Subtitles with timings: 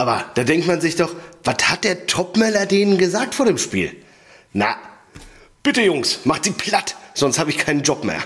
[0.00, 3.94] Aber da denkt man sich doch, was hat der Topmeller denen gesagt vor dem Spiel?
[4.54, 4.74] Na,
[5.62, 8.22] bitte Jungs, macht sie platt, sonst habe ich keinen Job mehr.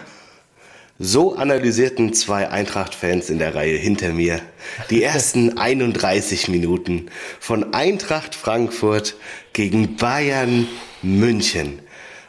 [1.00, 4.40] So analysierten zwei Eintracht-Fans in der Reihe hinter mir
[4.88, 7.10] die ersten 31 Minuten
[7.40, 9.16] von Eintracht Frankfurt
[9.52, 10.68] gegen Bayern
[11.02, 11.80] München.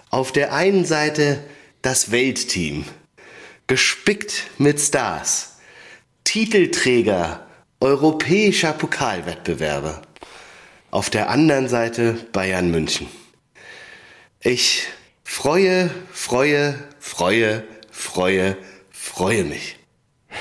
[0.09, 1.43] Auf der einen Seite
[1.83, 2.83] das Weltteam,
[3.67, 5.57] gespickt mit Stars,
[6.23, 7.44] Titelträger
[7.79, 10.01] europäischer Pokalwettbewerbe.
[10.91, 13.07] Auf der anderen Seite Bayern München.
[14.39, 14.87] Ich
[15.23, 18.57] freue, freue, freue, freue,
[18.91, 19.77] freue mich.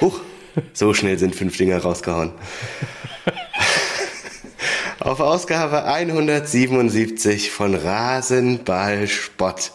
[0.01, 0.21] Huch,
[0.73, 2.33] so schnell sind fünf Dinger rausgehauen.
[5.01, 9.73] Auf Ausgabe 177 von Rasenball Spott.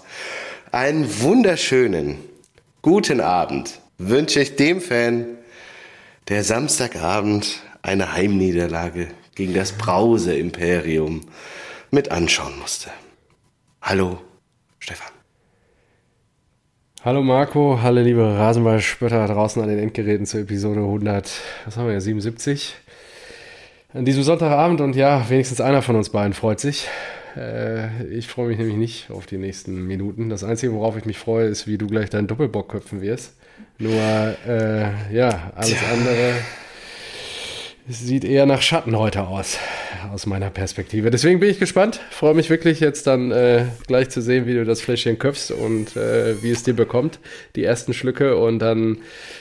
[0.71, 2.19] Einen wunderschönen
[2.81, 5.38] guten Abend wünsche ich dem Fan,
[6.29, 11.21] der Samstagabend eine Heimniederlage gegen das Brause Imperium
[11.89, 12.91] mit anschauen musste.
[13.81, 14.19] Hallo,
[14.77, 15.11] Stefan.
[17.01, 21.31] Hallo Marco, hallo liebe Rasenballspötter draußen an den Endgeräten zur Episode 100,
[21.65, 22.75] was haben wir ja, 77.
[23.93, 26.87] An diesem Sonntagabend und ja, wenigstens einer von uns beiden freut sich.
[27.35, 30.29] Äh, ich freue mich nämlich nicht auf die nächsten Minuten.
[30.29, 33.38] Das Einzige, worauf ich mich freue, ist, wie du gleich deinen Doppelbock köpfen wirst.
[33.77, 33.93] Nur,
[34.47, 35.79] äh, ja, alles Tja.
[35.93, 36.33] andere
[37.87, 39.57] sieht eher nach Schatten heute aus,
[40.11, 41.11] aus meiner Perspektive.
[41.11, 41.99] Deswegen bin ich gespannt.
[42.11, 45.95] Freue mich wirklich jetzt dann äh, gleich zu sehen, wie du das Fläschchen köpfst und
[45.95, 47.19] äh, wie es dir bekommt,
[47.55, 48.37] die ersten Schlücke.
[48.37, 48.99] Und dann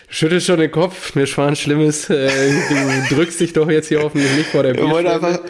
[0.08, 1.14] schüttelst schon den Kopf.
[1.14, 2.10] Mir schwan Schlimmes.
[2.10, 2.28] Äh,
[2.68, 2.74] du
[3.14, 5.40] drückst dich doch jetzt hier hoffentlich nicht vor der Bierflasche.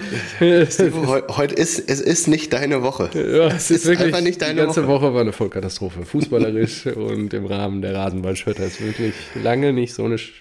[1.36, 3.10] heute ist, es ist nicht deine Woche.
[3.14, 5.02] Ja, es, es ist, wirklich, einfach nicht deine die ganze Woche.
[5.02, 6.04] Woche war eine Vollkatastrophe.
[6.04, 10.32] Fußballerisch und im Rahmen der Rasenballschötter ist wirklich lange nicht so eine sch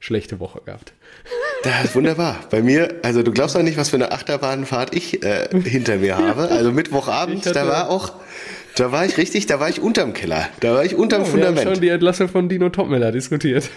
[0.00, 0.92] schlechte Woche gehabt.
[1.64, 2.40] Das wunderbar.
[2.50, 6.16] Bei mir, also du glaubst doch nicht, was für eine Achterbahnfahrt ich äh, hinter mir
[6.16, 6.48] habe.
[6.50, 8.12] Also Mittwochabend, da war auch,
[8.76, 10.48] da war ich richtig, da war ich unterm Keller.
[10.60, 11.56] Da war ich unterm ja, Fundament.
[11.56, 13.70] Wir haben schon die Entlassung von Dino Topmiller diskutiert.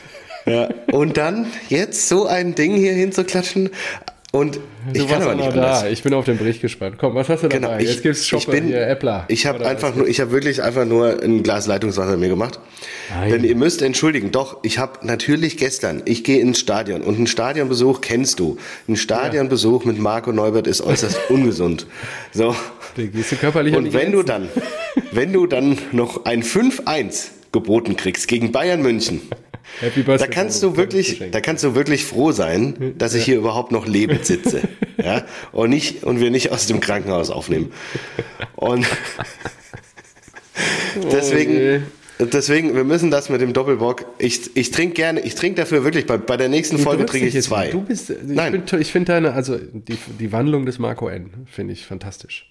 [0.45, 0.69] Ja.
[0.91, 3.69] Und dann jetzt so ein Ding hier hinzuklatschen.
[4.33, 4.61] Und du
[4.93, 5.87] ich kann aber nicht da.
[5.87, 6.97] Ich bin auf den Bericht gespannt.
[6.97, 7.81] Komm, was hast du genau, dabei?
[7.81, 9.23] Ich, Jetzt gibt's Shoppe, ich bin, hier, Äppler.
[9.29, 12.59] Ich habe einfach nur, ich habe wirklich einfach nur ein Glas Leitungswasser mir gemacht.
[13.09, 13.31] Nein.
[13.31, 17.27] Denn ihr müsst entschuldigen, doch, ich habe natürlich gestern, ich gehe ins Stadion und ein
[17.27, 18.57] Stadionbesuch kennst du.
[18.89, 19.91] Ein Stadionbesuch ja.
[19.91, 21.87] mit Marco Neubert ist äußerst ungesund.
[22.33, 22.53] So.
[22.97, 24.49] gehst du körperlich Und wenn du dann,
[25.13, 29.21] wenn du dann noch ein 5-1 geboten kriegst gegen Bayern München,
[29.79, 30.27] Happy Birthday.
[30.27, 33.85] Da kannst du wirklich, da kannst du wirklich froh sein, dass ich hier überhaupt noch
[33.85, 34.61] lebend sitze,
[34.97, 37.71] ja, und nicht und wir nicht aus dem Krankenhaus aufnehmen.
[38.55, 38.85] Und
[41.11, 41.85] deswegen,
[42.19, 44.05] deswegen, wir müssen das mit dem Doppelbock.
[44.17, 46.05] Ich, ich trinke gerne, ich trinke dafür wirklich.
[46.05, 47.69] Bei, bei der nächsten Folge trinke ich zwei.
[47.69, 48.63] Du bist, ich Nein.
[48.79, 51.29] ich finde deine, also die, die Wandlung des Marco N.
[51.45, 52.49] finde ich fantastisch.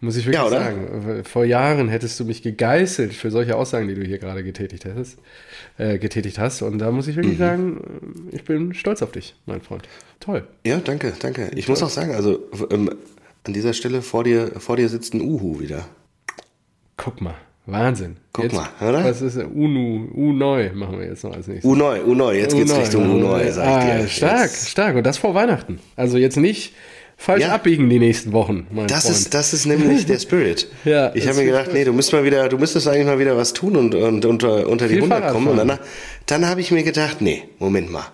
[0.00, 1.24] Muss ich wirklich ja, sagen.
[1.24, 5.18] Vor Jahren hättest du mich gegeißelt für solche Aussagen, die du hier gerade getätigt hast,
[5.78, 6.62] äh, getätigt hast.
[6.62, 7.42] Und da muss ich wirklich mhm.
[7.42, 7.80] sagen,
[8.32, 9.88] ich bin stolz auf dich, mein Freund.
[10.20, 10.46] Toll.
[10.66, 11.50] Ja, danke, danke.
[11.54, 12.40] Ich muss auch sagen, also
[12.70, 12.90] ähm,
[13.44, 15.86] an dieser Stelle vor dir, vor dir sitzt ein Uhu wieder.
[16.96, 17.36] Guck mal.
[17.66, 18.16] Wahnsinn.
[18.32, 19.04] Guck jetzt, mal, oder?
[19.04, 21.68] Was ist Unu, U-Neu machen wir jetzt noch als nächstes.
[21.68, 24.08] U-Neu, U-Neu, jetzt geht's Richtung U-Neu, sag ich ah, dir.
[24.08, 24.68] Stark, jetzt.
[24.68, 24.96] stark.
[24.96, 25.80] Und das vor Weihnachten.
[25.96, 26.74] Also jetzt nicht
[27.16, 27.52] falsch ja.
[27.52, 28.66] abbiegen die nächsten Wochen.
[28.86, 29.16] das Freund.
[29.16, 30.68] ist das ist nämlich der Spirit.
[30.84, 33.36] ja, ich habe mir gedacht, nee, du müsst mal wieder, du müsstest eigentlich mal wieder
[33.36, 35.48] was tun und, und unter, unter die 100 kommen.
[35.48, 35.78] Und dann,
[36.26, 38.06] dann habe ich mir gedacht, nee, Moment mal,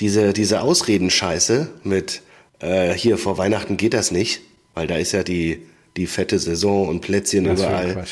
[0.00, 2.22] diese diese Ausredenscheiße mit
[2.60, 4.42] äh, hier vor Weihnachten geht das nicht,
[4.74, 5.62] weil da ist ja die
[5.96, 8.04] die fette Saison und Plätzchen das überall.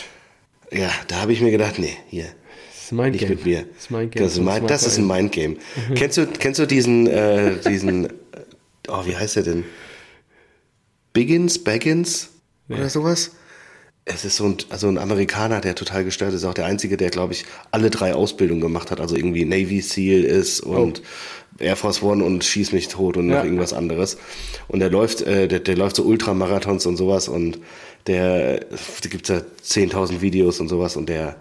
[0.70, 2.24] Ja, da habe ich mir gedacht, nee, hier.
[2.24, 3.64] Das ist mein nicht mit mir.
[3.74, 4.22] Das ist, mein Game.
[4.22, 5.56] Das ist, mein, das ist ein Mindgame.
[5.94, 8.08] kennst du kennst du diesen äh, diesen
[8.88, 9.64] oh, wie heißt der denn?
[11.12, 12.30] Biggins, Baggins
[12.68, 12.76] ja.
[12.76, 13.32] oder sowas.
[14.04, 17.10] Es ist so ein, also ein Amerikaner, der total gestört ist, auch der einzige, der,
[17.10, 21.62] glaube ich, alle drei Ausbildungen gemacht hat, also irgendwie Navy SEAL ist und oh.
[21.62, 23.36] Air Force One und schieß mich tot und ja.
[23.36, 24.18] noch irgendwas anderes.
[24.66, 27.58] Und der läuft, äh, der, der läuft so Ultramarathons und sowas und
[28.08, 31.36] der, da gibt's ja 10.000 Videos und sowas und der,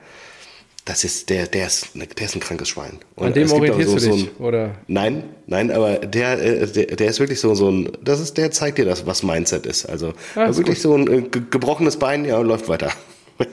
[0.86, 3.00] das ist, der, der ist, der ist ein krankes Schwein.
[3.16, 4.76] Und An dem orientierst so, du dich, so ein, oder?
[4.88, 8.52] Nein, nein, aber der, äh, der, der ist wirklich so, so ein, das ist, der
[8.52, 9.86] zeigt dir das, was Mindset ist.
[9.86, 10.78] Also, ah, wirklich gut.
[10.78, 12.92] so ein äh, gebrochenes Bein, ja, läuft weiter.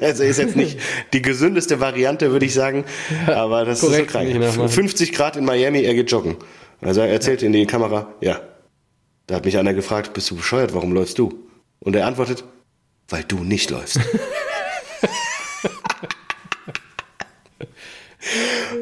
[0.03, 0.79] Also ist jetzt nicht
[1.15, 2.85] die gesündeste Variante, würde ich sagen,
[3.27, 4.71] aber das Korrekt, ist so krank.
[4.71, 6.37] 50 Grad in Miami, er geht joggen.
[6.83, 8.39] Also er erzählt in die Kamera, ja.
[9.27, 11.43] Da hat mich einer gefragt, bist du bescheuert, warum läufst du?
[11.81, 12.45] Und er antwortet,
[13.09, 13.99] weil du nicht läufst.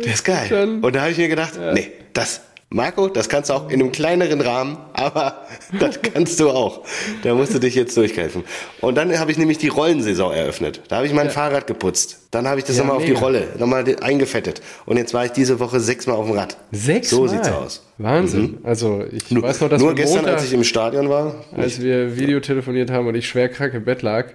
[0.04, 0.46] Der ist geil.
[0.48, 1.72] Dann, und da habe ich mir gedacht, ja.
[1.72, 5.46] nee, das, Marco, das kannst du auch in einem kleineren Rahmen, aber
[5.78, 6.84] das kannst du auch.
[7.22, 8.44] Da musst du dich jetzt durchkämpfen.
[8.80, 10.80] Und dann habe ich nämlich die Rollensaison eröffnet.
[10.88, 11.32] Da habe ich mein ja.
[11.32, 12.26] Fahrrad putzt.
[12.32, 14.62] Dann habe ich das ja, nochmal auf die Rolle, nochmal eingefettet.
[14.84, 16.56] Und jetzt war ich diese Woche sechsmal auf dem Rad.
[16.72, 17.86] Sechs So sieht's aus.
[17.98, 18.58] Wahnsinn.
[18.58, 18.58] Mhm.
[18.64, 21.80] Also ich nur, weiß noch, dass nur gestern, Montag, als ich im Stadion war, als
[21.80, 24.26] wir Video telefoniert haben und ich schwer krank im Bett lag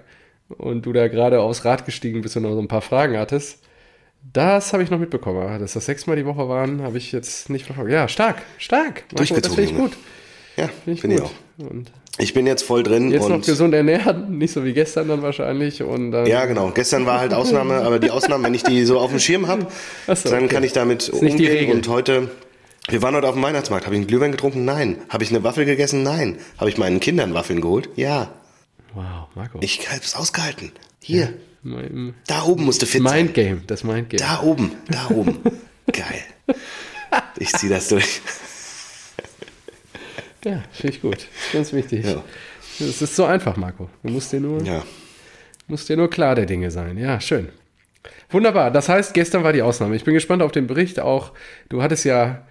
[0.48, 3.60] und du da gerade aufs Rad gestiegen bist und noch so ein paar Fragen hattest
[4.34, 5.60] das habe ich noch mitbekommen.
[5.60, 7.92] Dass das sechsmal die Woche waren, habe ich jetzt nicht verfolgt.
[7.92, 9.04] Ja, stark, stark.
[9.10, 9.42] Durchgezogen.
[9.42, 9.98] Das finde ich gut.
[10.58, 11.32] Ja, finde ich, find ich auch.
[11.58, 13.12] Und ich bin jetzt voll drin.
[13.12, 15.82] Jetzt noch gesund ernähren, nicht so wie gestern dann wahrscheinlich.
[15.82, 16.72] Und dann ja, genau.
[16.72, 19.68] Gestern war halt Ausnahme, aber die Ausnahme, wenn ich die so auf dem Schirm habe,
[20.08, 20.48] so, dann okay.
[20.54, 21.72] kann ich damit umgehen.
[21.72, 22.30] Und heute,
[22.90, 23.86] wir waren heute auf dem Weihnachtsmarkt.
[23.86, 24.66] Habe ich einen Glühwein getrunken?
[24.66, 24.98] Nein.
[25.10, 26.04] Habe ich eine Waffel gegessen?
[26.04, 26.38] Nein.
[26.58, 27.90] Habe ich meinen Kindern Waffeln geholt?
[27.96, 28.34] Ja.
[28.94, 29.60] Wow, Marco.
[29.62, 30.74] Ich habe es ausgehalten.
[31.02, 31.22] Hier.
[31.22, 31.30] Ja.
[31.64, 33.26] Mein, da oben musst du fit sein.
[33.26, 34.22] Mindgame, das Mindgame.
[34.22, 35.40] Da oben, da oben.
[35.92, 36.24] Geil.
[37.38, 38.22] Ich ziehe das durch.
[40.44, 41.28] Ja, finde ich gut.
[41.54, 42.04] Ganz wichtig.
[42.04, 42.24] Ja.
[42.80, 43.92] Es ist so einfach, Marco.
[44.02, 44.84] Du musst dir nur, ja.
[45.68, 46.98] musst dir nur klar der Dinge sein.
[46.98, 47.50] Ja, schön.
[48.32, 48.72] Wunderbar.
[48.72, 49.96] Das heißt, gestern war die Ausnahme.
[49.96, 51.34] Ich bin gespannt auf den Bericht auch.
[51.70, 52.48] Du hattest ja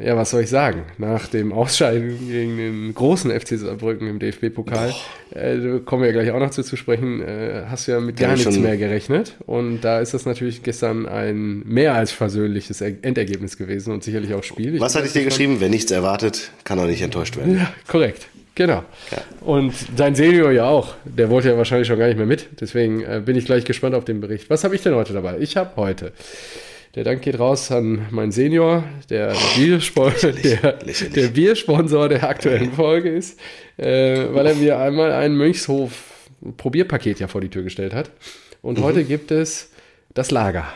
[0.00, 0.82] ja, was soll ich sagen?
[0.98, 4.94] Nach dem Ausscheiden gegen den großen FC Saarbrücken im DFB-Pokal,
[5.30, 8.16] äh, kommen wir ja gleich auch noch zu, zu sprechen, äh, hast du ja mit
[8.16, 9.36] gar ja, nichts mehr gerechnet.
[9.46, 14.42] Und da ist das natürlich gestern ein mehr als versöhnliches Endergebnis gewesen und sicherlich auch
[14.42, 14.74] Spiel.
[14.74, 15.56] Ich was hatte ich dir geschrieben?
[15.58, 17.58] Wer nichts erwartet, kann auch nicht enttäuscht werden.
[17.58, 18.28] Ja, korrekt.
[18.56, 18.84] Genau.
[19.10, 19.18] Ja.
[19.42, 20.94] Und dein Senior ja auch.
[21.04, 22.48] Der wollte ja wahrscheinlich schon gar nicht mehr mit.
[22.58, 24.48] Deswegen äh, bin ich gleich gespannt auf den Bericht.
[24.48, 25.38] Was habe ich denn heute dabei?
[25.40, 26.12] Ich habe heute
[26.96, 30.72] der Dank geht raus an meinen Senior, der, Biersponsor, der,
[31.14, 33.38] der Biersponsor der aktuellen Folge ist,
[33.76, 35.92] äh, weil er mir einmal ein Mönchshof
[36.56, 38.10] Probierpaket ja vor die Tür gestellt hat.
[38.62, 38.84] Und mhm.
[38.84, 39.70] heute gibt es
[40.14, 40.66] das Lager.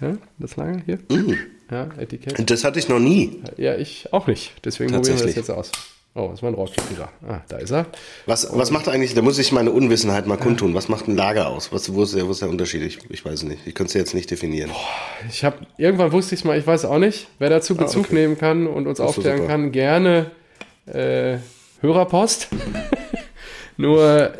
[0.00, 0.98] Ja, das Lager hier?
[1.10, 1.36] Mhm.
[1.70, 2.48] Ja, Etikett.
[2.48, 3.42] Das hatte ich noch nie.
[3.56, 4.52] Ja, ich auch nicht.
[4.64, 5.72] Deswegen probieren wir das jetzt aus.
[6.16, 7.10] Oh, das war ein Rohrkrepierer.
[7.28, 7.84] Ah, da ist er.
[8.24, 11.48] Was, was macht eigentlich, da muss ich meine Unwissenheit mal kundtun, was macht ein Lager
[11.48, 11.72] aus?
[11.72, 12.80] Was, wo, ist der, wo ist der Unterschied?
[12.82, 13.66] Ich, ich weiß es nicht.
[13.66, 14.70] Ich könnte es jetzt nicht definieren.
[14.70, 17.28] Boah, ich habe irgendwann wusste ich es mal, ich weiß auch nicht.
[17.38, 18.14] Wer dazu ah, Bezug ah, okay.
[18.14, 20.30] nehmen kann und uns aufklären kann, gerne
[20.86, 21.36] äh,
[21.82, 22.48] Hörerpost.
[23.76, 24.32] Nur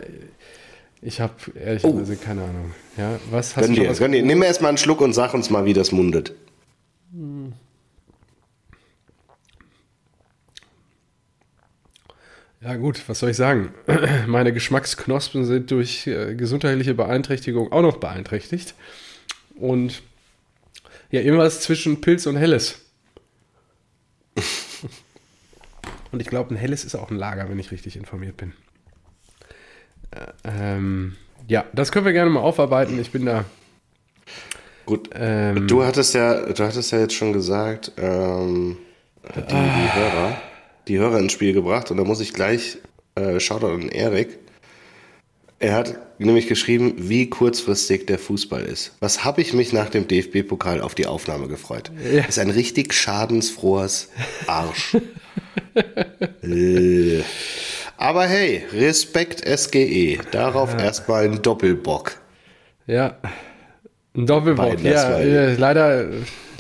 [1.03, 2.25] ich habe ehrlicherweise oh.
[2.25, 2.75] keine Ahnung.
[2.97, 4.25] Ja, was hast gönn du dir, was gönn dir.
[4.25, 6.35] Nimm erst mal einen Schluck und sag uns mal, wie das mundet.
[7.13, 7.53] Hm.
[12.67, 13.73] Ja gut, was soll ich sagen?
[14.27, 18.75] Meine Geschmacksknospen sind durch äh, gesundheitliche Beeinträchtigung auch noch beeinträchtigt.
[19.55, 20.03] Und
[21.13, 22.81] ja, irgendwas zwischen Pilz und Helles.
[26.11, 28.53] und ich glaube, ein Helles ist auch ein Lager, wenn ich richtig informiert bin.
[30.11, 31.17] Äh, ähm,
[31.47, 33.01] ja, das können wir gerne mal aufarbeiten.
[33.01, 33.45] Ich bin da.
[34.87, 35.09] Gut.
[35.15, 38.77] Ähm, du hattest ja, du hattest ja jetzt schon gesagt, ähm,
[39.37, 39.95] die, die ah.
[39.95, 40.37] Hörer
[40.89, 42.79] die Hörer ins Spiel gebracht und da muss ich gleich
[43.15, 44.39] äh, Shoutout an Erik.
[45.59, 48.93] Er hat nämlich geschrieben, wie kurzfristig der Fußball ist.
[49.01, 51.91] Was habe ich mich nach dem DFB-Pokal auf die Aufnahme gefreut?
[52.13, 52.25] Ja.
[52.25, 54.11] Ist ein richtig schadensfrohes
[54.47, 54.97] Arsch.
[56.43, 57.23] äh.
[57.97, 60.19] Aber hey, Respekt SGE.
[60.31, 60.81] Darauf ja.
[60.81, 62.21] erstmal ein Doppelbock.
[62.87, 63.17] Ja,
[64.17, 64.83] ein Doppelbock.
[64.83, 65.19] Ja,
[65.55, 66.09] leider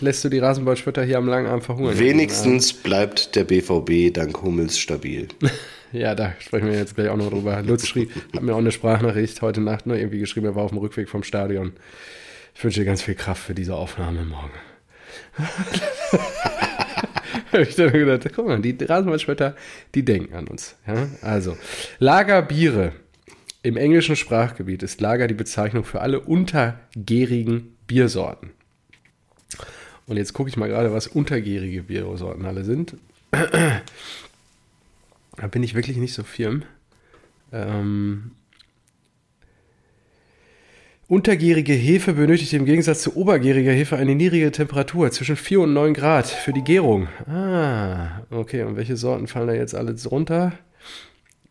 [0.01, 1.99] lässt du die Rasenballspötter hier am langen Arm verhungern.
[1.99, 5.29] Wenigstens bleibt der BVB dank Hummels stabil.
[5.93, 7.63] ja, da sprechen wir jetzt gleich auch noch drüber.
[7.63, 10.71] Lutz schrieb, hat mir auch eine Sprachnachricht heute Nacht nur irgendwie geschrieben, er war auf
[10.71, 11.73] dem Rückweg vom Stadion.
[12.55, 14.53] Ich wünsche dir ganz viel Kraft für diese Aufnahme morgen.
[17.53, 19.55] habe ich dann gedacht, guck mal, die Rasenballspötter,
[19.95, 20.77] die denken an uns.
[20.87, 21.09] Ja?
[21.23, 21.57] Also,
[21.99, 22.93] Lagerbiere.
[23.67, 28.53] Im englischen Sprachgebiet ist Lager die Bezeichnung für alle untergärigen Biersorten.
[30.07, 32.95] Und jetzt gucke ich mal gerade, was untergärige Biersorten alle sind.
[33.33, 33.83] da
[35.51, 36.63] bin ich wirklich nicht so firm.
[37.51, 38.31] Ähm,
[41.09, 45.93] Untergärige Hefe benötigt im Gegensatz zu obergäriger Hefe eine niedrige Temperatur zwischen 4 und 9
[45.93, 47.09] Grad für die Gärung.
[47.27, 48.63] Ah, okay.
[48.63, 50.53] Und welche Sorten fallen da jetzt alles runter?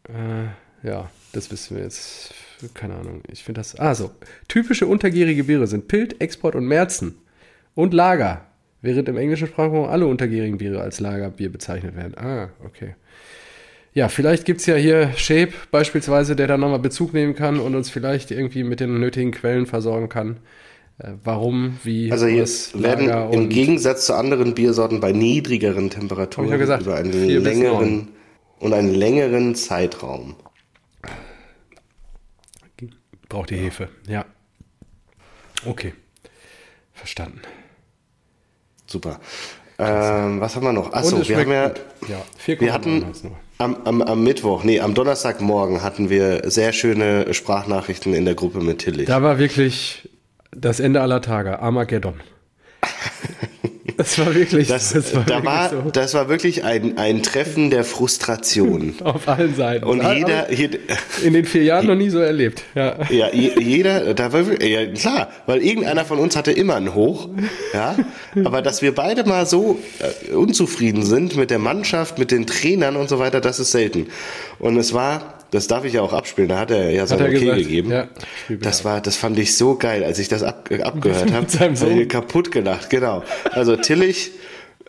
[0.08, 2.34] Äh, ja, das wissen wir jetzt.
[2.74, 3.22] Keine Ahnung.
[3.32, 3.78] Ich finde das.
[3.80, 4.12] Ah, so.
[4.48, 7.16] Typische untergärige Biere sind Pilt, Export und Märzen
[7.76, 8.46] und Lager,
[8.82, 12.18] während im englischen Sprachraum alle untergärigen Biere als Lagerbier bezeichnet werden.
[12.18, 12.96] Ah, okay.
[13.94, 17.76] Ja, vielleicht gibt es ja hier Shape beispielsweise, der da nochmal Bezug nehmen kann und
[17.76, 20.38] uns vielleicht irgendwie mit den nötigen Quellen versorgen kann.
[20.98, 22.12] Äh, warum, wie.
[22.12, 27.12] Also hier werden im Gegensatz zu anderen Biersorten bei niedrigeren Temperaturen ja gesagt, über einen
[27.12, 28.10] längeren
[28.60, 30.36] und einen längeren Zeitraum.
[33.30, 34.26] Braucht die Hefe, ja.
[35.66, 35.94] Okay.
[36.94, 37.42] Verstanden.
[38.86, 39.20] Super.
[39.78, 40.94] Ähm, was haben wir noch?
[40.94, 41.74] Achso, wir haben ja,
[42.08, 43.06] ja wir hatten
[43.58, 48.62] am, am, am Mittwoch, nee, am Donnerstagmorgen hatten wir sehr schöne Sprachnachrichten in der Gruppe
[48.62, 49.08] mit Tillich.
[49.08, 50.10] Da war wirklich
[50.52, 52.22] das Ende aller Tage, Armageddon.
[54.06, 55.90] Das war wirklich, das, das war, da war, so.
[55.92, 58.96] das war wirklich ein, ein Treffen der Frustration.
[59.04, 59.86] Auf allen Seiten.
[59.86, 60.80] Und jeder, jeder,
[61.24, 62.64] in den vier Jahren noch nie so erlebt.
[62.76, 67.30] Ja, ja jeder, da war ja, klar, weil irgendeiner von uns hatte immer ein Hoch.
[67.74, 67.96] Ja,
[68.44, 72.98] aber dass wir beide mal so äh, unzufrieden sind mit der Mannschaft, mit den Trainern
[72.98, 74.08] und so weiter, das ist selten.
[74.60, 76.50] Und es war das darf ich ja auch abspielen.
[76.50, 77.92] Da hat er ja sein Okay gesagt, gegeben.
[77.92, 78.08] Ja,
[78.50, 82.06] das war, das fand ich so geil, als ich das ab, äh, abgehört habe.
[82.08, 83.24] kaputt gelacht, genau.
[83.52, 84.32] Also Tillich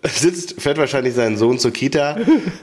[0.02, 2.18] sitzt, fährt wahrscheinlich seinen Sohn zur Kita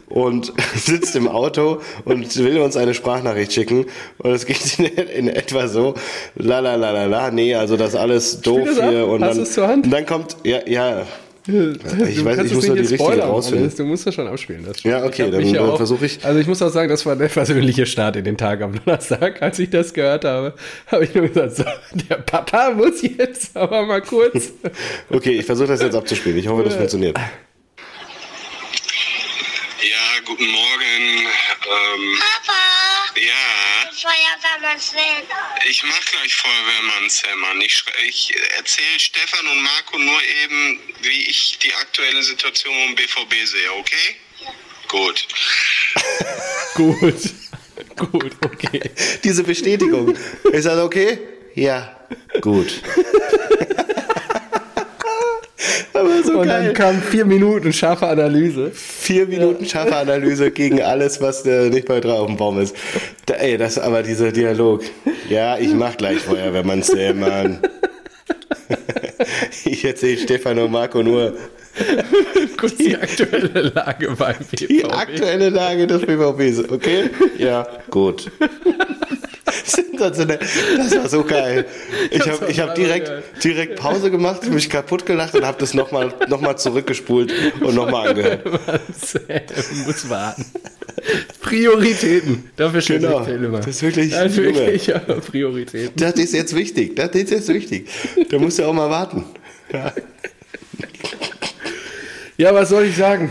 [0.10, 3.86] und sitzt im Auto und will uns eine Sprachnachricht schicken.
[4.20, 5.96] Und es geht in, in, etwa so,
[6.36, 9.08] la la la la la, nee, also das alles doof hier.
[9.08, 11.06] Und dann, und dann kommt, ja, ja,
[11.46, 13.72] ich weiß, ich muss nur die richtige rausfinden.
[13.76, 14.64] Du musst das schon abspielen.
[14.66, 16.24] Das ja, okay, dann, dann versuche ich.
[16.24, 19.42] Also ich muss auch sagen, das war der persönliche Start in den Tag am Donnerstag.
[19.42, 20.54] Als ich das gehört habe,
[20.88, 21.66] habe ich nur gesagt, so,
[22.10, 24.54] der Papa muss jetzt aber mal kurz.
[25.10, 26.38] okay, ich versuche das jetzt abzuspielen.
[26.38, 27.18] Ich hoffe, das funktioniert.
[27.18, 27.26] Ja,
[30.26, 31.28] guten Morgen.
[31.66, 32.83] Ähm, Papa.
[33.16, 33.92] Ja.
[33.92, 35.24] Feuerwehrmann Sven.
[35.70, 37.62] Ich mach gleich Feuerwehrmann Sven.
[37.62, 43.46] Ich, ich erzähle Stefan und Marco nur eben, wie ich die aktuelle Situation um BVB
[43.46, 44.16] sehe, okay?
[44.40, 44.54] Ja.
[44.88, 45.28] Gut.
[46.76, 47.22] gut.
[48.12, 48.92] gut, okay.
[49.24, 50.16] Diese Bestätigung.
[50.52, 51.20] Ist das okay?
[51.56, 52.00] Ja.
[52.42, 52.82] Gut.
[55.94, 56.66] Aber so und geil.
[56.66, 58.72] dann kam vier Minuten scharfe Analyse.
[58.74, 59.70] Vier Minuten ja.
[59.70, 62.76] scharfe Analyse gegen alles, was äh, nicht bei drei auf dem Baum ist.
[63.26, 64.82] Da, ey, das ist aber dieser Dialog.
[65.30, 67.60] Ja, ich mach gleich Feuer, wenn man's sähe, Mann.
[69.66, 71.34] ich erzähle Stefan und Marco nur.
[72.58, 74.68] Kurz die, die aktuelle Lage beim BVB.
[74.68, 77.10] Die aktuelle Lage des BVBs, okay?
[77.38, 78.30] Ja, gut.
[79.98, 81.66] Das war so geil.
[82.12, 83.12] Ich habe ich hab direkt,
[83.44, 88.10] direkt Pause gemacht, mich kaputt gelacht und habe das nochmal noch mal zurückgespult und nochmal
[88.10, 88.46] angehört.
[89.86, 90.46] muss warten.
[91.42, 92.50] Prioritäten.
[92.56, 93.20] Dafür steht genau.
[93.20, 95.94] Das ist wirklich, das ist wirklich ja, Prioritäten.
[95.96, 96.96] Das ist jetzt wichtig.
[96.96, 97.88] Das ist jetzt wichtig.
[98.30, 99.26] Da musst du auch mal warten.
[99.72, 99.94] Ja.
[102.38, 103.30] ja, was soll ich sagen?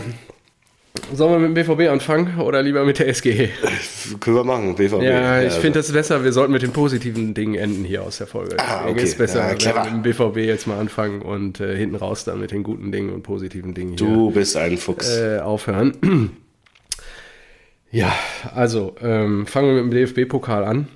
[1.11, 3.49] Sollen wir mit dem BVB anfangen oder lieber mit der SGE?
[4.19, 5.01] Können wir machen, BVB.
[5.01, 5.59] Ja, ich also.
[5.59, 6.23] finde das besser.
[6.23, 8.57] Wir sollten mit den positiven Dingen enden hier aus der Folge.
[8.59, 9.03] Ah, okay.
[9.03, 12.39] ist besser, ja, wir mit dem BVB jetzt mal anfangen und äh, hinten raus dann
[12.39, 14.07] mit den guten Dingen und positiven Dingen hier.
[14.07, 15.17] Du bist ein Fuchs.
[15.17, 15.97] Äh, aufhören.
[17.91, 18.11] ja,
[18.55, 20.87] also ähm, fangen wir mit dem DFB-Pokal an.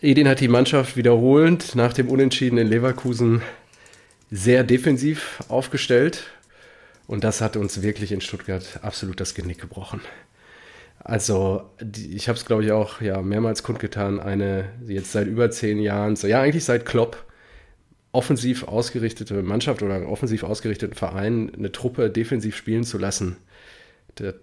[0.00, 3.42] Edin hat die Mannschaft wiederholend nach dem Unentschieden in Leverkusen
[4.30, 6.24] sehr defensiv aufgestellt
[7.06, 10.00] und das hat uns wirklich in Stuttgart absolut das Genick gebrochen.
[10.98, 15.78] Also, ich habe es, glaube ich, auch ja, mehrmals kundgetan, eine jetzt seit über zehn
[15.78, 17.24] Jahren, so, ja, eigentlich seit Klopp,
[18.12, 23.36] offensiv ausgerichtete Mannschaft oder offensiv ausgerichteten Verein eine Truppe defensiv spielen zu lassen,
[24.14, 24.36] das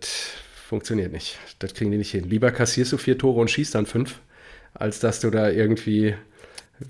[0.68, 1.38] funktioniert nicht.
[1.60, 2.30] Das kriegen die nicht hin.
[2.30, 4.20] Lieber kassierst du vier Tore und schießt dann fünf,
[4.74, 6.16] als dass du da irgendwie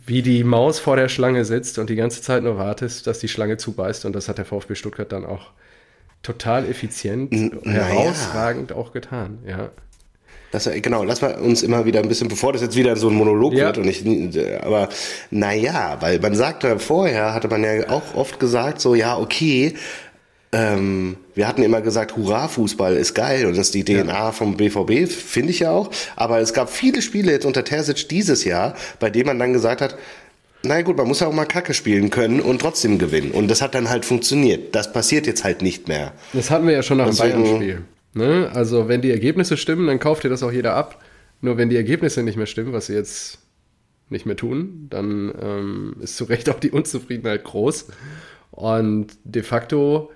[0.05, 3.27] wie die Maus vor der Schlange sitzt und die ganze Zeit nur wartest, dass die
[3.27, 4.05] Schlange zubeißt.
[4.05, 5.51] Und das hat der VfB Stuttgart dann auch
[6.23, 8.77] total effizient, N herausragend ja.
[8.77, 9.69] auch getan, ja.
[10.51, 13.15] Das, genau, lass mal uns immer wieder ein bisschen, bevor das jetzt wieder so ein
[13.15, 13.67] Monolog ja.
[13.67, 14.03] wird und ich,
[14.61, 14.89] aber
[15.29, 19.75] naja, weil man sagte vorher, hatte man ja auch oft gesagt, so, ja, okay,
[20.51, 24.31] ähm, wir hatten immer gesagt, Hurra, Fußball ist geil und das ist die DNA ja.
[24.33, 25.89] vom BVB, finde ich ja auch.
[26.17, 29.79] Aber es gab viele Spiele jetzt unter Terzic dieses Jahr, bei denen man dann gesagt
[29.79, 29.95] hat,
[30.63, 33.31] na gut, man muss ja auch mal Kacke spielen können und trotzdem gewinnen.
[33.31, 34.75] Und das hat dann halt funktioniert.
[34.75, 36.13] Das passiert jetzt halt nicht mehr.
[36.33, 37.81] Das hatten wir ja schon nach dem Bayern-Spiel.
[38.13, 38.51] Ne?
[38.53, 41.03] Also wenn die Ergebnisse stimmen, dann kauft dir das auch jeder ab.
[41.41, 43.39] Nur wenn die Ergebnisse nicht mehr stimmen, was sie jetzt
[44.09, 47.87] nicht mehr tun, dann ähm, ist zu Recht auch die Unzufriedenheit groß.
[48.51, 50.11] Und de facto,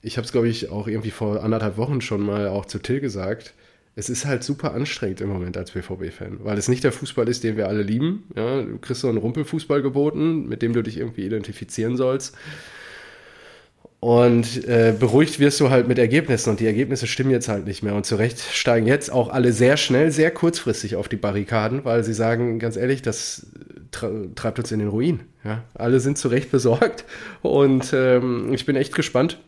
[0.00, 3.00] ich habe es glaube ich auch irgendwie vor anderthalb Wochen schon mal auch zu Till
[3.00, 3.54] gesagt,
[3.98, 7.42] es ist halt super anstrengend im Moment als BVB-Fan, weil es nicht der Fußball ist,
[7.42, 8.28] den wir alle lieben.
[8.36, 12.36] Ja, du kriegst so einen Rumpelfußball geboten, mit dem du dich irgendwie identifizieren sollst.
[13.98, 17.82] Und äh, beruhigt wirst du halt mit Ergebnissen und die Ergebnisse stimmen jetzt halt nicht
[17.82, 17.96] mehr.
[17.96, 22.04] Und zu Recht steigen jetzt auch alle sehr schnell, sehr kurzfristig auf die Barrikaden, weil
[22.04, 23.48] sie sagen, ganz ehrlich, das
[23.90, 25.22] treibt uns in den Ruin.
[25.42, 25.64] Ja?
[25.74, 27.04] Alle sind zu Recht besorgt
[27.42, 29.40] und ähm, ich bin echt gespannt,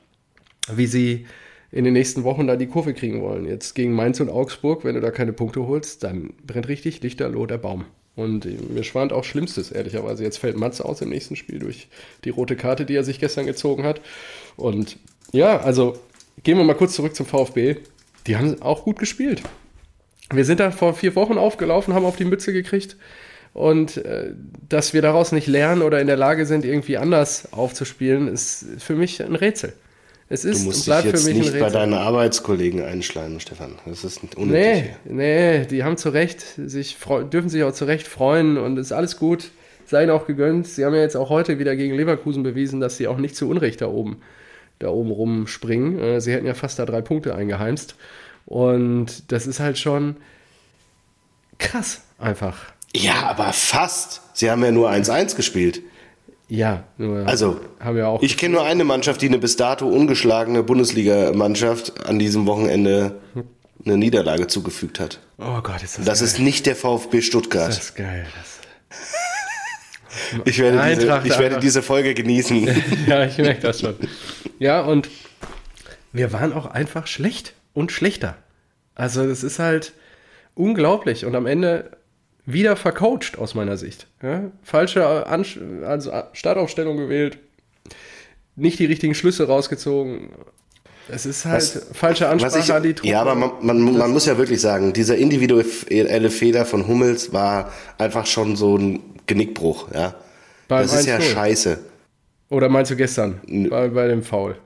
[0.74, 1.26] wie sie
[1.72, 3.46] in den nächsten Wochen da die Kurve kriegen wollen.
[3.46, 7.46] Jetzt gegen Mainz und Augsburg, wenn du da keine Punkte holst, dann brennt richtig lichterloh
[7.46, 7.84] der Baum.
[8.16, 10.24] Und mir schwant auch Schlimmstes, ehrlicherweise.
[10.24, 11.88] Jetzt fällt Matze aus im nächsten Spiel durch
[12.24, 14.00] die rote Karte, die er sich gestern gezogen hat.
[14.56, 14.98] Und
[15.32, 15.96] ja, also
[16.42, 17.76] gehen wir mal kurz zurück zum VfB.
[18.26, 19.42] Die haben auch gut gespielt.
[20.32, 22.96] Wir sind da vor vier Wochen aufgelaufen, haben auf die Mütze gekriegt.
[23.52, 24.32] Und äh,
[24.68, 28.94] dass wir daraus nicht lernen oder in der Lage sind, irgendwie anders aufzuspielen, ist für
[28.94, 29.72] mich ein Rätsel.
[30.32, 33.72] Es ist du musst dich jetzt nicht bei deinen Arbeitskollegen einschleimen, Stefan.
[33.84, 34.94] Das ist unnötig.
[35.04, 36.96] Nee, nee, die haben zu Recht, sich
[37.32, 39.50] dürfen sich auch zu Recht freuen und ist alles gut.
[39.86, 40.68] Sei ihnen auch gegönnt.
[40.68, 43.48] Sie haben ja jetzt auch heute wieder gegen Leverkusen bewiesen, dass sie auch nicht zu
[43.48, 44.22] Unrecht da oben,
[44.78, 45.98] da oben rumspringen.
[45.98, 47.96] Äh, sie hätten ja fast da drei Punkte eingeheimst.
[48.46, 50.16] Und das ist halt schon
[51.58, 52.56] krass, einfach.
[52.94, 54.22] Ja, aber fast.
[54.34, 55.82] Sie haben ja nur 1-1 gespielt.
[56.50, 58.22] Ja, nur also haben wir auch.
[58.22, 63.20] Ich kenne nur eine Mannschaft, die eine bis dato ungeschlagene Bundesligamannschaft an diesem Wochenende
[63.84, 65.20] eine Niederlage zugefügt hat.
[65.38, 66.26] Oh Gott, ist das Das geil.
[66.26, 67.68] ist nicht der VfB Stuttgart.
[67.68, 68.26] Das ist geil.
[68.36, 72.68] Das ich werde, diese, ich werde diese Folge genießen.
[73.06, 73.94] ja, ich merke das schon.
[74.58, 75.08] Ja, und
[76.12, 78.36] wir waren auch einfach schlecht und schlechter.
[78.96, 79.92] Also es ist halt
[80.56, 81.24] unglaublich.
[81.24, 81.92] Und am Ende
[82.52, 84.06] wieder vercoacht aus meiner Sicht.
[84.22, 84.50] Ja?
[84.62, 87.38] Falsche Ansch also Startaufstellung gewählt,
[88.56, 90.30] nicht die richtigen Schlüsse rausgezogen.
[91.08, 93.08] Es ist halt was, falsche Ansprache ich, an die Truppe.
[93.08, 97.72] Ja, aber man, man, man muss ja wirklich sagen, dieser individuelle Fehler von Hummels war
[97.98, 99.88] einfach schon so ein Genickbruch.
[99.92, 100.14] Ja?
[100.68, 101.78] Beim das ist ja scheiße.
[102.48, 104.56] Oder meinst du gestern bei, bei dem Foul?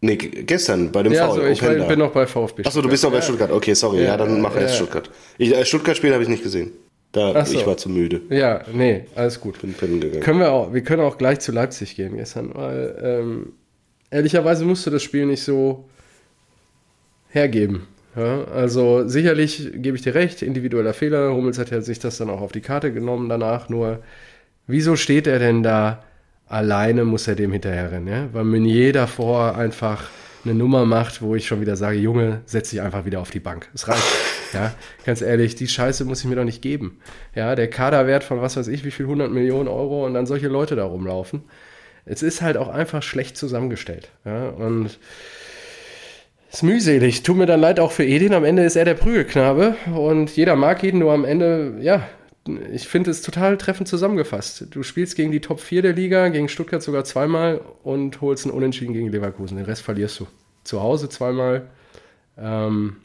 [0.00, 1.40] Nee, gestern bei dem ja, Foul.
[1.40, 2.64] Also ich bin noch bei VfB.
[2.64, 3.50] Achso, du bist noch bei Stuttgart.
[3.50, 3.98] Okay, sorry.
[3.98, 5.10] Ja, ja dann mach ja, erst Stuttgart.
[5.38, 6.72] Ich, äh, Stuttgart-Spiel habe ich nicht gesehen.
[7.12, 7.58] Da, so.
[7.58, 8.20] Ich war zu müde.
[8.28, 9.60] Ja, nee, alles gut.
[9.60, 10.20] Bin gegangen.
[10.20, 13.52] Können wir auch, wir können auch gleich zu Leipzig gehen gestern, weil ähm,
[14.10, 15.88] ehrlicherweise musste das Spiel nicht so
[17.30, 17.86] hergeben.
[18.16, 21.32] Ja, also sicherlich gebe ich dir recht, individueller Fehler.
[21.32, 23.68] Hummels hat ja sich das dann auch auf die Karte genommen danach.
[23.68, 24.00] Nur,
[24.66, 26.02] wieso steht er denn da
[26.46, 28.08] alleine, muss er dem hinterher rennen?
[28.08, 28.28] Ja?
[28.32, 30.10] Weil Meunier davor einfach
[30.44, 33.40] eine Nummer macht, wo ich schon wieder sage, Junge, setz dich einfach wieder auf die
[33.40, 33.68] Bank.
[33.74, 34.02] Es reicht.
[34.52, 37.00] ja, ganz ehrlich, die Scheiße muss ich mir doch nicht geben.
[37.34, 40.48] Ja, der Kaderwert von was weiß ich, wie viel 100 Millionen Euro und dann solche
[40.48, 41.42] Leute da rumlaufen.
[42.04, 44.10] Es ist halt auch einfach schlecht zusammengestellt.
[44.24, 44.98] Ja, und
[46.50, 47.22] ist mühselig.
[47.22, 48.32] Tut mir dann leid auch für Edin.
[48.32, 52.08] Am Ende ist er der Prügelknabe und jeder mag ihn, nur am Ende, ja,
[52.72, 54.66] ich finde es total treffend zusammengefasst.
[54.70, 58.54] Du spielst gegen die Top 4 der Liga, gegen Stuttgart sogar zweimal und holst einen
[58.54, 59.56] Unentschieden gegen Leverkusen.
[59.56, 60.26] Den Rest verlierst du.
[60.64, 61.68] Zu Hause zweimal,
[62.36, 62.96] ähm,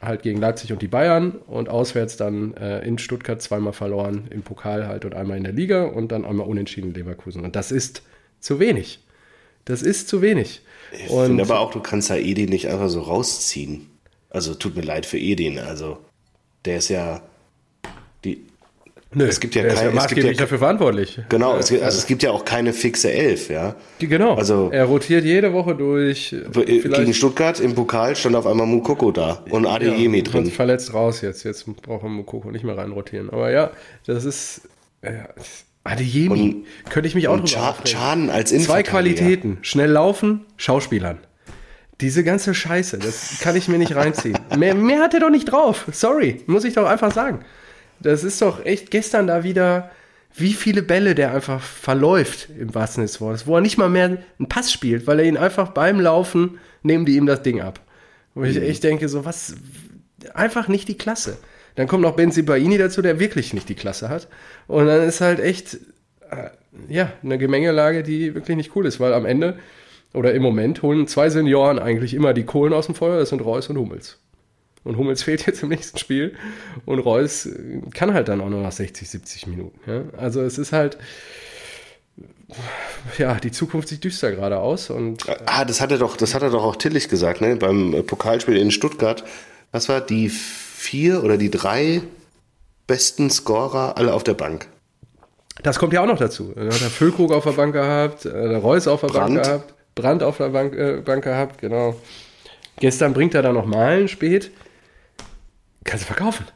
[0.00, 4.42] halt gegen Leipzig und die Bayern und auswärts dann äh, in Stuttgart zweimal verloren, im
[4.42, 7.44] Pokal halt und einmal in der Liga und dann einmal unentschieden Leverkusen.
[7.44, 8.02] Und das ist
[8.40, 9.00] zu wenig.
[9.64, 10.62] Das ist zu wenig.
[10.92, 13.86] Ich finde aber auch, du kannst ja Edin nicht einfach so rausziehen.
[14.30, 15.58] Also tut mir leid für Edin.
[15.58, 15.98] Also
[16.64, 17.22] der ist ja
[19.12, 21.20] Nö, es gibt ja keine, ist ja maßgeblich ja, dafür verantwortlich.
[21.28, 23.74] Genau, es gibt, also es gibt ja auch keine fixe Elf, ja.
[24.00, 24.34] Die, genau.
[24.34, 26.34] Also er rotiert jede Woche durch.
[26.52, 30.46] Gegen Stuttgart im Pokal stand auf einmal Mukoko da und Adeyemi ja, drin.
[30.46, 31.42] Verletzt raus jetzt.
[31.42, 33.30] Jetzt braucht man Mukoko nicht mehr reinrotieren.
[33.30, 33.72] Aber ja,
[34.06, 34.62] das ist.
[35.02, 35.12] Äh,
[35.82, 36.64] Adeyemi.
[36.88, 39.58] Könnte ich mich auch drüber Ch Schaden als Zwei Qualitäten.
[39.62, 41.18] Schnell laufen, Schauspielern.
[42.00, 44.38] Diese ganze Scheiße, das kann ich mir nicht reinziehen.
[44.56, 45.86] mehr, mehr hat er doch nicht drauf.
[45.90, 47.40] Sorry, muss ich doch einfach sagen.
[48.00, 49.90] Das ist doch echt gestern da wieder,
[50.34, 53.88] wie viele Bälle der einfach verläuft im wahrsten Sinne des Wortes, wo er nicht mal
[53.88, 57.60] mehr einen Pass spielt, weil er ihn einfach beim Laufen nehmen die ihm das Ding
[57.60, 57.80] ab.
[58.34, 58.62] Wo ich mhm.
[58.62, 59.54] echt denke, so was,
[60.34, 61.38] einfach nicht die Klasse.
[61.74, 64.28] Dann kommt noch Ben Sibaini dazu, der wirklich nicht die Klasse hat.
[64.66, 65.74] Und dann ist halt echt,
[66.30, 66.50] äh,
[66.88, 69.58] ja, eine Gemengelage, die wirklich nicht cool ist, weil am Ende
[70.12, 73.44] oder im Moment holen zwei Senioren eigentlich immer die Kohlen aus dem Feuer, das sind
[73.44, 74.18] Reus und Hummels.
[74.84, 76.34] Und Hummels fehlt jetzt im nächsten Spiel.
[76.86, 77.48] Und Reus
[77.94, 79.78] kann halt dann auch nur nach 60, 70 Minuten.
[79.86, 80.02] Ja?
[80.16, 80.98] Also es ist halt,
[83.18, 84.90] ja, die Zukunft sieht düster gerade aus.
[84.90, 87.56] Und, ah, das hat er doch, das hat er doch auch Tillich gesagt, ne?
[87.56, 89.24] Beim Pokalspiel in Stuttgart.
[89.72, 92.02] Was war die vier oder die drei
[92.86, 94.66] besten Scorer alle auf der Bank?
[95.62, 96.52] Das kommt ja auch noch dazu.
[96.56, 99.34] Da hat der Füllkrug auf der Bank gehabt, äh, der Reus auf der Brand.
[99.34, 101.94] Bank gehabt, Brand auf der Bank, äh, Bank gehabt, genau.
[102.78, 104.50] Gestern bringt er da noch Malen spät.
[105.84, 106.46] Kannst du verkaufen.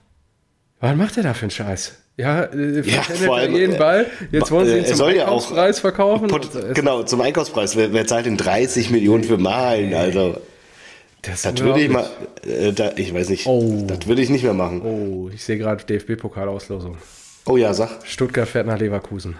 [0.81, 1.95] Was macht er da für einen Scheiß?
[2.17, 4.07] Ja, äh, ja vor allem, jeden Ball.
[4.31, 6.29] Jetzt wollen sie ihn zum Einkaufspreis ja verkaufen.
[6.29, 7.77] Pot, genau, zum Einkaufspreis.
[7.77, 9.95] Wer, wer, zahlt denn 30 Millionen für Malen?
[9.95, 10.37] Also,
[11.23, 12.09] das, das würde ich mal,
[12.47, 13.85] äh, da, ich weiß nicht, oh.
[13.87, 14.83] das würde ich nicht mehr machen.
[14.83, 16.99] Oh, ich sehe gerade DFB-Pokalauslosung.
[17.47, 18.05] Oh ja, sag.
[18.05, 19.37] Stuttgart fährt nach Leverkusen.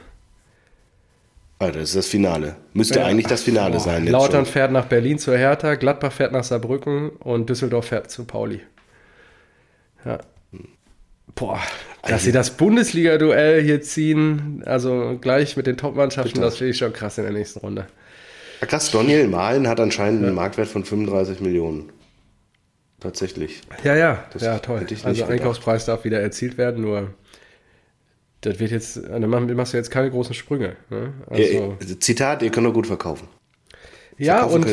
[1.59, 2.57] Alter, das ist das Finale.
[2.73, 3.07] Müsste ja.
[3.07, 3.81] eigentlich das Finale Boah.
[3.81, 4.07] sein.
[4.07, 8.61] Lautern fährt nach Berlin zur Hertha, Gladbach fährt nach Saarbrücken und Düsseldorf fährt zu Pauli.
[10.05, 10.19] Ja.
[11.35, 11.61] boah,
[12.03, 16.93] dass sie das Bundesliga-Duell hier ziehen, also gleich mit den Top-Mannschaften, das finde ich schon
[16.93, 17.87] krass in der nächsten Runde.
[18.61, 20.29] Ja, krass, Daniel Mahlen hat anscheinend ja.
[20.29, 21.91] einen Marktwert von 35 Millionen.
[23.01, 23.61] Tatsächlich.
[23.83, 24.87] Ja, ja, das ja, toll.
[24.89, 25.31] Also gedacht.
[25.31, 27.13] Einkaufspreis darf wieder erzielt werden, nur
[28.41, 30.77] das wird jetzt, dann machst du jetzt keine großen Sprünge.
[30.91, 31.13] Ne?
[31.29, 33.29] Also, Zitat, ihr könnt doch gut verkaufen.
[34.17, 34.67] Ja, und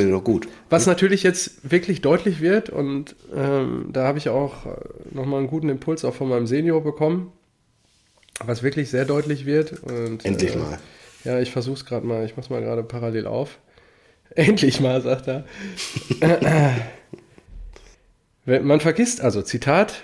[0.70, 4.68] was natürlich jetzt wirklich deutlich wird, und ähm, da habe ich auch
[5.10, 7.32] nochmal einen guten Impuls auch von meinem Senior bekommen,
[8.46, 9.82] was wirklich sehr deutlich wird.
[9.84, 10.80] Und, Endlich äh, mal.
[11.24, 13.58] Ja, ich versuche es gerade mal, ich mache es mal gerade parallel auf.
[14.36, 15.46] Endlich mal, sagt er.
[18.46, 20.04] Man vergisst, also Zitat,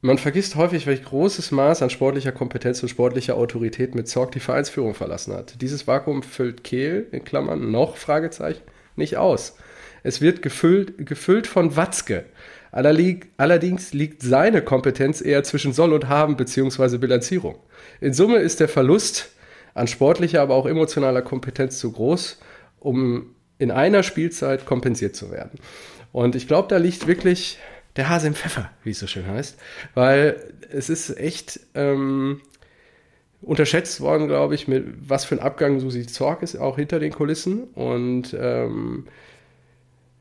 [0.00, 4.40] man vergisst häufig, welch großes Maß an sportlicher Kompetenz und sportlicher Autorität mit Zorg die
[4.40, 5.60] Vereinsführung verlassen hat.
[5.60, 8.62] Dieses Vakuum füllt Kehl, in Klammern, noch, Fragezeichen,
[8.94, 9.56] nicht aus.
[10.02, 12.26] Es wird gefüllt, gefüllt von Watzke.
[12.70, 16.98] Allerdings liegt seine Kompetenz eher zwischen Soll und Haben bzw.
[16.98, 17.56] Bilanzierung.
[18.00, 19.30] In Summe ist der Verlust
[19.74, 22.38] an sportlicher, aber auch emotionaler Kompetenz zu groß,
[22.78, 25.58] um in einer Spielzeit kompensiert zu werden.
[26.12, 27.58] Und ich glaube, da liegt wirklich
[27.96, 29.58] der Hase im Pfeffer, wie es so schön heißt.
[29.94, 32.40] Weil es ist echt ähm,
[33.42, 37.12] unterschätzt worden, glaube ich, mit was für ein Abgang Susi Zorg ist, auch hinter den
[37.12, 37.64] Kulissen.
[37.74, 39.06] Und ähm,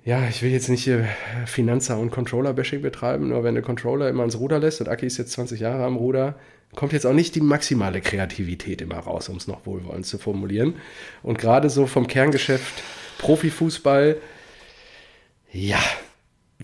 [0.04, 1.08] ja, ich will jetzt nicht hier
[1.48, 5.18] Finanzer- und Controller-Bashing betreiben, nur wenn der Controller immer ans Ruder lässt und Aki ist
[5.18, 6.36] jetzt 20 Jahre am Ruder,
[6.76, 10.76] kommt jetzt auch nicht die maximale Kreativität immer raus, um es noch wohlwollend zu formulieren.
[11.24, 12.84] Und gerade so vom Kerngeschäft
[13.18, 14.18] Profifußball,
[15.52, 15.80] ja,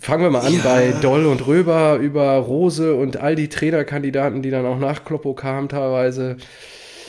[0.02, 0.62] Fangen wir mal an ja.
[0.64, 5.36] bei Doll und Röber über Rose und all die Trainerkandidaten, die dann auch nach Kloppo
[5.36, 6.38] kamen teilweise.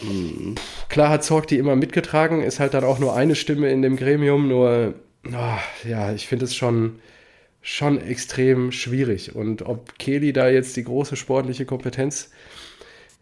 [0.02, 0.56] Mhm.
[0.90, 3.96] Klar hat Zorg die immer mitgetragen, ist halt dann auch nur eine Stimme in dem
[3.96, 4.92] Gremium, nur
[5.26, 6.98] oh, ja, ich finde es schon,
[7.62, 9.34] schon extrem schwierig.
[9.34, 12.28] Und ob Kelly da jetzt die große sportliche Kompetenz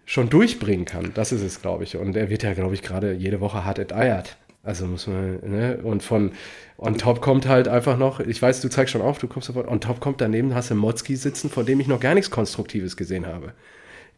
[0.04, 1.96] schon durchbringen kann, das ist es, glaube ich.
[1.96, 4.36] Und er wird ja, glaube ich, gerade jede Woche hart enteiert.
[4.62, 5.78] Also muss man, ne?
[5.82, 6.32] Und von
[6.76, 9.68] on top kommt halt einfach noch, ich weiß, du zeigst schon auf, du kommst sofort,
[9.68, 12.96] on top kommt daneben, hast du Motzki sitzen, von dem ich noch gar nichts Konstruktives
[12.96, 13.54] gesehen habe.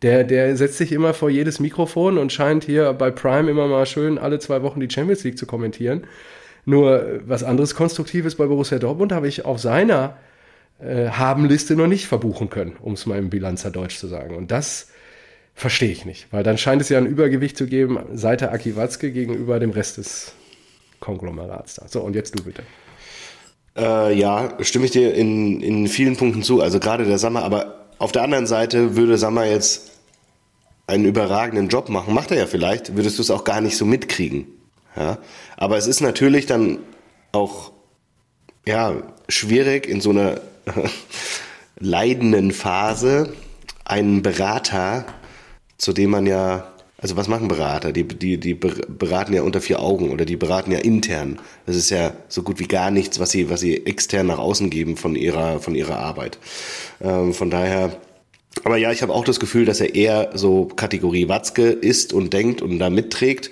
[0.03, 3.87] Der, der setzt sich immer vor jedes Mikrofon und scheint hier bei Prime immer mal
[3.87, 6.05] schön alle zwei Wochen die Champions League zu kommentieren.
[6.65, 10.17] Nur was anderes Konstruktives bei Borussia Dortmund habe ich auf seiner
[10.81, 14.35] äh, Habenliste noch nicht verbuchen können, um es mal im Bilanzer Deutsch zu sagen.
[14.35, 14.92] Und das
[15.63, 18.75] Verstehe ich nicht, weil dann scheint es ja ein Übergewicht zu geben, seit der Aki
[18.75, 20.33] Watzke gegenüber dem Rest des
[20.99, 21.87] Konglomerats da.
[21.87, 22.65] So, und jetzt du bitte.
[23.77, 26.63] Äh, ja, stimme ich dir in, in vielen Punkten zu.
[26.63, 29.93] Also gerade der Sammer, aber auf der anderen Seite würde Sammer jetzt
[30.89, 32.13] einen überragenden Job machen.
[32.13, 34.49] Macht er ja vielleicht, würdest du es auch gar nicht so mitkriegen.
[34.97, 35.19] Ja?
[35.57, 36.81] Aber es ist natürlich dann
[37.31, 37.71] auch
[38.67, 38.95] ja,
[39.29, 40.41] schwierig in so einer
[41.79, 43.33] leidenden Phase
[43.85, 45.07] einen Berater
[45.83, 47.91] zu dem man ja, also was machen Berater?
[47.91, 51.41] Die, die, die beraten ja unter vier Augen oder die beraten ja intern.
[51.67, 54.71] Das ist ja so gut wie gar nichts, was sie, was sie extern nach außen
[54.71, 56.39] geben von ihrer, von ihrer Arbeit.
[57.01, 57.97] Ähm, von daher,
[58.63, 62.33] aber ja, ich habe auch das Gefühl, dass er eher so Kategorie Watzke ist und
[62.33, 63.51] denkt und da mitträgt.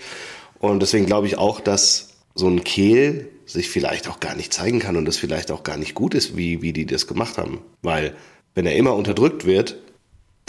[0.60, 4.78] Und deswegen glaube ich auch, dass so ein Kehl sich vielleicht auch gar nicht zeigen
[4.78, 7.58] kann und das vielleicht auch gar nicht gut ist, wie, wie die das gemacht haben.
[7.82, 8.14] Weil
[8.54, 9.78] wenn er immer unterdrückt wird,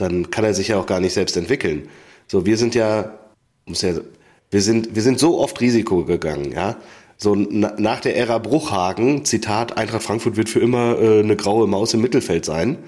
[0.02, 1.88] dann kann er sich ja auch gar nicht selbst entwickeln.
[2.28, 3.18] So, wir sind ja,
[3.66, 3.94] muss ja,
[4.50, 6.78] wir sind, wir sind so oft Risiko gegangen, ja.
[7.18, 11.68] So na, nach der Ära Bruchhagen, Zitat, Eintracht Frankfurt wird für immer äh, eine graue
[11.68, 12.80] Maus im Mittelfeld sein.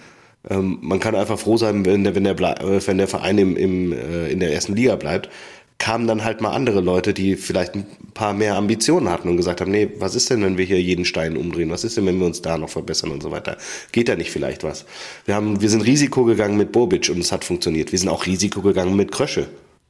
[0.50, 3.56] Ähm, man kann einfach froh sein, wenn der, wenn der, äh, wenn der Verein im,
[3.56, 5.30] im, äh, in der ersten Liga bleibt
[5.78, 9.62] kamen dann halt mal andere Leute, die vielleicht ein paar mehr Ambitionen hatten und gesagt
[9.62, 11.70] haben, nee, was ist denn, wenn wir hier jeden Stein umdrehen?
[11.72, 13.58] Was ist denn, wenn wir uns da noch verbessern und so weiter?
[13.92, 14.86] Geht da nicht vielleicht was?
[15.26, 17.92] Wir haben, wir sind Risiko gegangen mit Bobic und es hat funktioniert.
[17.92, 19.48] Wir sind auch Risiko gegangen mit Krösche.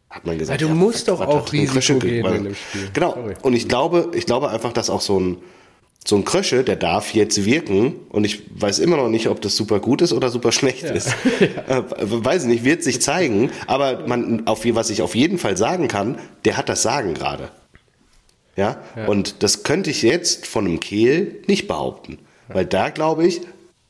[0.09, 0.61] Hat man gesagt.
[0.61, 2.89] Ja, du ja, musst doch auch Risiko gehen in dem Spiel.
[2.93, 3.13] Genau.
[3.13, 3.33] Sorry.
[3.41, 5.37] Und ich glaube, ich glaube einfach, dass auch so ein,
[6.05, 9.55] so ein Krösche, der darf jetzt wirken und ich weiß immer noch nicht, ob das
[9.55, 10.91] super gut ist oder super schlecht ja.
[10.91, 11.07] ist.
[11.39, 11.77] ja.
[11.77, 15.87] äh, weiß nicht, wird sich zeigen, aber man, auf, was ich auf jeden Fall sagen
[15.87, 17.49] kann, der hat das Sagen gerade.
[18.55, 18.81] Ja?
[18.95, 19.07] ja?
[19.07, 22.19] Und das könnte ich jetzt von einem Kehl nicht behaupten.
[22.49, 23.41] Weil da glaube ich,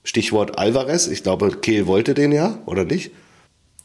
[0.03, 3.11] Stichwort Alvarez, ich glaube, Kehl wollte den ja, oder nicht?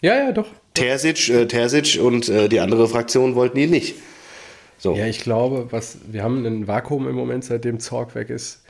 [0.00, 0.46] Ja, ja, doch.
[0.74, 3.94] Terzic, äh, Terzic und äh, die andere Fraktion wollten ihn nicht.
[4.78, 4.94] So.
[4.94, 8.62] Ja, ich glaube, was, wir haben ein Vakuum im Moment, seitdem Zorg weg ist.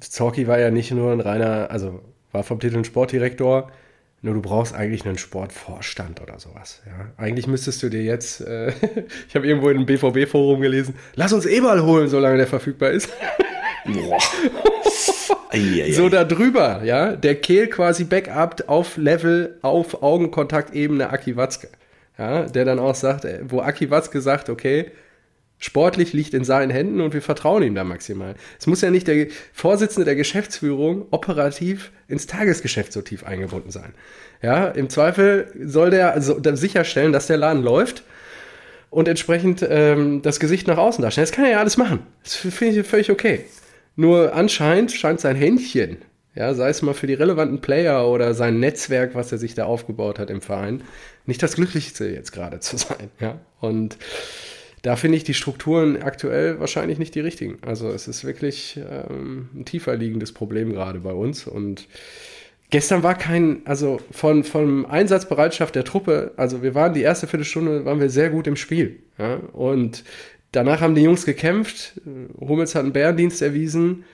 [0.00, 2.00] Zorki war ja nicht nur ein reiner, also
[2.32, 3.70] war vom Titel ein Sportdirektor,
[4.22, 6.82] nur du brauchst eigentlich einen Sportvorstand oder sowas.
[6.86, 7.10] Ja.
[7.16, 8.72] Eigentlich müsstest du dir jetzt, äh,
[9.28, 13.08] ich habe irgendwo in einem BVB-Forum gelesen, lass uns Eberl holen, solange der verfügbar ist.
[13.86, 14.18] Boah.
[15.92, 17.16] so da drüber, ja.
[17.16, 21.68] Der Kehl quasi backupt auf Level, auf Augenkontaktebene Aki Watzke.
[22.18, 24.90] Ja, der dann auch sagt, äh, wo Aki Watzke sagt, okay,
[25.60, 28.34] sportlich liegt in seinen Händen und wir vertrauen ihm da maximal.
[28.58, 33.94] Es muss ja nicht der Vorsitzende der Geschäftsführung operativ ins Tagesgeschäft so tief eingebunden sein.
[34.42, 38.02] Ja, im Zweifel soll der also sicherstellen, dass der Laden läuft
[38.88, 41.26] und entsprechend ähm, das Gesicht nach außen darstellen.
[41.26, 42.00] Das kann er ja alles machen.
[42.24, 43.44] Das finde ich völlig okay.
[43.96, 45.98] Nur anscheinend scheint sein Händchen,
[46.34, 49.66] ja, sei es mal für die relevanten Player oder sein Netzwerk, was er sich da
[49.66, 50.82] aufgebaut hat im Verein,
[51.26, 53.10] nicht das Glücklichste jetzt gerade zu sein.
[53.20, 53.38] Ja?
[53.60, 53.98] Und
[54.82, 57.58] da finde ich die Strukturen aktuell wahrscheinlich nicht die richtigen.
[57.62, 61.46] Also es ist wirklich ähm, ein tiefer liegendes Problem gerade bei uns.
[61.46, 61.86] Und
[62.70, 67.84] gestern war kein, also von, von Einsatzbereitschaft der Truppe, also wir waren die erste Viertelstunde,
[67.84, 69.00] waren wir sehr gut im Spiel.
[69.18, 69.36] Ja?
[69.52, 70.04] Und
[70.52, 72.00] danach haben die Jungs gekämpft.
[72.40, 74.04] Hummels hat einen Bärendienst erwiesen.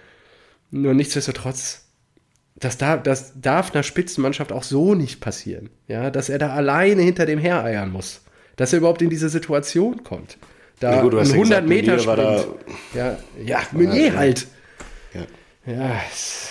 [0.72, 1.86] Nur nichtsdestotrotz
[2.58, 5.70] das darf, das darf einer Spitzenmannschaft auch so nicht passieren.
[5.88, 8.22] Ja, dass er da alleine hinter dem hereiern muss.
[8.56, 10.38] Dass er überhaupt in diese Situation kommt.
[10.80, 12.18] Da ja, gut, ein 100 gesagt, Meter Sprint.
[12.18, 12.44] Da,
[12.94, 14.46] ja, ja, Meunier halt.
[15.14, 15.20] Ja,
[15.72, 16.50] ja das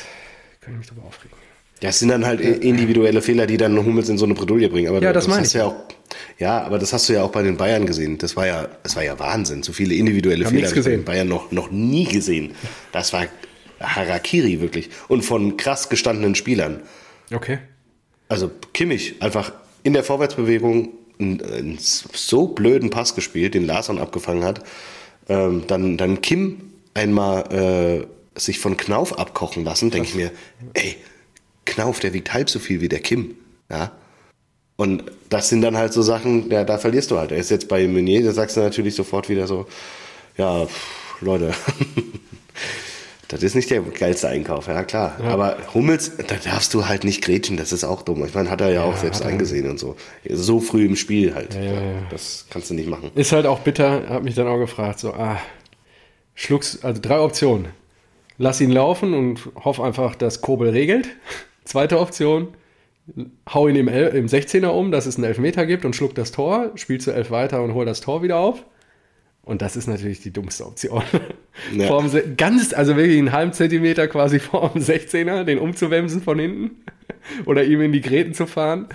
[0.62, 1.38] kann ich mich drüber aufregen.
[1.82, 4.88] Ja, es sind dann halt individuelle Fehler, die dann Hummels in so eine Bredouille bringen.
[4.88, 5.54] Aber ja, das, das meine ich.
[5.54, 5.76] Ja, auch,
[6.40, 8.18] ja, aber das hast du ja auch bei den Bayern gesehen.
[8.18, 9.62] Das war ja, das war ja Wahnsinn.
[9.62, 12.56] So viele individuelle Fehler habe ich bei den Bayern noch, noch nie gesehen.
[12.92, 13.26] Das war
[13.80, 14.90] Harakiri wirklich.
[15.08, 16.82] Und von krass gestandenen Spielern.
[17.34, 17.60] Okay.
[18.30, 19.52] Also Kimmich einfach
[19.84, 24.64] in der Vorwärtsbewegung einen, so blöden Pass gespielt, den Larson abgefangen hat.
[25.28, 30.32] Ähm, dann, dann Kim einmal äh, sich von Knauf abkochen lassen, denke ich mir,
[30.74, 30.96] ey,
[31.66, 33.36] Knauf, der wiegt halb so viel wie der Kim.
[33.70, 33.92] Ja.
[34.78, 37.32] Und das sind dann halt so Sachen, ja, da verlierst du halt.
[37.32, 39.68] Er ist jetzt bei Meunier, da sagst du natürlich sofort wieder so,
[40.38, 41.54] ja, pff, Leute,
[43.36, 45.18] Das ist nicht der geilste Einkauf, ja klar.
[45.22, 45.30] Ja.
[45.30, 48.24] Aber Hummels, da darfst du halt nicht grätschen, das ist auch dumm.
[48.26, 49.96] Ich meine, hat er ja, ja auch selbst eingesehen und so.
[50.30, 51.54] So früh im Spiel halt.
[51.54, 51.74] Ja,
[52.10, 53.12] das kannst du nicht machen.
[53.16, 55.40] Ist halt auch bitter, hab mich dann auch gefragt, so, ah,
[56.34, 57.68] schluck's, also drei Optionen.
[58.38, 61.10] Lass ihn laufen und hoff einfach, dass Kobel regelt.
[61.66, 62.50] Zweite Option,
[63.52, 66.72] hau ihn im, im 16er um, dass es einen Elfmeter gibt und schluck das Tor,
[66.76, 68.64] spiel zu elf weiter und hol das Tor wieder auf.
[69.46, 71.04] Und das ist natürlich die dummste Option.
[71.74, 71.88] Ja.
[71.88, 76.84] Vorm, ganz, also wirklich einen halben Zentimeter quasi vor dem 16er, den umzuwemsen von hinten
[77.46, 78.88] oder ihm in die Gräten zu fahren.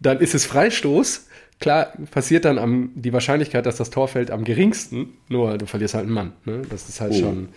[0.00, 1.26] Dann ist es Freistoß.
[1.60, 5.14] Klar, passiert dann am, die Wahrscheinlichkeit, dass das Tor fällt, am geringsten.
[5.28, 6.32] Nur du verlierst halt einen Mann.
[6.44, 6.62] Ne?
[6.68, 7.20] Das ist halt oh.
[7.20, 7.48] schon.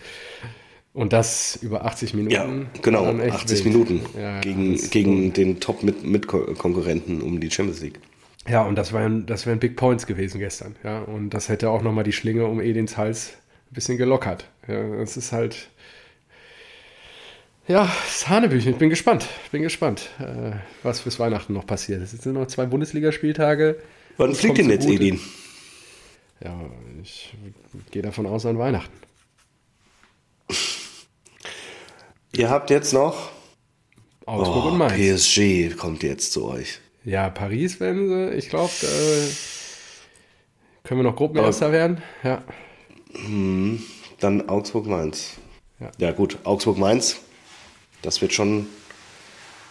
[0.94, 2.34] Und das über 80 Minuten.
[2.34, 2.48] Ja,
[2.82, 3.74] genau, 80 wild.
[3.74, 7.98] Minuten ja, gegen, gegen den Top-Mitkonkurrenten -Mit um die Champions League.
[8.48, 10.76] Ja, und das wären, das wären Big Points gewesen gestern.
[10.82, 13.34] Ja, und das hätte auch nochmal die Schlinge um Edins Hals
[13.70, 14.48] ein bisschen gelockert.
[14.66, 15.68] Ja, das ist halt.
[17.68, 18.72] Ja, das Hanebüchen.
[18.72, 19.28] Ich bin gespannt.
[19.44, 20.52] Ich bin gespannt, äh,
[20.82, 22.02] was bis Weihnachten noch passiert.
[22.02, 23.80] Es sind noch zwei Bundesligaspieltage.
[24.16, 25.20] Wann fliegt denn jetzt Edin?
[26.42, 26.58] Ja,
[27.02, 27.32] ich
[27.92, 28.92] gehe davon aus an Weihnachten.
[32.34, 33.30] Ihr habt jetzt noch
[34.26, 34.94] Augsburg oh, und Mainz.
[34.94, 36.80] PSG kommt jetzt zu euch.
[37.04, 38.36] Ja, Paris werden sie.
[38.36, 39.28] Ich glaube, äh,
[40.84, 42.02] können wir noch Gruppenerster werden.
[42.22, 42.42] Ja.
[43.12, 43.82] Hm,
[44.20, 45.34] dann Augsburg-Mainz.
[45.80, 45.90] Ja.
[45.98, 47.20] ja, gut, Augsburg-Mainz,
[48.02, 48.66] das wird schon.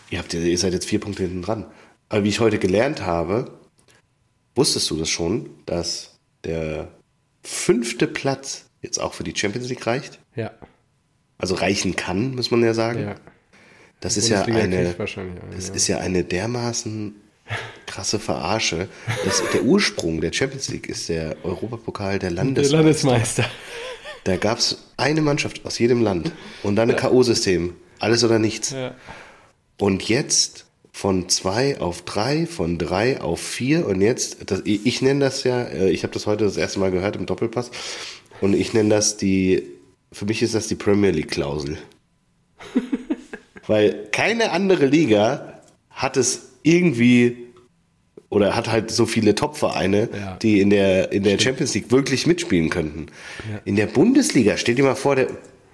[0.09, 1.65] Ihr, habt, ihr seid jetzt vier Punkte hinten dran.
[2.09, 3.59] Aber wie ich heute gelernt habe,
[4.55, 6.89] wusstest du das schon, dass der
[7.43, 10.19] fünfte Platz jetzt auch für die Champions League reicht?
[10.35, 10.51] Ja.
[11.37, 13.03] Also reichen kann, muss man ja sagen.
[13.03, 13.15] Ja.
[14.01, 14.95] Das ist ja eine,
[15.55, 17.20] das ist ja eine dermaßen
[17.85, 18.87] krasse Verarsche.
[19.25, 22.77] Das, der Ursprung der Champions League ist der Europapokal der Landesmeister.
[22.77, 23.45] Der Landesmeister.
[24.23, 26.31] Da gab es eine Mannschaft aus jedem Land
[26.63, 27.01] und dann ein ja.
[27.01, 27.71] K.O.-System.
[27.99, 28.71] Alles oder nichts.
[28.71, 28.95] Ja.
[29.77, 35.21] Und jetzt von zwei auf drei, von drei auf vier und jetzt, das, ich, nenne
[35.21, 37.71] das ja, äh, ich habe das heute das erste Mal gehört im Doppelpass
[38.41, 39.63] und ich nenne das die,
[40.11, 41.77] für mich ist das die Premier League-Klausel.
[43.67, 47.52] Weil keine andere Liga hat es irgendwie
[48.30, 50.38] oder hat halt so viele Top-Vereine, ja.
[50.41, 53.08] die in der, in der Champions League wirklich mitspielen könnten.
[53.52, 53.60] Ja.
[53.65, 55.28] In der Bundesliga steht dir mal vor, der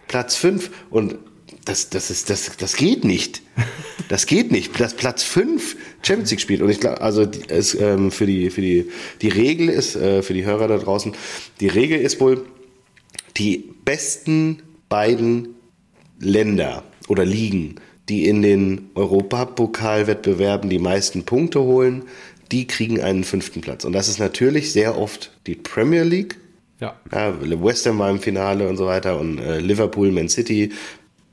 [0.08, 1.18] Platz 5 und
[1.66, 3.42] das, das, ist, das, das geht nicht.
[4.10, 4.80] Das geht nicht.
[4.80, 6.62] Dass Platz 5 Champions League spielt.
[6.62, 8.90] Und ich glaube, also es, ähm, für, die, für die,
[9.22, 11.14] die Regel ist, äh, für die Hörer da draußen,
[11.60, 12.46] die Regel ist wohl,
[13.36, 15.56] die besten beiden
[16.22, 22.04] Länder oder Ligen die in den Europapokalwettbewerben die meisten Punkte holen,
[22.52, 23.84] die kriegen einen fünften Platz.
[23.86, 26.38] Und das ist natürlich sehr oft die Premier League
[26.80, 26.96] Ja.
[27.12, 30.72] ja West Ham war im Finale und so weiter und äh, Liverpool, Man City,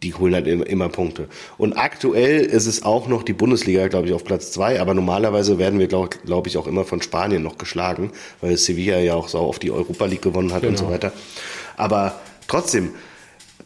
[0.02, 1.28] die holen halt immer, Punkte.
[1.56, 5.58] Und aktuell ist es auch noch die Bundesliga, glaube ich, auf Platz zwei, aber normalerweise
[5.58, 9.28] werden wir, glaube glaub ich, auch immer von Spanien noch geschlagen, weil Sevilla ja auch
[9.28, 10.72] so auf die Europa League gewonnen hat genau.
[10.72, 10.94] und so genau.
[10.94, 11.12] weiter.
[11.76, 12.90] Aber trotzdem,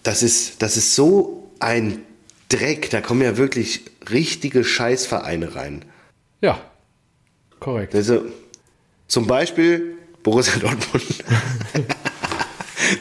[0.05, 2.03] das ist, das ist so ein
[2.49, 5.85] Dreck, da kommen ja wirklich richtige Scheißvereine rein.
[6.41, 6.61] Ja,
[7.61, 7.95] korrekt.
[7.95, 8.23] Also,
[9.07, 11.25] zum Beispiel Borussia Dortmund.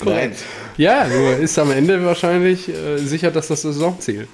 [0.05, 0.33] Nein.
[0.77, 4.27] Ja, nur ist am Ende wahrscheinlich äh, sicher, dass das Saisonziel.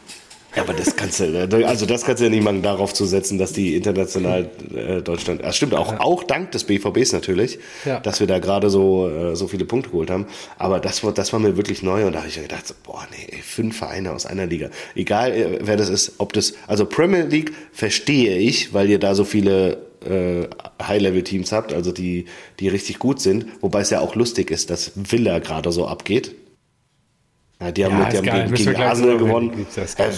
[0.55, 3.05] Ja, aber das kannst du, äh, also das kannst du ja nicht machen, darauf zu
[3.05, 5.99] setzen, dass die international äh, Deutschland, das stimmt auch, ja.
[5.99, 7.99] auch dank des BVBs natürlich, ja.
[7.99, 10.27] dass wir da gerade so, äh, so viele Punkte geholt haben.
[10.57, 12.75] Aber das war, das war mir wirklich neu und da habe ich mir gedacht, so,
[12.83, 14.69] boah, nee, ey, fünf Vereine aus einer Liga.
[14.95, 19.15] Egal, äh, wer das ist, ob das, also Premier League verstehe ich, weil ihr da
[19.15, 20.47] so viele äh,
[20.81, 22.25] High-Level-Teams habt, also die,
[22.59, 26.35] die richtig gut sind, wobei es ja auch lustig ist, dass Villa gerade so abgeht.
[27.63, 29.65] Ja, die haben, ja, mit, die haben gegen, gegen Arsenal gewonnen.
[29.75, 30.11] Äh,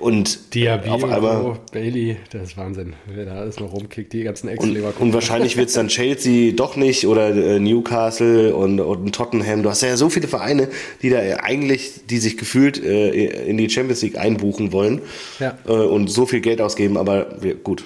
[0.00, 4.46] und Diaby, auf einmal Bailey, das ist Wahnsinn, wer da alles noch rumkickt, die ganzen
[4.46, 9.12] ex und, und wahrscheinlich wird es dann Chelsea doch nicht oder äh, Newcastle und, und
[9.12, 9.64] Tottenham.
[9.64, 10.68] Du hast ja so viele Vereine,
[11.02, 15.02] die da eigentlich, die sich gefühlt äh, in die Champions League einbuchen wollen
[15.40, 15.58] ja.
[15.66, 17.82] äh, und so viel Geld ausgeben, aber wir, gut,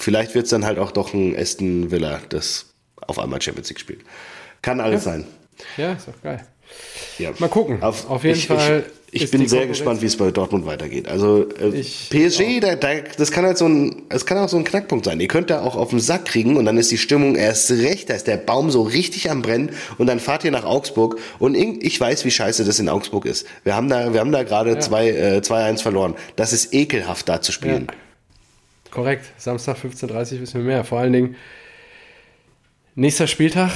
[0.00, 2.66] Vielleicht wird es dann halt auch doch ein Aston Villa, das
[3.08, 4.00] auf einmal Champions League spielt.
[4.62, 5.10] Kann alles ja.
[5.10, 5.24] sein.
[5.76, 6.46] Ja, ist doch geil.
[7.18, 7.30] Ja.
[7.38, 7.82] Mal gucken.
[7.82, 8.84] Auf, auf jeden ich, Fall.
[9.10, 11.08] Ich, ich bin sehr gespannt, wie es bei Dortmund weitergeht.
[11.08, 14.64] Also äh, PSG, da, da, das kann halt so ein, es kann auch so ein
[14.64, 15.18] Knackpunkt sein.
[15.18, 18.10] Ihr könnt da auch auf den Sack kriegen und dann ist die Stimmung erst recht,
[18.10, 21.54] da ist der Baum so richtig am brennen und dann fahrt ihr nach Augsburg und
[21.54, 23.46] ich weiß, wie scheiße das in Augsburg ist.
[23.64, 24.78] Wir haben da, wir haben da gerade ja.
[24.78, 26.14] 2-1 äh, verloren.
[26.36, 27.86] Das ist ekelhaft, da zu spielen.
[27.88, 27.94] Ja.
[28.90, 30.84] Korrekt, Samstag 15.30 Uhr wissen wir mehr.
[30.84, 31.36] Vor allen Dingen,
[32.98, 33.70] nächster Spieltag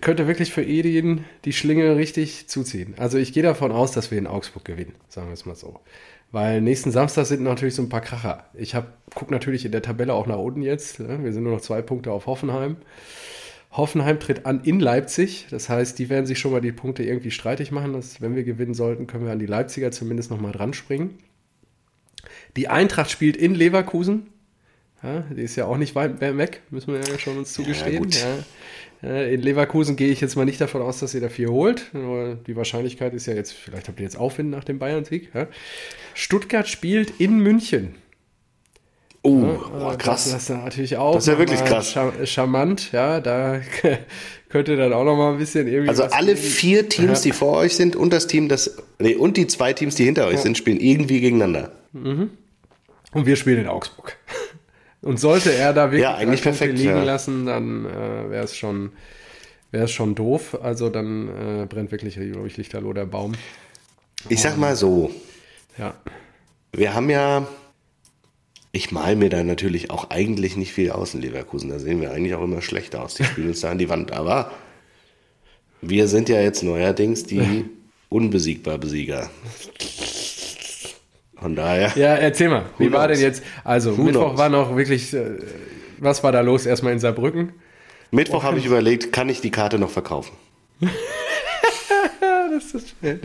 [0.00, 2.94] könnte wirklich für Edin die Schlinge richtig zuziehen.
[2.98, 5.80] Also ich gehe davon aus, dass wir in Augsburg gewinnen, sagen wir es mal so.
[6.30, 8.46] Weil nächsten Samstag sind natürlich so ein paar Kracher.
[8.54, 8.76] Ich
[9.14, 11.00] gucke natürlich in der Tabelle auch nach unten jetzt.
[11.00, 11.22] Ne?
[11.22, 12.76] Wir sind nur noch zwei Punkte auf Hoffenheim.
[13.70, 15.46] Hoffenheim tritt an in Leipzig.
[15.50, 17.92] Das heißt, die werden sich schon mal die Punkte irgendwie streitig machen.
[17.92, 21.18] Dass, wenn wir gewinnen sollten, können wir an die Leipziger zumindest noch mal dran springen.
[22.56, 24.31] Die Eintracht spielt in Leverkusen.
[25.02, 28.08] Ja, die ist ja auch nicht weit weg, müssen wir ja schon uns zugestehen.
[28.10, 28.28] Ja,
[29.08, 29.24] ja.
[29.24, 31.90] In Leverkusen gehe ich jetzt mal nicht davon aus, dass ihr da vier holt.
[31.92, 35.32] Die Wahrscheinlichkeit ist ja jetzt, vielleicht habt ihr jetzt Aufwind nach dem Bayern-Sieg.
[36.14, 37.96] Stuttgart spielt in München.
[39.24, 40.24] Oh, oh krass.
[40.24, 41.14] Das, das, ist natürlich auch.
[41.14, 41.96] Das ist ja wirklich krass.
[42.24, 43.20] Charmant, ja.
[43.20, 43.60] Da
[44.48, 45.88] könnte dann auch noch mal ein bisschen irgendwie.
[45.88, 46.38] Also alle geben.
[46.38, 48.76] vier Teams, die vor euch sind und das Team, das.
[48.98, 51.72] Nee, und die zwei Teams, die hinter euch sind, spielen irgendwie gegeneinander.
[51.92, 52.30] Mhm.
[53.12, 54.16] Und wir spielen in Augsburg.
[55.02, 57.02] Und sollte er da wirklich ja, eigentlich perfekt, liegen ja.
[57.02, 58.92] lassen, dann äh, wäre es schon,
[59.86, 60.58] schon doof.
[60.62, 63.32] Also dann äh, brennt wirklich, glaube ich, Lichterloh der Baum.
[64.28, 65.10] Ich sag mal so.
[65.76, 65.94] Ja.
[66.72, 67.48] Wir haben ja,
[68.70, 71.68] ich mal mir da natürlich auch eigentlich nicht viel aus in Leverkusen.
[71.68, 73.14] Da sehen wir eigentlich auch immer schlechter aus.
[73.14, 74.12] Die spielen uns da an die Wand.
[74.12, 74.52] Aber
[75.80, 77.64] wir sind ja jetzt neuerdings die
[78.08, 79.30] unbesiegbar Besieger.
[81.42, 81.92] Von daher.
[81.96, 83.00] Ja, erzähl mal, wie knows?
[83.00, 83.42] war denn jetzt?
[83.64, 84.38] Also, Who Mittwoch knows?
[84.38, 85.38] war noch wirklich, äh,
[85.98, 87.52] was war da los erstmal in Saarbrücken?
[88.12, 90.36] Mittwoch habe ich überlegt, kann ich die Karte noch verkaufen?
[92.52, 93.20] das ist schön.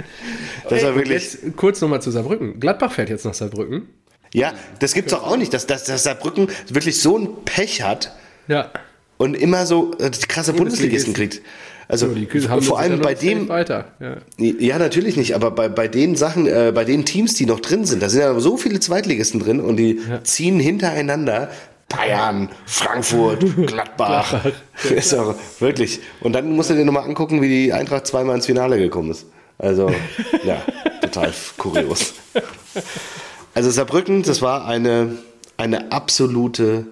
[0.67, 1.33] Das war wirklich.
[1.33, 2.59] Jetzt kurz nochmal zu Saarbrücken.
[2.59, 3.87] Gladbach fährt jetzt nach Saarbrücken.
[4.33, 8.15] Ja, das gibt's doch auch nicht, dass, dass, dass Saarbrücken wirklich so ein Pech hat.
[8.47, 8.71] Ja.
[9.17, 11.41] Und immer so äh, krasse Bundesligisten kriegt.
[11.89, 13.85] Also so, vor allem bei dem weiter.
[13.99, 14.17] Ja.
[14.37, 14.77] ja.
[14.77, 18.03] natürlich nicht, aber bei, bei den Sachen, äh, bei den Teams, die noch drin sind,
[18.03, 20.23] da sind ja so viele Zweitligisten drin und die ja.
[20.23, 21.49] ziehen hintereinander
[21.87, 24.45] Bayern, Frankfurt, Gladbach.
[24.89, 26.01] ist auch, wirklich.
[26.19, 29.25] Und dann musst du dir nochmal angucken, wie die Eintracht zweimal ins Finale gekommen ist.
[29.57, 29.89] Also,
[30.43, 30.61] ja,
[31.01, 32.13] total kurios.
[33.53, 35.17] Also Saarbrücken, das war eine,
[35.55, 36.87] eine absolute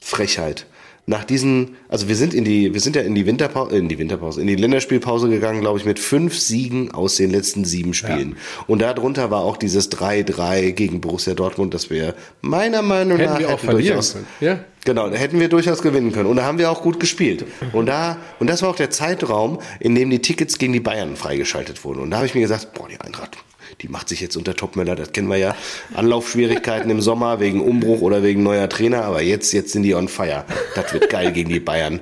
[0.00, 0.66] Frechheit
[1.10, 3.98] nach diesen, also wir sind in die, wir sind ja in die Winterpause, in die
[3.98, 8.30] Winterpause, in die Länderspielpause gegangen, glaube ich, mit fünf Siegen aus den letzten sieben Spielen.
[8.30, 8.64] Ja.
[8.68, 13.38] Und darunter war auch dieses 3-3 gegen Borussia Dortmund, das wir meiner Meinung hätten nach
[13.40, 14.26] wir auch hätten durchaus, können.
[14.40, 14.60] Ja.
[14.84, 16.28] Genau, da hätten wir durchaus gewinnen können.
[16.28, 17.44] Und da haben wir auch gut gespielt.
[17.72, 21.16] Und da, und das war auch der Zeitraum, in dem die Tickets gegen die Bayern
[21.16, 21.98] freigeschaltet wurden.
[21.98, 23.36] Und da habe ich mir gesagt, boah, die Eintracht,
[23.80, 25.56] die macht sich jetzt unter Topmöller, das kennen wir ja.
[25.94, 30.08] Anlaufschwierigkeiten im Sommer wegen Umbruch oder wegen neuer Trainer, aber jetzt, jetzt sind die on
[30.08, 30.44] fire.
[30.74, 32.00] Das wird geil gegen die Bayern.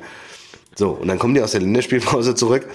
[0.77, 2.69] So, und dann kommen die aus der Länderspielpause zurück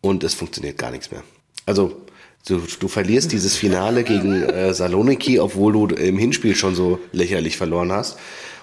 [0.00, 1.22] und es funktioniert gar nichts mehr.
[1.66, 2.02] Also,
[2.48, 7.56] du, du verlierst dieses Finale gegen äh, Saloniki, obwohl du im Hinspiel schon so lächerlich
[7.56, 8.18] verloren hast.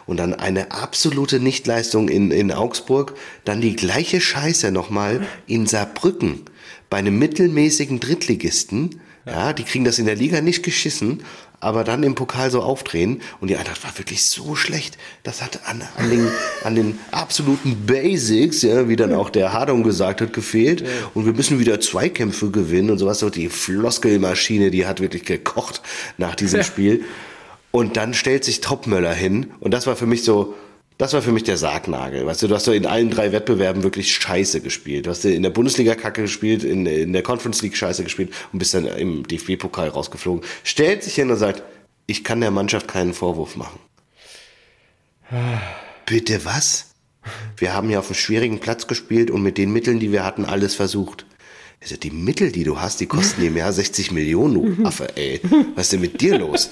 [0.10, 3.14] und dann eine absolute Nichtleistung in, in Augsburg,
[3.46, 6.42] dann die gleiche Scheiße nochmal in Saarbrücken
[6.90, 9.02] bei einem mittelmäßigen Drittligisten.
[9.26, 11.24] Ja, die kriegen das in der Liga nicht geschissen,
[11.59, 14.97] aber dann im Pokal so aufdrehen und die Eintracht war wirklich so schlecht.
[15.24, 16.28] Das hat an, an, den,
[16.63, 20.86] an den absoluten Basics, ja, wie dann auch der Hardung gesagt hat, gefehlt.
[21.13, 23.20] Und wir müssen wieder Zweikämpfe gewinnen und sowas.
[23.20, 25.82] So die Floskelmaschine, die hat wirklich gekocht
[26.17, 26.63] nach diesem.
[26.63, 27.05] Spiel.
[27.72, 30.55] Und dann stellt sich Topmöller hin und das war für mich so,
[31.00, 32.26] das war für mich der Sargnagel.
[32.26, 35.06] Weißt du, du hast so in allen drei Wettbewerben wirklich scheiße gespielt.
[35.06, 38.60] Du hast in der Bundesliga Kacke gespielt, in, in der Conference League scheiße gespielt und
[38.60, 40.43] bist dann im DFB-Pokal rausgeflogen.
[40.66, 41.64] Stellt sich hin und sagt,
[42.06, 43.80] ich kann der Mannschaft keinen Vorwurf machen.
[46.06, 46.91] Bitte was?
[47.56, 50.43] Wir haben ja auf einem schwierigen Platz gespielt und mit den Mitteln, die wir hatten,
[50.43, 51.26] alles versucht.
[51.82, 55.39] Also die Mittel, die du hast, die kosten im Jahr 60 Millionen, du Affe, ey.
[55.75, 56.71] Was ist denn mit dir los?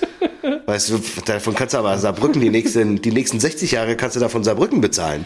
[0.66, 4.20] Weißt du, davon kannst du aber Saarbrücken die nächsten, die nächsten 60 Jahre kannst du
[4.20, 5.26] davon Saarbrücken bezahlen.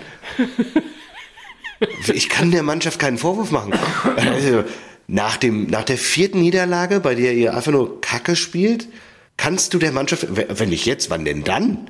[2.14, 3.74] Ich kann der Mannschaft keinen Vorwurf machen.
[4.16, 4.64] Also,
[5.08, 8.88] nach, dem, nach der vierten Niederlage, bei der ihr einfach nur Kacke spielt,
[9.36, 11.90] kannst du der Mannschaft, wenn nicht jetzt, wann denn dann?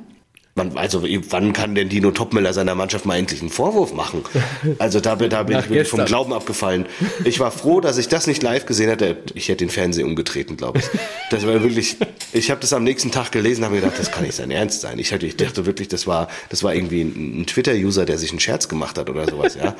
[0.53, 4.23] Man, also wann kann denn Dino Topmüller seiner Mannschaft mal endlich einen Vorwurf machen?
[4.79, 6.85] Also da, da bin ich vom Glauben abgefallen.
[7.23, 9.17] Ich war froh, dass ich das nicht live gesehen hatte.
[9.33, 10.85] Ich hätte den Fernseher umgetreten, glaube ich.
[11.29, 11.97] Das war wirklich.
[12.31, 14.81] Ich habe das am nächsten Tag gelesen, habe mir gedacht, das kann nicht sein Ernst
[14.81, 14.99] sein.
[14.99, 18.31] Ich, hatte, ich dachte wirklich, das war, das war irgendwie ein, ein Twitter-User, der sich
[18.31, 19.55] einen Scherz gemacht hat oder sowas.
[19.55, 19.75] Ja.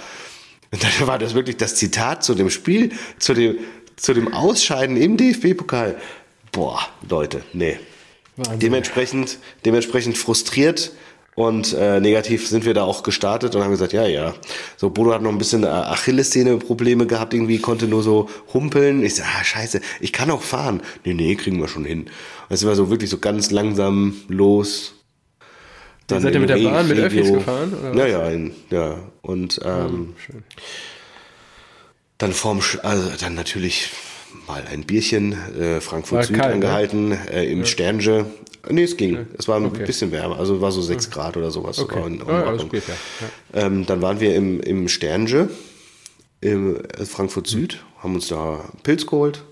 [0.72, 3.58] Und dann war das wirklich das Zitat zu dem Spiel, zu dem,
[3.98, 5.98] zu dem Ausscheiden im DFB-Pokal.
[6.52, 7.78] Boah, Leute, nee.
[8.38, 10.92] Dementsprechend, dementsprechend frustriert
[11.36, 14.34] und äh, negativ sind wir da auch gestartet und haben gesagt, ja, ja.
[14.78, 19.04] So, Bodo hat noch ein bisschen äh, Achillessehne-Probleme gehabt, irgendwie konnte nur so humpeln.
[19.04, 20.82] Ich so, ah, scheiße, ich kann auch fahren.
[21.06, 22.10] Nee, nee, kriegen wir schon hin.
[22.50, 24.96] Sind wir so wirklich so ganz langsam los.
[26.08, 27.74] Dann seid ihr mit der Bahn, mit Öffis gefahren?
[27.74, 29.00] Oder ja, ja, ja.
[29.22, 30.38] Und ähm, oh,
[32.18, 33.90] dann vorm, also dann natürlich
[34.48, 37.20] mal ein Bierchen äh, Frankfurt Süd kalt, angehalten ne?
[37.32, 37.66] äh, im ja.
[37.66, 38.26] Sternge.
[38.70, 39.26] Nee, es ging.
[39.38, 39.86] Es war ein okay.
[39.86, 41.14] bisschen wärmer, also war so 6 okay.
[41.16, 41.80] Grad oder sowas.
[41.80, 42.06] Okay.
[42.06, 42.94] In, in ja, geht, ja.
[43.54, 43.66] Ja.
[43.66, 45.50] Ähm, dann waren wir im, im Sternge
[46.42, 49.44] im äh, Frankfurt Süd, haben uns da Pilz geholt.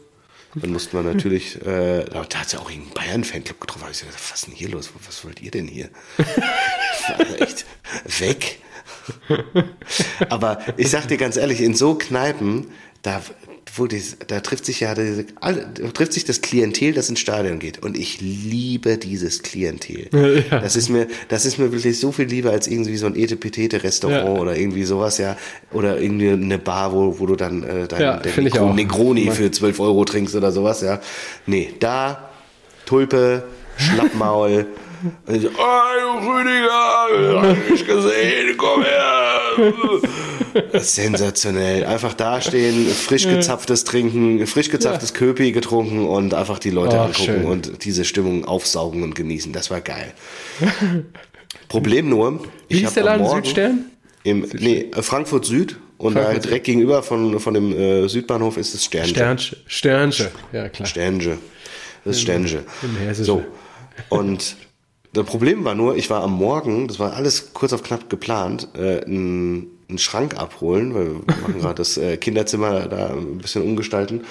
[0.56, 3.84] Dann mussten wir natürlich, äh, da hat es ja auch einen Bayern-Fanclub getroffen.
[3.86, 4.90] Da ich gesagt, was ist denn hier los?
[5.06, 5.90] Was wollt ihr denn hier?
[7.40, 7.66] echt
[8.20, 8.60] weg.
[10.30, 12.72] Aber ich sag dir ganz ehrlich, in so Kneipen,
[13.04, 13.22] da,
[13.76, 17.84] wo die, da trifft sich ja trifft sich das Klientel, das ins Stadion geht.
[17.84, 20.10] Und ich liebe dieses Klientel.
[20.50, 20.60] Ja.
[20.60, 24.26] Das ist mir, das ist mir wirklich so viel lieber als irgendwie so ein Etepetete-Restaurant
[24.26, 24.42] ja.
[24.42, 25.38] oder irgendwie sowas, ja.
[25.72, 29.80] Oder irgendwie eine Bar, wo, wo du dann äh, dein, ja, Negro, Negroni für 12
[29.80, 31.00] Euro trinkst oder sowas, ja.
[31.46, 32.30] Nee, da,
[32.86, 33.44] Tulpe,
[33.78, 34.68] Schlappmaul,
[35.28, 40.82] und so, oh, Rüdiger, hab ich gesehen, komm her.
[40.82, 41.86] Sensationell.
[41.86, 45.16] Einfach dastehen, frisch gezapftes trinken, frisch gezapftes ja.
[45.18, 47.46] Köpi getrunken und einfach die Leute oh, angucken schön.
[47.46, 49.54] und diese Stimmung aufsaugen und genießen.
[49.54, 50.14] Das war geil.
[51.68, 53.86] Problem nur, ich habe der Laden Morgen Südstern?
[54.24, 58.74] Im, nee, Frankfurt Süd und Frankfurt da direkt gegenüber von, von dem äh, Südbahnhof ist
[58.74, 59.14] es Sternche.
[59.14, 59.58] Sternche.
[59.66, 60.88] Sternche, ja klar.
[60.88, 61.38] Sternche.
[62.04, 62.64] Das ist Sternche.
[63.14, 63.44] So.
[64.10, 64.56] Und
[65.14, 68.70] das Problem war nur, ich war am Morgen, das war alles kurz auf knapp geplant,
[68.76, 73.64] äh, einen, einen Schrank abholen, weil wir machen gerade das äh, Kinderzimmer da ein bisschen
[73.64, 74.22] umgestalten.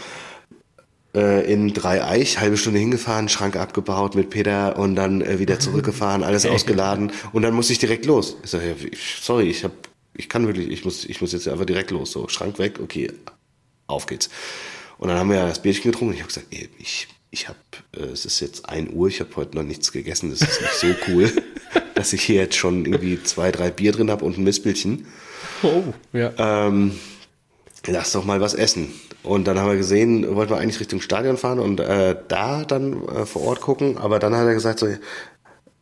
[1.15, 6.23] Äh, in Dreieich, halbe Stunde hingefahren, Schrank abgebaut mit Peter und dann äh, wieder zurückgefahren,
[6.23, 8.37] alles ausgeladen und dann musste ich direkt los.
[8.45, 8.75] Ich sag, ja,
[9.21, 9.73] sorry, ich hab,
[10.15, 12.13] ich kann wirklich, ich muss, ich muss jetzt einfach direkt los.
[12.13, 13.11] So, Schrank weg, okay,
[13.87, 14.29] auf geht's.
[14.99, 17.59] Und dann haben wir das Bierchen getrunken und ich habe gesagt, ey, ich ich habe,
[17.97, 20.75] äh, es ist jetzt ein Uhr, ich habe heute noch nichts gegessen, das ist nicht
[20.75, 21.31] so cool,
[21.95, 25.07] dass ich hier jetzt schon irgendwie zwei, drei Bier drin habe und ein Mistbildchen.
[25.63, 26.33] Oh, ja.
[26.39, 26.93] Ähm,
[27.87, 28.93] lass doch mal was essen.
[29.23, 33.07] Und dann haben wir gesehen, wollten wir eigentlich Richtung Stadion fahren und äh, da dann
[33.09, 34.87] äh, vor Ort gucken, aber dann hat er gesagt, so,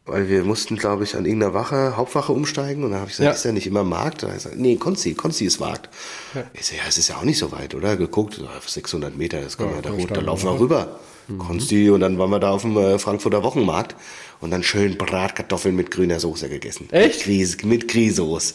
[0.06, 3.26] weil wir mussten, glaube ich, an irgendeiner Wache, Hauptwache umsteigen und dann habe ich gesagt,
[3.26, 3.36] ja.
[3.36, 4.22] ist ja nicht immer Markt?
[4.22, 5.90] Und dann hat er gesagt, nee, Konzi, Konzi ist Markt.
[6.34, 6.44] Ja.
[6.54, 7.96] Ich so, ja, es ist ja auch nicht so weit, oder?
[7.96, 10.98] Geguckt, 600 Meter, das können ja, wir da runter, da laufen wir rüber
[11.28, 11.38] mhm.
[11.38, 13.96] Konsti und dann waren wir da auf dem äh, Frankfurter Wochenmarkt
[14.40, 16.88] und dann schön Bratkartoffeln mit grüner Soße gegessen.
[16.90, 17.26] Echt?
[17.26, 18.54] Mit, mit Grießsoße.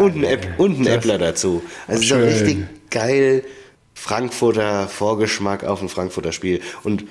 [0.00, 1.62] und ein, Äpp, und ein Äppler dazu.
[1.86, 3.44] Also so richtig geil
[3.94, 6.60] Frankfurter Vorgeschmack auf ein Frankfurter Spiel.
[6.84, 7.04] Und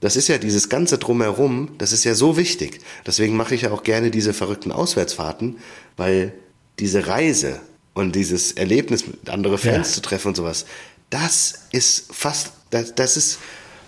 [0.00, 2.80] das ist ja dieses ganze Drumherum, das ist ja so wichtig.
[3.06, 5.58] Deswegen mache ich ja auch gerne diese verrückten Auswärtsfahrten,
[5.96, 6.32] weil
[6.78, 7.60] diese Reise
[7.92, 9.94] und dieses Erlebnis, andere Fans ja.
[9.94, 10.64] zu treffen und sowas,
[11.10, 13.38] das ist fast, das, das ist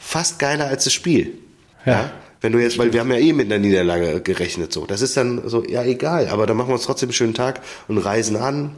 [0.02, 1.34] fast geiler als das Spiel.
[1.86, 1.92] Ja.
[1.92, 2.10] ja?
[2.40, 4.84] Wenn du jetzt, weil wir haben ja eh mit einer Niederlage gerechnet, so.
[4.84, 7.60] Das ist dann so, ja, egal, aber dann machen wir uns trotzdem einen schönen Tag
[7.86, 8.72] und reisen an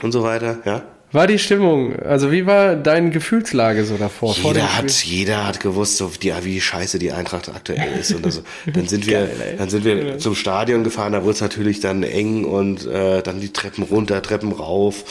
[0.00, 1.96] und so weiter, ja war die Stimmung?
[1.96, 4.36] Also wie war deine Gefühlslage so davor?
[4.36, 8.14] Jeder hat, jeder hat gewusst, so die, wie scheiße die Eintracht aktuell ist.
[8.14, 8.42] Und also,
[8.72, 11.12] dann sind wir, Geil, dann sind wir zum Stadion gefahren.
[11.12, 15.04] Da wurde es natürlich dann eng und äh, dann die Treppen runter, Treppen rauf.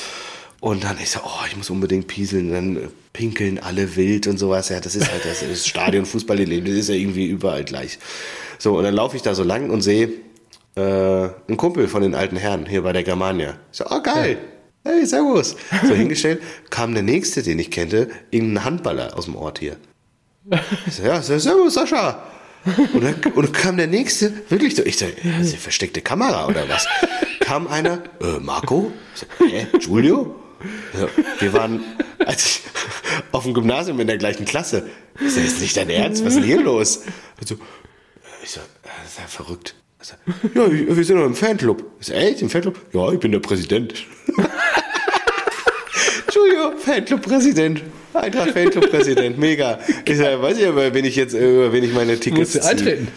[0.62, 2.52] Und dann ich so, oh, ich muss unbedingt pieseln.
[2.52, 2.78] Dann
[3.20, 4.70] pinkeln alle wild und sowas.
[4.70, 6.66] Ja, das ist halt das, das Stadion leben.
[6.66, 8.00] Das ist ja irgendwie überall gleich.
[8.60, 10.10] So und dann laufe ich da so lang und sehe
[10.76, 13.60] äh, einen Kumpel von den alten Herren hier bei der Germania.
[13.74, 14.38] Ich so, oh geil.
[14.86, 15.58] Ja hey, servus.
[15.86, 19.76] So hingestellt, kam der nächste, den ich kannte, irgendein Handballer aus dem Ort hier.
[20.88, 22.24] Ich so, ja, servus, Sascha.
[22.94, 26.48] Und dann, und dann kam der nächste, wirklich so, ich so, ist eine versteckte Kamera
[26.48, 26.88] oder was?
[27.42, 28.94] Kam einer, äh, Marco?
[29.14, 30.36] So, hä, Giulio?
[30.94, 31.10] So,
[31.40, 31.82] wir waren,
[32.26, 32.62] als ich
[33.32, 34.88] auf dem Gymnasium in der gleichen Klasse.
[35.20, 36.24] Ich so, ist nicht dein Ernst?
[36.24, 37.04] Was ist denn hier los?
[37.46, 37.56] So,
[38.44, 39.76] ich so, das ist ja verrückt.
[40.02, 40.16] So,
[40.56, 41.84] ja, wir sind noch im Fanclub.
[42.00, 42.80] Ich so, echt, im Fanclub?
[42.94, 43.94] Ja, ich bin der Präsident.
[46.26, 47.82] Entschuldigung, Fanclub-Präsident.
[48.14, 49.80] Eintracht Fanclub-Präsident, mega.
[50.06, 52.70] Ich sag, weiß ich aber, wenn ich jetzt, äh, wenn ich meine Tickets Musst du
[52.70, 53.08] eintreten.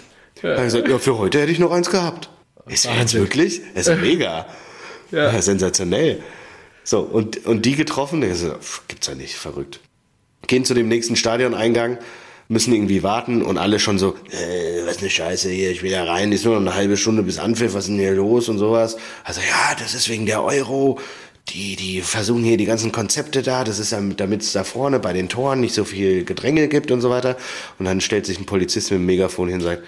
[0.43, 0.55] Ja.
[0.55, 2.31] Also, ja, für heute hätte ich noch eins gehabt.
[2.67, 3.61] Ist jetzt wirklich?
[3.75, 4.47] Ist mega.
[5.11, 5.33] Ja.
[5.33, 5.43] ja.
[5.43, 6.21] Sensationell.
[6.85, 8.55] So, und, und die getroffen, ich so,
[8.89, 9.81] gibt's ja nicht, verrückt.
[10.47, 11.99] Gehen zu dem nächsten Stadioneingang,
[12.49, 16.05] müssen irgendwie warten und alle schon so, äh, was eine Scheiße hier, ich will da
[16.05, 18.59] rein, ist nur noch eine halbe Stunde bis Anpfiff, was ist denn hier los und
[18.59, 18.97] sowas.
[19.25, 20.99] Also ja, das ist wegen der Euro,
[21.49, 25.13] die, die versuchen hier die ganzen Konzepte da, das ist damit es da vorne bei
[25.13, 27.37] den Toren nicht so viel Gedränge gibt und so weiter.
[27.79, 29.83] Und dann stellt sich ein Polizist mit dem Megafon hin und sagt,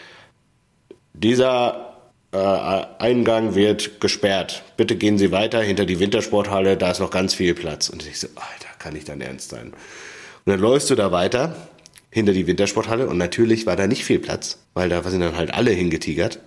[1.12, 1.93] dieser
[2.34, 4.62] äh, Eingang wird gesperrt.
[4.76, 7.88] Bitte gehen Sie weiter hinter die Wintersporthalle, da ist noch ganz viel Platz.
[7.88, 9.68] Und ich so, Alter, kann ich dann ernst sein?
[9.68, 11.56] Und dann läufst du da weiter
[12.10, 15.54] hinter die Wintersporthalle und natürlich war da nicht viel Platz, weil da sind dann halt
[15.54, 16.40] alle hingetigert.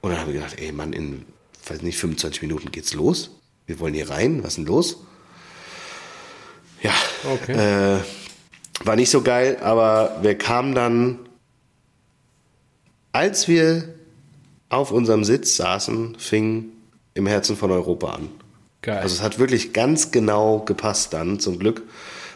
[0.00, 1.24] Und dann habe ich gedacht, ey Mann, in,
[1.66, 3.30] weiß nicht, 25 Minuten geht's los
[3.66, 4.98] wir wollen hier rein, was ist denn los?
[6.82, 6.92] Ja,
[7.32, 7.96] okay.
[7.96, 8.00] äh,
[8.84, 11.18] war nicht so geil, aber wir kamen dann,
[13.12, 13.94] als wir
[14.74, 16.70] auf unserem Sitz saßen, fing
[17.14, 18.28] im Herzen von Europa an.
[18.82, 18.98] Geil.
[18.98, 21.82] Also es hat wirklich ganz genau gepasst dann, zum Glück.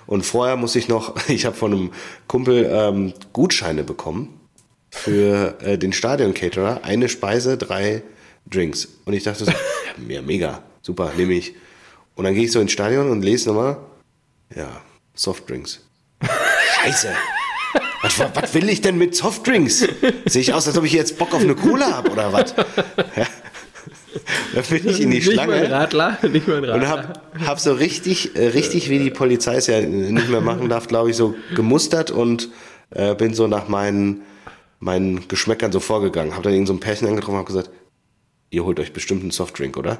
[0.06, 1.92] Und vorher muss ich noch, ich habe von einem
[2.26, 4.40] Kumpel ähm, Gutscheine bekommen
[4.90, 6.84] für äh, den Stadion-Caterer.
[6.84, 8.02] Eine Speise, drei
[8.46, 8.88] Drinks.
[9.04, 9.52] Und ich dachte so,
[10.08, 10.62] ja, mega.
[10.80, 11.54] Super, nehme ich.
[12.14, 13.76] Und dann gehe ich so ins Stadion und lese nochmal.
[14.56, 14.80] Ja,
[15.14, 15.86] Softdrinks.
[16.82, 17.12] Scheiße.
[18.16, 19.86] Was, was, will ich denn mit Softdrinks?
[20.26, 22.54] Sehe ich aus, als ob ich jetzt Bock auf eine Cola habe oder was?
[23.16, 23.26] Ja.
[24.54, 25.52] Da bin ich in die Schlange.
[25.52, 26.74] Nicht mein Radler, nicht mein Radler.
[26.74, 30.68] Und hab, hab so richtig, äh, richtig, wie die Polizei es ja nicht mehr machen
[30.68, 32.48] darf, glaube ich, so gemustert und
[32.90, 34.22] äh, bin so nach meinen,
[34.80, 36.34] meinen Geschmäckern so vorgegangen.
[36.34, 37.70] Hab dann irgend so ein Pärchen angetroffen und hab gesagt,
[38.50, 39.98] ihr holt euch bestimmt einen Softdrink, oder?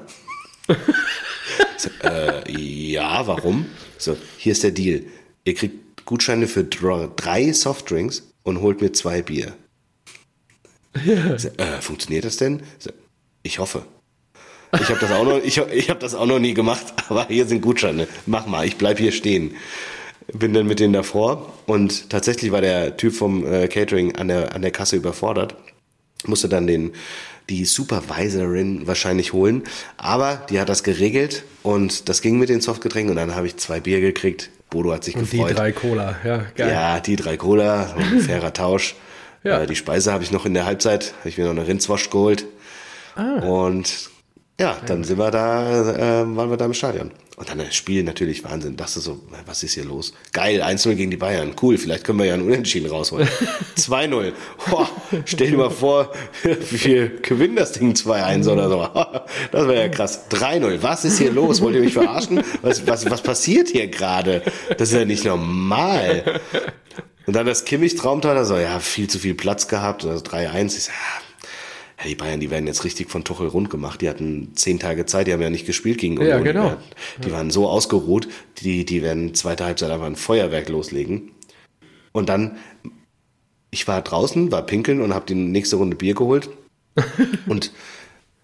[1.77, 3.67] so, äh, ja, warum?
[3.97, 5.03] So, hier ist der Deal.
[5.45, 9.53] Ihr kriegt Gutscheine für drei Softdrinks und holt mir zwei Bier.
[11.05, 11.37] Ja.
[11.37, 12.63] So, äh, funktioniert das denn?
[12.79, 12.89] So,
[13.43, 13.83] ich hoffe.
[14.73, 17.45] Ich habe das auch noch, ich, ich habe das auch noch nie gemacht, aber hier
[17.45, 18.07] sind Gutscheine.
[18.25, 19.55] Mach mal, ich bleib hier stehen.
[20.33, 24.55] Bin dann mit denen davor und tatsächlich war der Typ vom äh, Catering an der
[24.55, 25.55] an der Kasse überfordert.
[26.25, 26.93] Musste dann den
[27.49, 29.61] die Supervisorin wahrscheinlich holen.
[29.97, 33.57] Aber die hat das geregelt und das ging mit den Softgetränken und dann habe ich
[33.57, 34.49] zwei Bier gekriegt.
[34.69, 35.49] Bodo hat sich und gefreut.
[35.49, 36.69] Die drei Cola, ja, geil.
[36.71, 38.95] Ja, die drei Cola, ein fairer Tausch.
[39.43, 39.61] ja.
[39.61, 42.09] Äh, die Speise habe ich noch in der Halbzeit, habe ich mir noch eine Rindswasch
[42.09, 42.45] geholt.
[43.15, 43.39] Ah.
[43.39, 44.09] Und
[44.59, 47.11] ja, dann sind wir da, äh, waren wir da im Stadion.
[47.39, 48.75] Und dann das Spiel natürlich Wahnsinn.
[48.75, 50.13] Dachte so, was ist hier los?
[50.33, 51.55] Geil, 1-0 gegen die Bayern.
[51.61, 53.29] Cool, vielleicht können wir ja einen Unentschieden rausholen.
[53.77, 54.33] 2-0.
[55.23, 56.11] Stell dir mal vor,
[56.43, 58.89] wir gewinnen das Ding 2-1 oder so.
[59.51, 60.29] Das wäre ja krass.
[60.29, 60.79] 3-0.
[60.81, 61.61] Was ist hier los?
[61.61, 62.43] Wollt ihr mich verarschen?
[62.61, 64.43] Was, was, was passiert hier gerade?
[64.77, 66.41] Das ist ja nicht normal.
[67.25, 70.03] Und dann das Kimmich-Traumtor, da so, ja, viel zu viel Platz gehabt.
[70.03, 70.65] Also 3-1.
[70.65, 71.28] Ich so, ja,
[71.99, 74.01] ja, die Bayern, die werden jetzt richtig von Tuchel rund gemacht.
[74.01, 76.37] Die hatten zehn Tage Zeit, die haben ja nicht gespielt gegen Union.
[76.37, 76.77] Ja, genau.
[77.23, 78.29] Die, waren so ausgeruht,
[78.59, 81.31] die, die werden zweite Halbzeit einfach ein Feuerwerk loslegen.
[82.13, 82.57] Und dann,
[83.69, 86.49] ich war draußen, war pinkeln und habe die nächste Runde Bier geholt.
[87.47, 87.73] und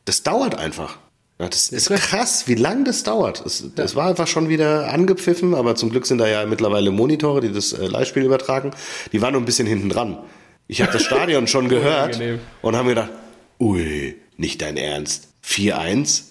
[0.04, 0.98] das dauert einfach.
[1.40, 3.46] Ja, das ist krass, wie lang das dauert.
[3.46, 7.42] Es, das war einfach schon wieder angepfiffen, aber zum Glück sind da ja mittlerweile Monitore,
[7.42, 8.72] die das äh, Live-Spiel übertragen.
[9.12, 10.18] Die waren nur ein bisschen hinten dran.
[10.68, 12.20] Ich habe das Stadion schon gehört
[12.62, 13.12] und haben gedacht,
[13.60, 15.30] ui, nicht dein Ernst.
[15.46, 16.24] 4-1?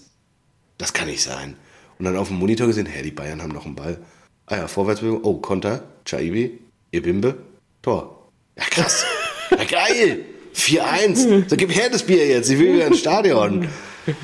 [0.79, 1.57] Das kann nicht sein.
[1.99, 3.99] Und dann auf dem Monitor gesehen, hä, die Bayern haben noch einen Ball.
[4.47, 6.59] Ah ja, Vorwärtsbewegung, oh, Konter, Chaibi,
[6.93, 7.37] Ebimbe,
[7.83, 8.31] Tor.
[8.57, 9.05] Ja, krass.
[9.51, 10.25] Ja, geil.
[10.55, 11.49] 4-1.
[11.49, 13.68] So, gib her das Bier jetzt, ich will wieder ins Stadion.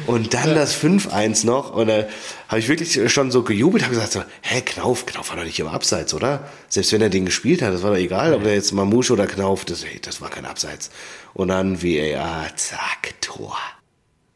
[0.07, 1.75] Und dann das 5-1 noch.
[1.75, 2.07] Und da
[2.49, 5.59] habe ich wirklich schon so gejubelt, habe gesagt so, hä, Knauf, Knauf war doch nicht
[5.61, 6.49] im Abseits, oder?
[6.69, 9.27] Selbst wenn er den gespielt hat, das war doch egal, ob er jetzt Mamouche oder
[9.27, 10.91] Knauf, das, hey, das war kein Abseits.
[11.35, 13.57] Und dann VAR, zack, Tor.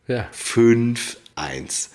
[0.07, 0.29] Ja.
[0.33, 1.91] 5 1.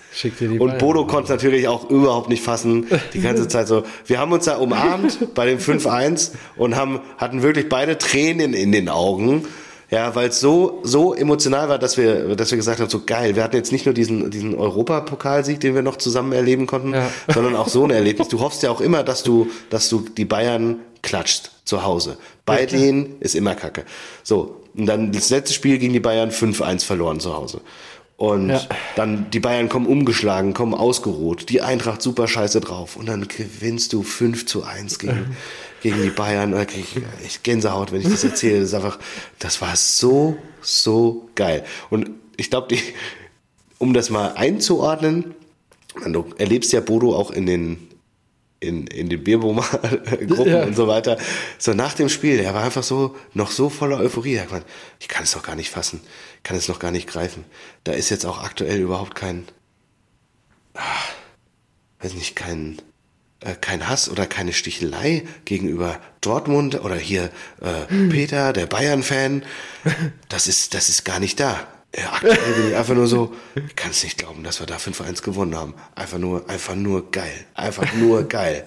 [0.58, 3.84] Und Bodo konnte natürlich auch überhaupt nicht fassen, die ganze Zeit so.
[4.06, 8.72] Wir haben uns da umarmt bei dem 5-1 und haben, hatten wirklich beide Tränen in
[8.72, 9.46] den Augen.
[9.90, 13.34] Ja, weil es so, so emotional war, dass wir, dass wir gesagt haben, so geil,
[13.34, 17.10] wir hatten jetzt nicht nur diesen, diesen Europapokalsieg, den wir noch zusammen erleben konnten, ja.
[17.34, 18.28] sondern auch so ein Erlebnis.
[18.28, 22.18] Du hoffst ja auch immer, dass du, dass du die Bayern klatscht zu Hause.
[22.46, 23.84] Bei ja, denen ist immer Kacke.
[24.22, 24.56] So.
[24.76, 27.60] Und dann das letzte Spiel gegen die Bayern 5-1 verloren zu Hause.
[28.20, 28.60] Und ja.
[28.96, 33.94] dann die Bayern kommen umgeschlagen, kommen ausgeruht, die Eintracht super scheiße drauf und dann gewinnst
[33.94, 35.36] du 5 zu 1 gegen,
[35.80, 36.52] gegen die Bayern.
[36.52, 38.60] Da krieg ich, ich Gänsehaut, wenn ich das erzähle.
[38.60, 38.98] Das ist einfach,
[39.38, 41.64] das war so, so geil.
[41.90, 42.76] Und ich glaube,
[43.78, 45.34] um das mal einzuordnen,
[46.06, 47.90] du erlebst ja Bodo auch in den
[48.60, 50.64] in, in den Bierboma-Gruppen ja.
[50.64, 51.16] und so weiter.
[51.58, 54.34] So nach dem Spiel, er war einfach so, noch so voller Euphorie.
[54.34, 54.64] Er hat
[54.98, 56.00] ich kann es doch gar nicht fassen,
[56.42, 57.44] kann es noch gar nicht greifen.
[57.84, 59.46] Da ist jetzt auch aktuell überhaupt kein,
[60.74, 60.80] ah,
[62.00, 62.82] weiß nicht, kein, äh,
[63.60, 67.30] kein Hass oder keine Stichelei gegenüber Dortmund oder hier
[67.60, 68.08] äh, hm.
[68.10, 69.42] Peter, der Bayern-Fan.
[70.28, 71.66] Das ist, das ist gar nicht da.
[71.96, 74.76] Ja, aktuell bin ich einfach nur so, ich kann es nicht glauben, dass wir da
[74.76, 75.74] 5-1 gewonnen haben.
[75.96, 77.32] Einfach nur, einfach nur geil.
[77.54, 78.64] Einfach nur geil.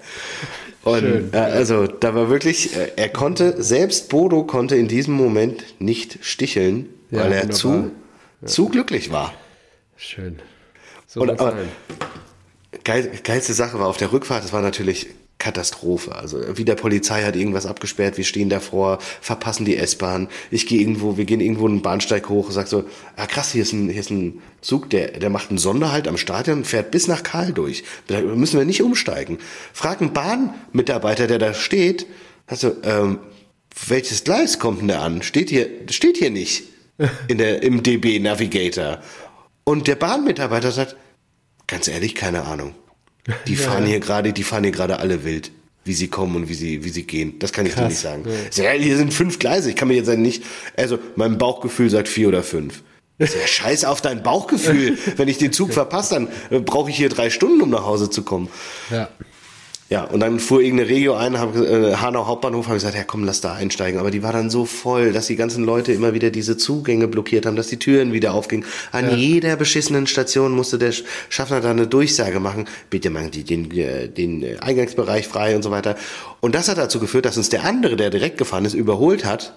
[0.84, 5.64] Und äh, also da war wirklich, äh, er konnte, selbst Bodo konnte in diesem Moment
[5.80, 7.92] nicht sticheln, ja, weil er zu,
[8.42, 8.48] ja.
[8.48, 9.34] zu glücklich war.
[9.96, 10.40] Schön.
[11.08, 11.56] So Und, aber,
[12.84, 15.08] geil, geilste Sache war auf der Rückfahrt, das war natürlich
[15.40, 16.16] Katastrophe.
[16.16, 20.30] Also wieder Polizei hat irgendwas abgesperrt, wir stehen davor, verpassen die S-Bahn.
[20.52, 22.86] Ich gehe irgendwo, wir gehen irgendwo einen Bahnsteig hoch, sag so,
[23.18, 26.18] ah krass, hier ist ein, hier ist ein Zug, der, der macht einen Sonderhalt am
[26.18, 27.84] Stadion, fährt bis nach Karl durch.
[28.08, 29.40] Da müssen wir nicht umsteigen.
[29.74, 32.06] Frag einen Bahnmitarbeiter, der da steht,
[32.48, 33.20] also, ähm,
[33.88, 35.24] welches Gleis kommt denn da an?
[35.24, 36.64] Steht hier, steht hier nicht
[37.28, 39.00] in der, im DB Navigator.
[39.64, 40.96] Und der Bahnmitarbeiter sagt,
[41.74, 42.76] ganz ehrlich, keine Ahnung.
[43.48, 45.52] Die fahren hier gerade, die fahren hier gerade alle wild,
[45.86, 47.40] wie sie kommen und wie sie, wie sie gehen.
[47.40, 47.82] Das kann ich Krass.
[47.82, 48.26] dir nicht sagen.
[48.56, 48.72] Ja.
[48.72, 49.70] hier sind fünf Gleise.
[49.70, 50.44] Ich kann mir jetzt nicht,
[50.78, 52.84] also mein Bauchgefühl sagt vier oder fünf.
[53.18, 54.98] Ja, scheiß auf dein Bauchgefühl.
[55.18, 58.10] Wenn ich den Zug verpasse, dann äh, brauche ich hier drei Stunden, um nach Hause
[58.10, 58.50] zu kommen.
[58.92, 59.10] Ja.
[59.94, 63.26] Ja, und dann fuhr irgendeine Regio ein, hab, äh, Hanau Hauptbahnhof, habe gesagt, ja komm,
[63.26, 64.00] lass da einsteigen.
[64.00, 67.46] Aber die war dann so voll, dass die ganzen Leute immer wieder diese Zugänge blockiert
[67.46, 68.66] haben, dass die Türen wieder aufgingen.
[68.92, 69.16] An ja.
[69.16, 70.94] jeder beschissenen Station musste der
[71.30, 75.70] Schaffner da eine Durchsage machen, bitte machen die den, äh, den Eingangsbereich frei und so
[75.70, 75.96] weiter.
[76.42, 79.54] Und das hat dazu geführt, dass uns der andere, der direkt gefahren ist, überholt hat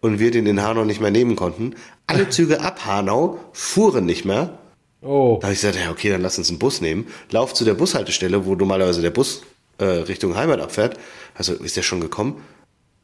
[0.00, 1.74] und wir den in Hanau nicht mehr nehmen konnten.
[2.06, 4.61] Alle Züge ab Hanau fuhren nicht mehr
[5.02, 5.38] Oh.
[5.40, 7.06] Da habe ich gesagt, ja, okay, dann lass uns einen Bus nehmen.
[7.30, 9.42] Lauf zu der Bushaltestelle, wo normalerweise der Bus
[9.78, 10.98] äh, Richtung Heimat abfährt.
[11.34, 12.42] Also, ist der schon gekommen?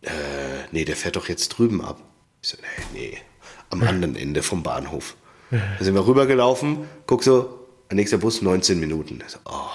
[0.03, 0.11] Äh,
[0.70, 2.01] nee, der fährt doch jetzt drüben ab.
[2.40, 2.57] Ich so,
[2.94, 3.18] nee, nee,
[3.70, 5.16] am anderen Ende vom Bahnhof.
[5.51, 9.18] Da sind wir rübergelaufen, guck so, nächster Bus 19 Minuten.
[9.26, 9.68] So, oh.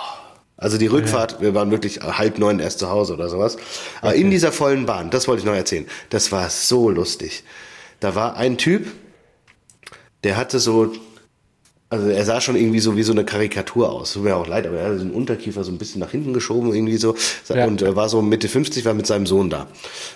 [0.55, 3.57] Also die Rückfahrt, wir waren wirklich halb neun erst zu Hause oder sowas.
[4.01, 4.21] Aber okay.
[4.21, 7.43] in dieser vollen Bahn, das wollte ich noch erzählen, das war so lustig.
[7.99, 8.88] Da war ein Typ,
[10.24, 10.93] der hatte so
[11.93, 14.13] also er sah schon irgendwie so wie so eine Karikatur aus.
[14.13, 16.73] Tut mir auch leid, aber er hatte den Unterkiefer so ein bisschen nach hinten geschoben
[16.73, 17.15] irgendwie so
[17.49, 17.67] ja.
[17.67, 19.67] und äh, war so Mitte 50, war mit seinem Sohn da.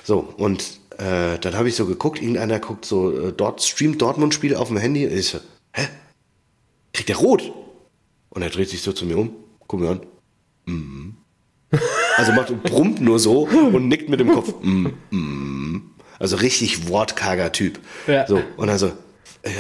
[0.03, 0.63] So und
[0.97, 4.69] äh, dann habe ich so geguckt, irgendeiner guckt so äh, dort streamt Dortmund Spiel auf
[4.69, 5.37] dem Handy ich so,
[5.71, 5.87] hä?
[6.93, 7.53] Kriegt der rot?
[8.31, 9.35] Und er dreht sich so zu mir um,
[9.67, 10.01] guck mir an.
[10.65, 11.09] Mm.
[12.15, 14.51] Also macht brummt nur so und nickt mit dem Kopf.
[14.63, 15.91] Mm, mm.
[16.17, 17.77] Also richtig wortkarger Typ.
[18.07, 18.25] Ja.
[18.25, 18.91] So und dann so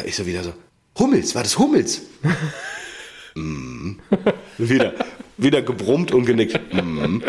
[0.05, 0.53] ich so wieder so
[0.99, 2.01] Hummels, war das Hummels?
[3.35, 3.91] mm.
[4.57, 4.93] Wieder,
[5.37, 6.59] wieder gebrummt und genickt.
[6.73, 7.21] Mm.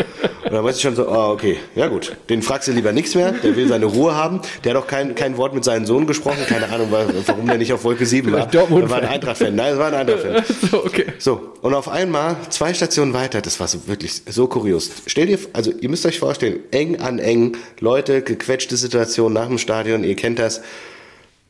[0.49, 3.13] Und dann weiß ich schon so, ah, okay, ja gut, den fragst du lieber nichts
[3.13, 4.41] mehr, der will seine Ruhe haben.
[4.63, 7.71] Der hat auch kein, kein Wort mit seinem Sohn gesprochen, keine Ahnung, warum der nicht
[7.71, 8.47] auf Wolke 7 war.
[8.47, 10.43] Der war ein Eintracht-Fan, nein, das war ein Eintracht-Fan.
[10.71, 11.05] So, okay.
[11.19, 14.89] So, und auf einmal, zwei Stationen weiter, das war so wirklich so kurios.
[15.05, 19.59] Stell dir, also ihr müsst euch vorstellen, eng an eng, Leute, gequetschte Situation nach dem
[19.59, 20.61] Stadion, ihr kennt das.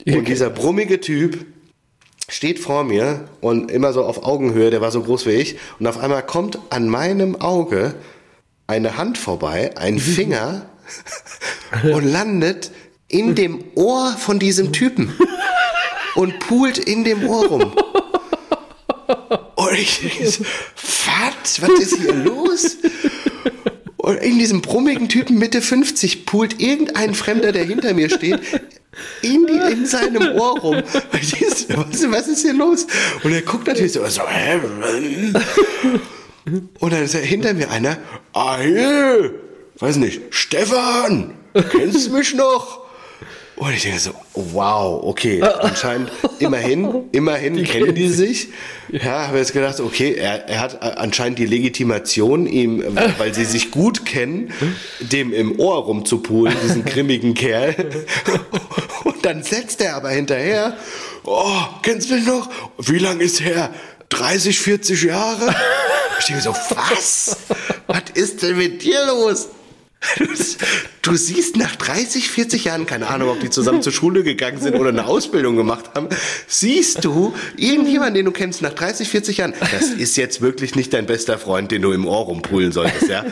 [0.06, 1.46] Und dieser brummige Typ,
[2.30, 5.88] steht vor mir und immer so auf Augenhöhe, der war so groß wie ich, und
[5.88, 7.96] auf einmal kommt an meinem Auge
[8.68, 10.66] eine Hand vorbei, ein Finger,
[11.84, 12.72] und landet
[13.08, 15.14] in dem Ohr von diesem Typen
[16.16, 17.74] und pult in dem Ohr rum.
[19.56, 21.62] Und ich denke so, was?
[21.62, 22.78] Was ist hier los?
[23.98, 28.40] Und in diesem brummigen Typen Mitte 50 pult irgendein Fremder, der hinter mir steht,
[29.22, 30.76] in, die, in seinem Ohr rum.
[30.76, 32.88] was, was ist hier los?
[33.24, 34.60] Und er guckt natürlich so, so hä?
[36.80, 37.98] Und dann ist er hinter mir einer,
[38.34, 38.58] ah,
[39.80, 41.36] weiß nicht, Stefan,
[41.72, 42.89] kennst du mich noch?
[43.60, 48.48] Und ich denke so, wow, okay, anscheinend immerhin, immerhin die kennen die sich.
[48.90, 52.82] Ja, habe jetzt gedacht, okay, er, er hat anscheinend die Legitimation, ihm,
[53.18, 54.54] weil sie sich gut kennen,
[55.02, 57.76] dem im Ohr rumzupulen, diesen grimmigen Kerl.
[59.04, 60.78] Und dann setzt er aber hinterher,
[61.26, 62.50] oh, kennst du mich noch?
[62.78, 63.74] Wie lange ist her?
[64.08, 65.54] 30, 40 Jahre?
[66.20, 67.36] Ich denke so, was?
[67.88, 69.50] Was ist denn mit dir los?
[71.02, 74.76] Du, siehst nach 30, 40 Jahren, keine Ahnung, ob die zusammen zur Schule gegangen sind
[74.76, 76.08] oder eine Ausbildung gemacht haben,
[76.48, 80.94] siehst du irgendjemanden, den du kennst nach 30, 40 Jahren, das ist jetzt wirklich nicht
[80.94, 83.26] dein bester Freund, den du im Ohr rumpulen solltest, ja?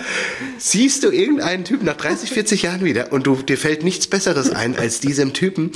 [0.58, 4.50] Siehst du irgendeinen Typen nach 30, 40 Jahren wieder und du, dir fällt nichts Besseres
[4.50, 5.72] ein, als diesem Typen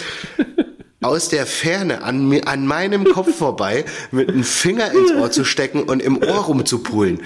[1.02, 5.44] aus der Ferne an, mir, an meinem Kopf vorbei mit einem Finger ins Ohr zu
[5.44, 7.22] stecken und im Ohr rumzupulen.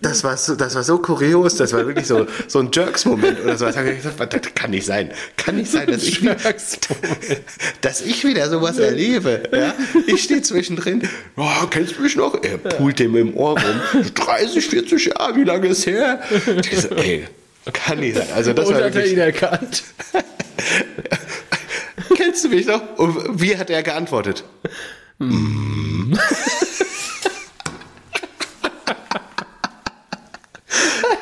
[0.00, 3.56] Das war so, das war so kurios, das war wirklich so, so ein Jerks-Moment oder
[3.56, 3.66] so.
[3.66, 3.76] Das
[4.54, 5.12] kann nicht sein.
[5.36, 6.20] Kann nicht sein, dass ich,
[7.80, 9.44] dass ich wieder sowas erlebe.
[9.52, 9.74] Ja?
[10.08, 12.42] Ich stehe zwischendrin, oh, kennst du mich noch?
[12.42, 14.02] Er pult dem im Ohr rum.
[14.14, 16.20] 30, 40 Jahre, wie lange ist her?
[16.70, 17.24] Ich so, ey,
[17.72, 18.26] kann nicht sein.
[18.34, 19.84] Also das und war hat er ihn erkannt.
[22.22, 22.98] Kennst du mich noch?
[22.98, 24.44] Und wie hat er geantwortet?
[25.18, 26.12] Mm.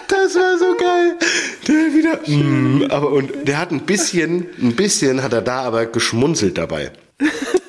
[0.08, 1.16] das war so geil.
[1.66, 2.20] Der wieder.
[2.26, 6.92] Mm, aber und der hat ein bisschen, ein bisschen hat er da aber geschmunzelt dabei.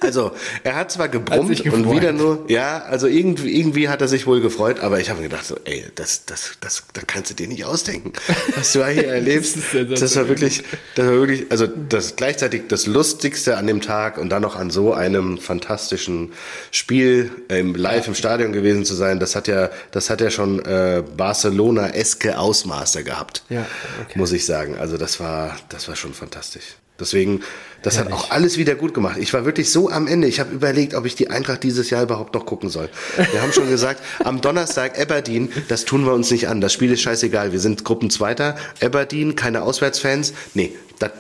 [0.04, 0.32] Also,
[0.64, 4.42] er hat zwar gebrummt und wieder nur, ja, also irgendwie, irgendwie hat er sich wohl
[4.42, 7.48] gefreut, aber ich habe mir gedacht, so, ey, das, das, das, das kannst du dir
[7.48, 8.12] nicht ausdenken,
[8.56, 9.58] was du hier erlebst.
[9.74, 10.64] das, das war wirklich,
[10.96, 14.72] das war wirklich, also das gleichzeitig das Lustigste an dem Tag und dann noch an
[14.72, 16.34] so einem fantastischen
[16.72, 20.66] Spiel ähm, live im Stadion gewesen zu sein, das hat ja, das hat ja schon
[20.66, 23.68] äh, Barcelona-eske Ausmaße gehabt, ja,
[24.04, 24.18] okay.
[24.18, 24.78] muss ich sagen.
[24.80, 26.81] Also das war, das war schon fantastisch.
[27.02, 27.42] Deswegen,
[27.82, 28.14] das Herrlich.
[28.14, 29.18] hat auch alles wieder gut gemacht.
[29.20, 30.28] Ich war wirklich so am Ende.
[30.28, 32.90] Ich habe überlegt, ob ich die Eintracht dieses Jahr überhaupt noch gucken soll.
[33.32, 36.62] Wir haben schon gesagt, am Donnerstag Aberdeen, das tun wir uns nicht an.
[36.62, 37.52] Das Spiel ist scheißegal.
[37.52, 38.56] Wir sind Gruppenzweiter.
[38.82, 40.34] Aberdeen, keine Auswärtsfans.
[40.54, 40.74] Nee,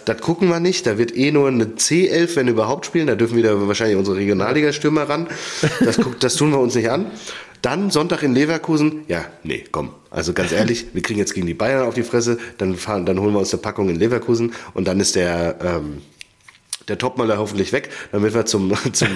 [0.05, 0.85] das gucken wir nicht.
[0.85, 3.07] Da wird eh nur eine C11, wenn überhaupt spielen.
[3.07, 5.27] Da dürfen wieder wahrscheinlich unsere Regionalliga-Stürmer ran.
[5.79, 7.07] Das, das tun wir uns nicht an.
[7.61, 9.03] Dann Sonntag in Leverkusen.
[9.07, 9.91] Ja, nee, komm.
[10.09, 13.19] Also ganz ehrlich, wir kriegen jetzt gegen die Bayern auf die Fresse, dann fahren, dann
[13.19, 16.01] holen wir uns eine Packung in Leverkusen und dann ist der ähm,
[16.87, 19.07] der Topmaler hoffentlich weg, damit wir zum zum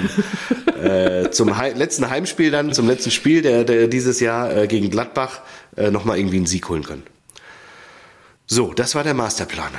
[0.81, 4.89] äh, zum He letzten Heimspiel dann, zum letzten Spiel der, der dieses Jahr äh, gegen
[4.89, 5.41] Gladbach
[5.75, 7.03] äh, nochmal irgendwie einen Sieg holen können.
[8.47, 9.71] So, das war der Masterplan.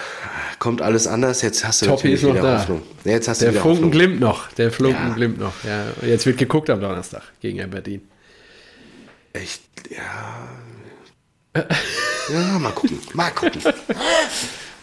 [0.59, 2.59] Kommt alles anders, jetzt hast du Toppi natürlich wieder da.
[2.61, 2.83] Hoffnung.
[3.05, 3.91] Jetzt hast der du Funken Hoffnung.
[3.93, 5.15] glimmt noch, der Funken ja.
[5.15, 5.53] glimmt noch.
[5.63, 8.03] Ja, jetzt wird geguckt am Donnerstag gegen Aberdeen.
[9.37, 10.49] Echt, ja.
[12.33, 12.99] Ja, mal gucken.
[13.13, 13.63] Mal gucken.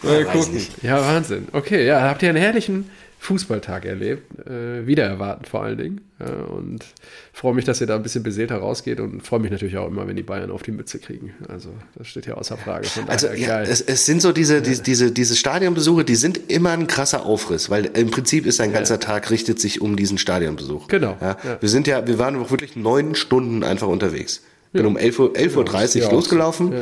[0.02, 0.66] mal gucken.
[0.82, 1.48] Ja, Wahnsinn.
[1.52, 2.90] Okay, ja, habt ihr einen herrlichen
[3.24, 4.38] Fußballtag erlebt.
[4.46, 6.00] Äh, wieder erwarten vor allen Dingen.
[6.20, 6.84] Äh, und
[7.32, 10.06] freue mich, dass ihr da ein bisschen beseelter rausgeht und freue mich natürlich auch immer,
[10.06, 11.32] wenn die Bayern auf die Mütze kriegen.
[11.48, 12.86] Also das steht ja außer Frage.
[13.06, 16.86] also ja, es, es, sind so diese, die, diese, diese Stadionbesuche, die sind immer ein
[16.86, 19.00] krasser Aufriss, weil im Prinzip ist ein ganzer ja.
[19.00, 20.88] Tag richtet sich um diesen Stadionbesuch.
[20.88, 21.16] Genau.
[21.20, 21.38] Ja?
[21.60, 24.42] Wir sind ja, wir waren wirklich neun Stunden einfach unterwegs.
[24.72, 26.74] Bin um 11.30 Uhr, 11 Uhr losgelaufen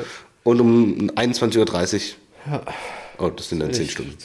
[0.43, 2.14] und um 21.30
[2.51, 2.62] Uhr
[3.23, 4.16] Oh, das sind dann zehn Stunden.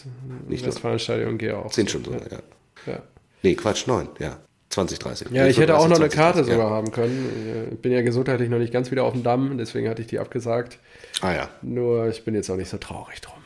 [0.48, 1.72] Nicht Westfalenstadion gehe auch.
[1.72, 2.92] Zehn Stunden, ja.
[2.92, 3.04] ja.
[3.44, 4.40] Nee, Quatsch, neun, ja.
[4.70, 5.32] 20, 30.
[5.32, 6.76] Ja, ich hätte auch noch 20, eine Karte 30, sogar ja.
[6.76, 7.70] haben können.
[7.72, 10.20] Ich bin ja gesundheitlich noch nicht ganz wieder auf dem Damm, deswegen hatte ich die
[10.20, 10.80] abgesagt.
[11.22, 11.50] Ah ja.
[11.62, 13.37] Nur ich bin jetzt auch nicht so traurig drum.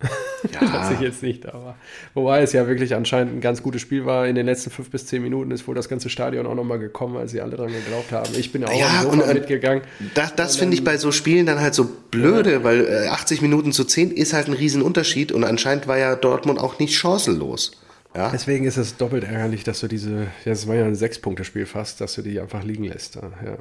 [0.54, 0.66] Ja.
[0.66, 1.76] dass ich jetzt nicht war.
[2.14, 4.26] Wobei es ja wirklich anscheinend ein ganz gutes Spiel war.
[4.26, 7.18] In den letzten fünf bis zehn Minuten ist wohl das ganze Stadion auch nochmal gekommen,
[7.18, 8.30] als sie alle dran geglaubt haben.
[8.38, 9.82] Ich bin auch ja, und, äh, mitgegangen.
[10.14, 12.64] Das, das finde ich bei so Spielen dann halt so blöde, ja.
[12.64, 16.58] weil 80 äh, Minuten zu 10 ist halt ein Riesenunterschied und anscheinend war ja Dortmund
[16.58, 17.72] auch nicht chancenlos.
[18.14, 18.30] Ja?
[18.30, 22.00] Deswegen ist es doppelt ärgerlich, dass du diese, ja, es war ja ein Sechs-Punkte-Spiel fast,
[22.00, 23.16] dass du die einfach liegen lässt.
[23.16, 23.58] Ja.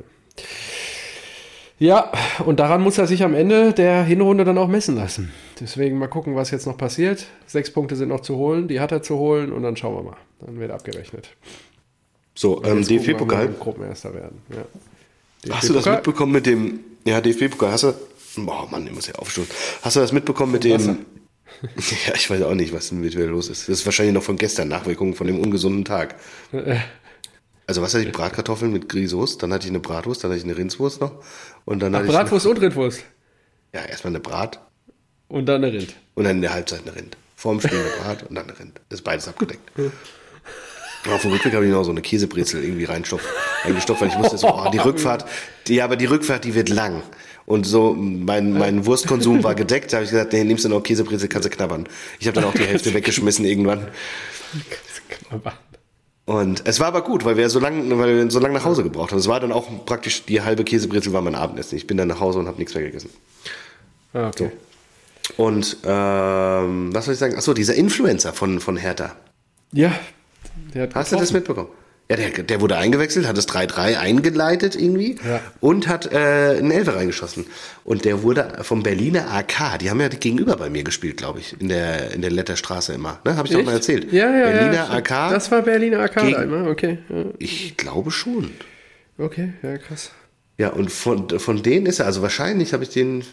[1.80, 2.12] Ja,
[2.46, 5.32] und daran muss er sich am Ende der Hinrunde dann auch messen lassen.
[5.62, 7.26] Deswegen mal gucken, was jetzt noch passiert.
[7.48, 10.04] Sechs Punkte sind noch zu holen, die hat er zu holen und dann schauen wir
[10.04, 10.18] mal.
[10.42, 11.30] Dann wird abgerechnet.
[12.36, 13.54] So, ähm, DFB-Pokal.
[13.60, 14.42] Gruppenerster werden.
[14.50, 15.56] Ja.
[15.56, 17.94] Hast du das mitbekommen mit dem, ja, DFB-Pokal, hast du,
[18.38, 19.52] boah Mann, ich muss ja aufstoßen.
[19.82, 20.80] Hast du das mitbekommen mit dem,
[22.08, 23.70] ja, ich weiß auch nicht, was mit mir los ist.
[23.70, 26.16] Das ist wahrscheinlich noch von gestern, Nachwirkungen von dem ungesunden Tag.
[27.70, 28.12] Also was hatte ich?
[28.12, 31.24] Bratkartoffeln mit Grisauce, dann hatte ich eine Bratwurst, dann hatte ich eine Rindswurst noch.
[31.70, 33.04] Und dann Ach, Bratwurst eine, und Rindwurst?
[33.76, 34.60] Ja, erstmal eine Brat.
[35.28, 35.94] Und dann eine Rind.
[36.16, 37.16] Und dann in der Halbzeit eine Rind.
[37.36, 38.82] vorm Spiel eine Brat und dann eine Rind.
[38.90, 39.62] Ist beides abgedeckt.
[41.08, 43.28] Auf dem Rückweg habe ich noch so eine Käsebrezel irgendwie reingestopft,
[43.64, 45.26] eingestopft, weil ich wusste, so, oh, die Rückfahrt,
[45.68, 47.04] die, aber die Rückfahrt, die wird lang.
[47.46, 50.82] Und so, mein, mein Wurstkonsum war gedeckt, da habe ich gesagt, nee, nimmst du noch
[50.82, 51.88] Käsebrezel, kannst du knabbern.
[52.20, 53.88] Ich habe dann auch die Hälfte weggeschmissen irgendwann.
[56.30, 58.84] Und es war aber gut, weil wir so lange, weil wir so lange nach Hause
[58.84, 59.18] gebraucht haben.
[59.18, 61.76] Es war dann auch praktisch die halbe Käsebrezel war mein Abendessen.
[61.76, 63.10] Ich bin dann nach Hause und habe nichts mehr gegessen.
[64.14, 64.52] Ah, okay.
[65.36, 65.44] So.
[65.44, 67.36] Und ähm, was soll ich sagen?
[67.36, 69.16] Achso, dieser Influencer von, von Hertha.
[70.76, 71.70] Ja, Hast du das mitbekommen?
[72.12, 75.42] Ja, der, der wurde eingewechselt, hat das 3-3 eingeleitet irgendwie Ja.
[75.60, 77.46] und hat äh, einen Elfer reingeschossen.
[77.84, 81.56] Und der wurde vom Berliner AK, die haben ja gegenüber bei mir gespielt, glaube ich,
[81.62, 83.20] in der, in der Letterstraße immer.
[83.26, 83.36] Ne?
[83.38, 84.12] Habe ich doch mal erzählt.
[84.12, 84.90] Ja, ja, Berliner ja.
[84.90, 86.98] AK, Das war Berliner AK Gegen- immer, okay.
[87.10, 87.26] Ja.
[87.38, 88.52] ich glaube schon.
[89.20, 90.10] Okay, ja, krass.
[90.58, 93.24] Ja, und von, von denen ist er, also wahrscheinlich habe ich den,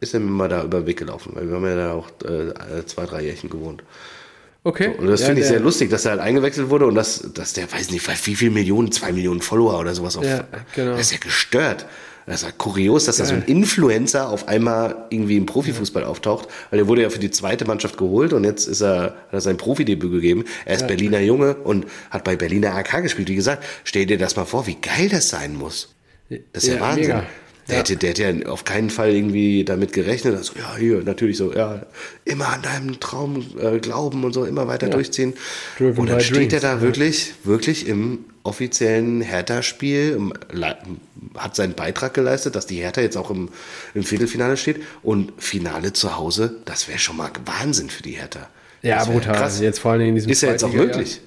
[0.00, 2.08] ist er mir mal da über den Weg gelaufen, weil wir haben ja da auch
[2.24, 3.84] äh, zwei, drei Jährchen gewohnt.
[4.64, 4.94] Okay.
[4.98, 7.52] Und das ja, finde ich sehr lustig, dass er halt eingewechselt wurde und dass, dass
[7.52, 10.24] der, weiß nicht, wie viel Millionen, zwei Millionen Follower oder sowas auf.
[10.24, 10.44] Ja,
[10.74, 10.92] genau.
[10.92, 11.86] Das ist ja gestört.
[12.26, 16.48] Das ist ja kurios, dass da so ein Influencer auf einmal irgendwie im Profifußball auftaucht,
[16.68, 19.40] weil er wurde ja für die zweite Mannschaft geholt und jetzt ist er, hat er
[19.40, 20.44] sein Profidebüt gegeben.
[20.66, 23.28] Er ist Berliner Junge und hat bei Berliner AK gespielt.
[23.30, 25.94] Wie gesagt, stell dir das mal vor, wie geil das sein muss.
[26.52, 27.02] Das ist ja, Ja, Wahnsinn.
[27.04, 27.26] mega.
[27.68, 27.80] Der, Ja.
[27.80, 30.36] hätte, der hätte ja auf keinen Fall irgendwie damit gerechnet.
[30.36, 31.82] Also, ja, hier, natürlich so, ja,
[32.24, 35.34] immer an deinem Traum äh, glauben und so, immer weiter durchziehen.
[35.76, 36.80] Driven und dann steht er da ja.
[36.80, 40.32] wirklich, wirklich im offiziellen Hertha-Spiel,
[41.36, 43.50] hat seinen Beitrag geleistet, dass die Hertha jetzt auch im,
[43.94, 44.80] im Viertelfinale steht.
[45.02, 48.48] Und Finale zu Hause, das wäre schon mal Wahnsinn für die Hertha.
[48.82, 49.36] Ja, brutal.
[49.36, 49.60] Krass.
[49.60, 51.20] Jetzt vor allem in diesem Ist ja jetzt auch möglich.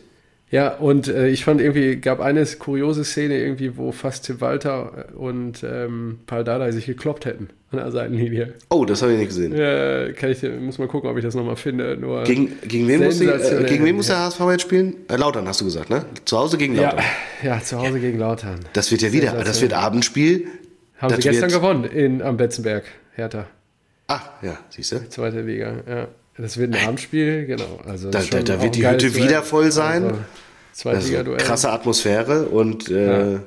[0.51, 5.05] Ja, und äh, ich fand irgendwie, gab eine kuriose Szene irgendwie, wo fast Tim Walter
[5.15, 8.53] und ähm, Paul Dardai sich gekloppt hätten an der Seitenlinie.
[8.69, 9.53] Oh, das habe ich nicht gesehen.
[9.53, 11.95] Äh, kann ich, muss mal gucken, ob ich das nochmal finde.
[11.95, 14.95] Nur Gegen, gegen wen muss, die, äh, gegen wen muss der HSV jetzt spielen?
[15.07, 16.03] Äh, Lautern hast du gesagt, ne?
[16.25, 17.05] Zu Hause gegen ja, Lautern.
[17.43, 18.59] ja, zu Hause gegen Lautern.
[18.73, 20.47] Das wird ja wieder, das wird Abendspiel.
[20.97, 22.83] Haben das sie gestern gewonnen in, am Betzenberg,
[23.13, 23.47] Hertha,
[24.07, 25.07] Ah, ja, siehst du?
[25.07, 25.75] zweite Liga.
[25.87, 26.07] Ja.
[26.41, 27.79] Das wird ein Abendspiel, genau.
[27.85, 29.23] Also Da, da, da wird die Hütte Duell.
[29.27, 30.03] wieder voll sein.
[30.05, 30.23] Also, Also,
[30.73, 31.37] Zweitliga-Duell.
[31.37, 33.39] krasse Atmosphäre und äh,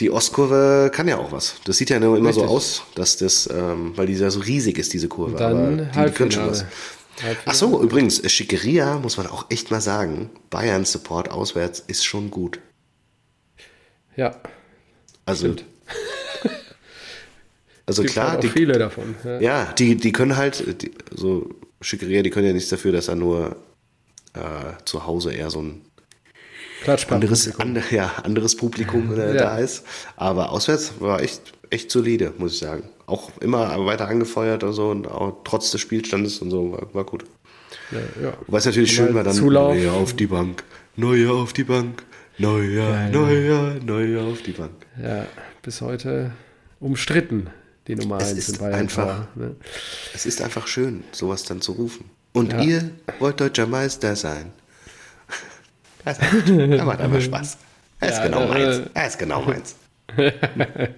[0.00, 1.56] die Ostkurve kann ja auch was.
[1.64, 2.56] Das sieht ja nur immer so Richtig.
[2.56, 5.36] aus, dass das, ähm, weil die ja so riesig ist, diese Kurve.
[5.42, 6.64] aber Dann die, die können schon was.
[7.46, 12.30] Ach so, übrigens, Schickeria, muss man auch echt mal sagen, Bayern Support auswärts ist schon
[12.30, 12.58] gut.
[14.16, 14.36] Ja,
[15.24, 15.54] Also,
[17.86, 19.14] also gibt klar, halt die, viele davon.
[19.24, 19.40] Ja.
[19.40, 21.48] Ja, die, die können halt, die, so
[21.80, 23.56] Schickeria, die können ja nichts dafür, dass er nur
[24.34, 24.40] äh,
[24.84, 25.82] zu Hause eher so ein
[27.08, 29.42] anderes, ander, ja, anderes Publikum äh, Ja.
[29.42, 29.84] da ist.
[30.16, 32.88] Aber auswärts war echt, echt solide, muss ich sagen.
[33.06, 37.04] Auch immer weiter angefeuert und so und auch trotz des Spielstandes und so war, war
[37.04, 37.24] gut.
[37.90, 38.32] Ja, ja.
[38.46, 39.74] Was natürlich schön war dann Zulauf.
[39.74, 40.64] Neuer auf die Bank,
[40.96, 42.04] Neuer auf die Bank,
[42.38, 44.72] Neuer, Neuer, Neuer auf die Bank.
[45.02, 45.26] ja,
[45.62, 46.32] bis heute
[46.80, 47.48] umstritten,
[47.88, 48.74] die Nummer Es 1 ist in Bayern.
[48.74, 49.56] einfach- war, ne?
[50.14, 52.10] Es ist einfach schön, sowas dann zu rufen.
[52.32, 52.60] Und Ja.
[52.62, 54.52] ihr wollt deutscher Meister sein.
[56.04, 57.56] Das das macht einfach Spaß.
[58.00, 58.90] Er ist Ja, genau äh, meins.
[58.94, 59.74] Er ist genau meins.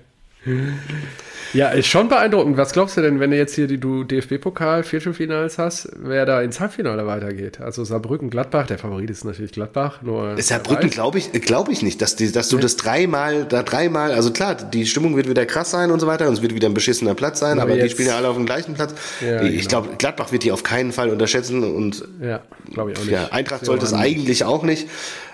[1.53, 2.57] Ja, ist schon beeindruckend.
[2.57, 6.43] Was glaubst du denn, wenn du jetzt hier die du DFB-Pokal Viertelfinals hast, wer da
[6.43, 7.61] ins Halbfinale weitergeht?
[7.61, 12.03] Also Saarbrücken, Gladbach, der Favorit ist natürlich Gladbach, nur Saarbrücken glaube ich, glaube ich nicht,
[12.03, 15.71] dass, die, dass du das dreimal, da dreimal, also klar, die Stimmung wird wieder krass
[15.71, 17.89] sein und so weiter und es wird wieder ein beschissener Platz sein, Aber aber, die
[17.89, 18.95] spielen ja alle auf dem gleichen Platz.
[19.21, 19.83] Ja, ich genau.
[19.83, 22.41] glaube, Gladbach wird die auf keinen Fall unterschätzen und Ja,
[22.73, 23.13] glaube ich auch nicht.
[23.13, 24.89] ja, Eintracht sollte es eigentlich auch nicht.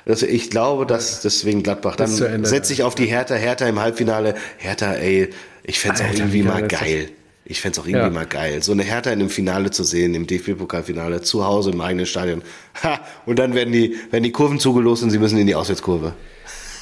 [0.07, 2.11] Also ich glaube, dass deswegen Gladbach dann
[2.45, 4.35] setzt sich auf die Hertha, Hertha im Halbfinale.
[4.59, 5.31] Hertha, ey,
[5.65, 7.09] ich fänd's auch Alter, irgendwie wie mal geil.
[7.47, 8.11] Ich fänd's auch irgendwie Ja.
[8.11, 8.63] mal geil.
[8.63, 12.43] So eine Hertha in einem Finale zu sehen, im DFB-Pokalfinale, zu Hause im eigenen Stadion.
[12.83, 16.15] Ha, und dann werden die, werden die Kurven zugelost und sie müssen in die Auswärtskurve.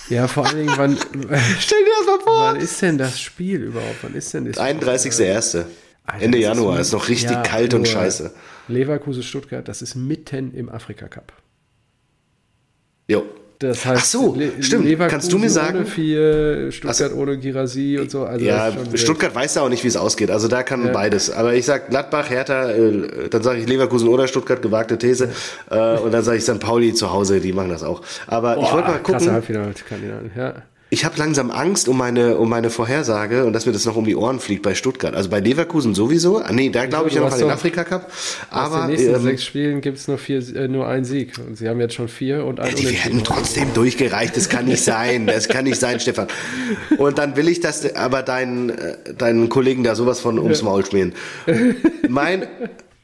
[0.08, 0.96] Ja, vor allen Dingen, wann,
[1.58, 2.40] Stell dir das mal vor!
[2.52, 3.96] wann ist denn das Spiel überhaupt?
[4.02, 5.64] Wann ist denn das 31.01.
[6.04, 8.32] Alter, Ende das Januar, ist- ist noch richtig ja, kalt und scheiße.
[8.68, 11.32] Leverkusen, Stuttgart, das ist mitten im Afrika-Cup.
[13.08, 13.24] Jo.
[13.62, 14.84] Das heißt, Ach so, Le- stimmt.
[14.84, 18.24] Leverkusen Kannst du mir sagen- Ohne vier, Stuttgart ohne Girasi und so.
[18.24, 18.72] Also Ja.
[18.94, 20.30] Stuttgart weiß ja auch nicht, wie es ausgeht.
[20.30, 21.30] Also da kann beides.
[21.30, 25.30] Aber ich sag Gladbach, Hertha, äh, dann sage ich Leverkusen oder Stuttgart, gewagte These.
[25.70, 26.58] Äh, und dann sage ich St.
[26.60, 28.02] Pauli zu Hause, die machen das auch.
[28.26, 29.30] Aber ich Boah, wollte mal gucken.
[29.32, 30.54] Halbfinalkandidaten, ja.
[30.92, 34.04] Ich habe langsam Angst um meine, um meine Vorhersage und dass mir das noch um
[34.04, 35.14] die Ohren fliegt bei Stuttgart.
[35.14, 36.36] Also bei Leverkusen sowieso.
[36.36, 38.08] Ah, nee, da glaube ich ja noch an den Afrika-Cup.
[38.08, 38.12] Aus
[38.50, 41.32] Aber den nächsten ähm, sechs Spielen gibt es nur, vier, äh, nur einen Sieg.
[41.38, 44.36] Und sie haben jetzt schon vier und einen Die werden trotzdem durchgereicht.
[44.36, 45.26] Das kann nicht sein.
[45.26, 46.26] Das kann nicht sein, Stefan.
[46.98, 50.60] Und dann will ich, dass du aber deinen, äh, deinen Kollegen da sowas von ums
[50.60, 51.14] Maul schmieren.
[52.06, 52.46] Mein,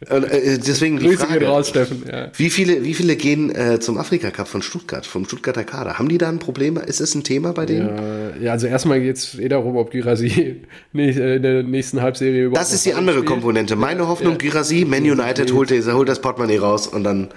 [0.01, 2.05] Äh, deswegen die Grüße Frage, raus, Steffen.
[2.09, 2.31] Ja.
[2.37, 5.99] Wie, viele, wie viele gehen äh, zum Afrika Cup von Stuttgart, vom Stuttgarter Kader?
[5.99, 6.77] Haben die da ein Problem?
[6.77, 7.89] Ist es ein Thema bei denen?
[7.89, 10.63] Ja, ja also erstmal geht es eh darum, ob Girasi
[10.95, 12.61] äh, in der nächsten Halbserie überhaupt.
[12.61, 13.27] Das ist die andere spielt.
[13.27, 13.75] Komponente.
[13.75, 14.39] Meine Hoffnung, ja.
[14.39, 17.31] Girasi, Man United holt, holt das Portemonnaie raus und dann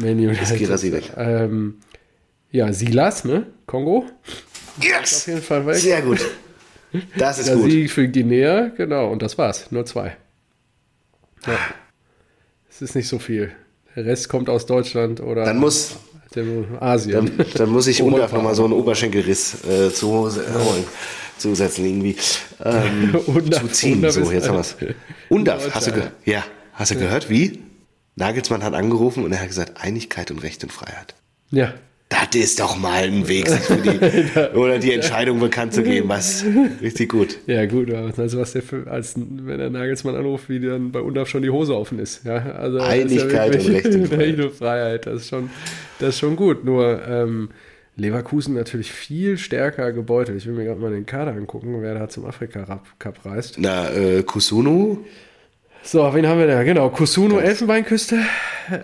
[0.00, 0.42] Man United.
[0.42, 1.12] ist Girasi weg.
[1.16, 1.78] Ähm,
[2.52, 3.46] ja, Silas, ne?
[3.66, 4.06] Kongo.
[4.80, 5.22] Yes!
[5.22, 5.74] Auf jeden Fall weg.
[5.74, 6.24] Sehr gut.
[7.18, 7.72] Das ist der gut.
[7.72, 9.72] Sieg für Guinea, genau, und das war's.
[9.72, 10.16] Nur zwei.
[11.44, 11.58] Ja.
[12.74, 13.52] Es ist nicht so viel.
[13.94, 15.94] Der Rest kommt aus Deutschland oder dann muss,
[16.34, 17.30] dem Asien.
[17.36, 20.84] Dann, dann muss ich Undaf nochmal so einen Oberschenkelriss äh, zu Hause holen.
[21.38, 22.16] Zusetzen irgendwie.
[22.64, 23.94] Ähm, Undaf, zu ziehen.
[23.96, 24.76] Undaf so, jetzt haben wir es.
[25.28, 27.60] Undaf, hast du, ge ja, hast du gehört, wie?
[28.16, 31.14] Nagelsmann hat angerufen und er hat gesagt, Einigkeit und Recht und Freiheit.
[31.52, 31.74] Ja.
[32.14, 36.08] Das ist doch mal ein Weg, sich für die, oder die Entscheidung bekannt zu geben.
[36.08, 36.44] Was
[36.80, 37.38] richtig gut.
[37.46, 37.92] Ja, gut.
[37.92, 41.50] Also was der für, als wenn der Nagelsmann anruft, wie dann bei UNDAF schon die
[41.50, 42.24] Hose offen ist.
[42.24, 45.06] Ja, also Einigkeit ist ja und Recht und Freiheit.
[45.06, 45.50] Das ist schon,
[45.98, 46.64] das ist schon gut.
[46.64, 47.50] Nur ähm,
[47.96, 50.38] natürlich viel stärker gebeutelt.
[50.38, 53.56] Ich will mir gerade mal den Kader angucken, wer da zum Afrika-Cup reist.
[53.58, 55.04] Na, äh, Kusunu
[55.84, 56.62] so, wen haben wir da?
[56.62, 58.18] Genau, Kusuno, Elfenbeinküste.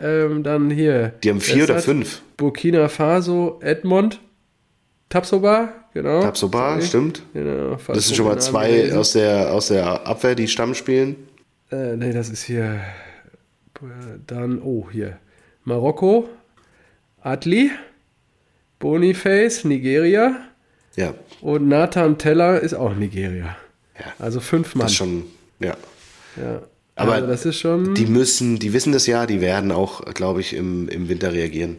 [0.03, 1.14] Ähm, dann hier.
[1.24, 2.22] Die haben vier oder fünf.
[2.36, 4.20] Burkina Faso, Edmond,
[5.09, 6.22] Tapsoba, genau.
[6.22, 6.86] Tapsoba, Sorry.
[6.86, 7.22] stimmt.
[7.32, 11.16] Genau, das sind schon mal zwei aus der, aus der Abwehr, die Stamm spielen.
[11.72, 12.80] Äh, nee, das ist hier.
[14.26, 15.18] Dann, oh, hier.
[15.64, 16.28] Marokko,
[17.22, 17.70] Atli,
[18.78, 20.36] Boniface, Nigeria.
[20.96, 21.14] Ja.
[21.40, 23.57] Und Nathan Teller ist auch Nigeria.
[23.98, 24.05] Ja.
[24.18, 24.84] Also fünf Mann.
[24.84, 25.24] Das ist schon,
[25.61, 25.76] ja.
[26.36, 26.62] Ja.
[27.01, 27.94] Aber also das ist schon.
[27.94, 31.76] Die müssen, die wissen das ja, die werden auch, glaube ich, im, im Winter reagieren.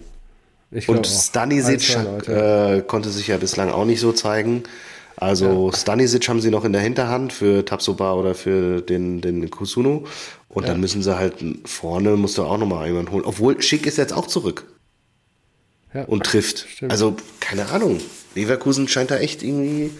[0.87, 1.97] Und Stanisic
[2.27, 4.63] äh, konnte sich ja bislang auch nicht so zeigen.
[5.17, 5.77] Also ja.
[5.77, 10.05] Stanisic haben sie noch in der Hinterhand für Tapsoba oder für den, den Kusuno.
[10.49, 10.69] Und ja.
[10.69, 13.25] dann müssen sie halt vorne, musst du auch nochmal jemanden holen.
[13.25, 14.65] Obwohl Schick ist jetzt auch zurück.
[15.93, 16.05] Ja.
[16.05, 16.65] Und trifft.
[16.69, 16.91] Stimmt.
[16.91, 17.99] Also, keine Ahnung.
[18.35, 19.91] Leverkusen scheint da echt irgendwie.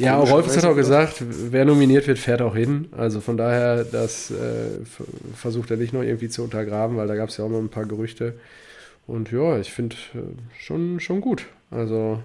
[0.00, 2.88] Ja, Rolfes hat auch gesagt, wer nominiert wird, fährt auch hin.
[2.96, 4.84] Also von daher, das äh,
[5.34, 7.68] versucht er nicht noch irgendwie zu untergraben, weil da gab es ja auch noch ein
[7.68, 8.34] paar Gerüchte.
[9.06, 10.18] Und ja, ich finde äh,
[10.58, 11.46] schon, schon gut.
[11.70, 12.20] Also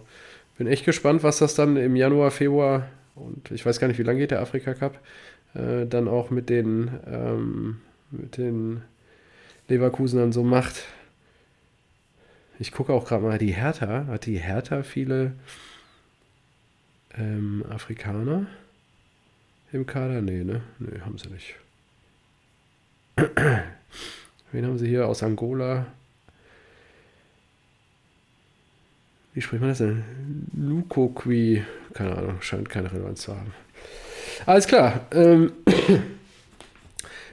[0.58, 4.04] bin echt gespannt, was das dann im Januar, Februar und ich weiß gar nicht, wie
[4.04, 5.00] lange geht der Afrika Cup,
[5.54, 7.78] äh, dann auch mit den, ähm,
[8.10, 8.82] mit den
[9.68, 10.84] Leverkusenern so macht.
[12.62, 15.34] Ich gucke auch gerade mal, die Hertha, hat die Hertha viele
[17.18, 18.46] ähm, Afrikaner
[19.72, 20.22] im Kader?
[20.22, 20.62] Nee, ne?
[20.78, 21.56] Nee, haben sie nicht.
[24.52, 25.88] Wen haben sie hier aus Angola?
[29.34, 30.04] Wie spricht man das denn?
[30.56, 31.66] Lukoqui.
[31.96, 33.56] Keine Ahnung, scheint keine Relevanz zu haben.
[34.46, 35.08] Alles klar.
[35.12, 35.52] Ähm,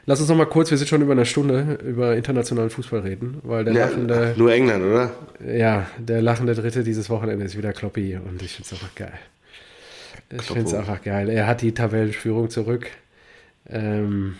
[0.09, 3.43] Lass uns noch mal kurz, wir sind schon über eine Stunde, über internationalen Fußball reden,
[3.43, 4.35] weil der ja, lachende.
[4.39, 5.13] Nur England, oder?
[5.47, 9.13] Ja, der lachende Dritte dieses Wochenende ist wieder Kloppi und ich finde es einfach geil.
[10.31, 11.29] Ich finde es einfach geil.
[11.29, 12.87] Er hat die Tabellenführung zurück.
[13.69, 14.37] Ähm,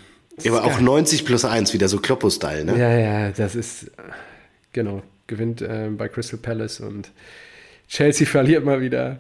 [0.47, 2.79] aber auch 90 plus 1, wieder so Kloppo-Style, ne?
[2.79, 3.91] Ja, ja, das ist,
[4.73, 7.11] genau, gewinnt äh, bei Crystal Palace und
[7.89, 9.19] Chelsea verliert mal wieder.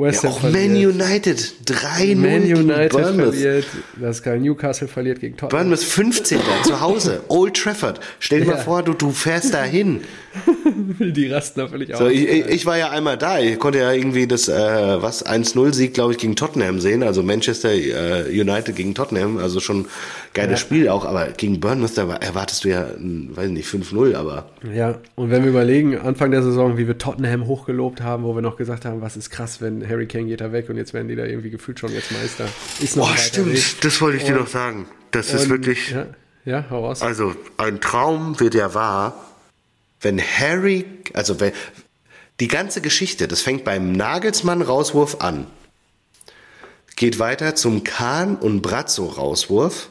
[0.00, 3.34] West ja, auch Man United 3-0 Man United Bournemouth.
[3.34, 3.66] verliert,
[4.00, 5.68] das kann Newcastle verliert gegen Tottenham.
[5.68, 6.40] Bournemouth 15.
[6.64, 8.00] zu Hause, Old Trafford.
[8.18, 8.54] Stell dir ja.
[8.54, 10.00] mal vor, du, du fährst da hin.
[11.00, 14.26] Die rasten da völlig so, Ich, ich, war ja einmal da, ich konnte ja irgendwie
[14.26, 14.52] das, äh,
[15.02, 19.86] was, 1-0-Sieg, glaube ich, gegen Tottenham sehen, also Manchester äh, United gegen Tottenham, also schon
[20.34, 20.56] geiles ja.
[20.58, 24.46] Spiel auch, aber gegen Bournemouth, da erwartest du ja, weiß nicht, 5-0, aber.
[24.72, 28.42] Ja, und wenn wir überlegen, Anfang der Saison, wie wir Tottenham hochgelobt haben, wo wir
[28.42, 31.08] noch gesagt haben, was ist krass, wenn Harry Kane geht da weg und jetzt werden
[31.08, 32.48] die da irgendwie gefühlt schon jetzt Meister.
[32.80, 33.80] Ist noch oh, stimmt, Weg.
[33.82, 34.86] das wollte ich und, dir noch sagen.
[35.10, 35.90] Das ist wirklich.
[35.90, 36.06] Ja,
[36.44, 37.02] ja, hau raus.
[37.02, 39.26] Also, ein Traum wird ja wahr,
[40.00, 41.52] wenn Harry, also wenn,
[42.40, 45.46] die ganze Geschichte, das fängt beim Nagelsmann-Rauswurf an,
[46.96, 49.90] geht weiter zum Kahn- und Brazzo-Rauswurf.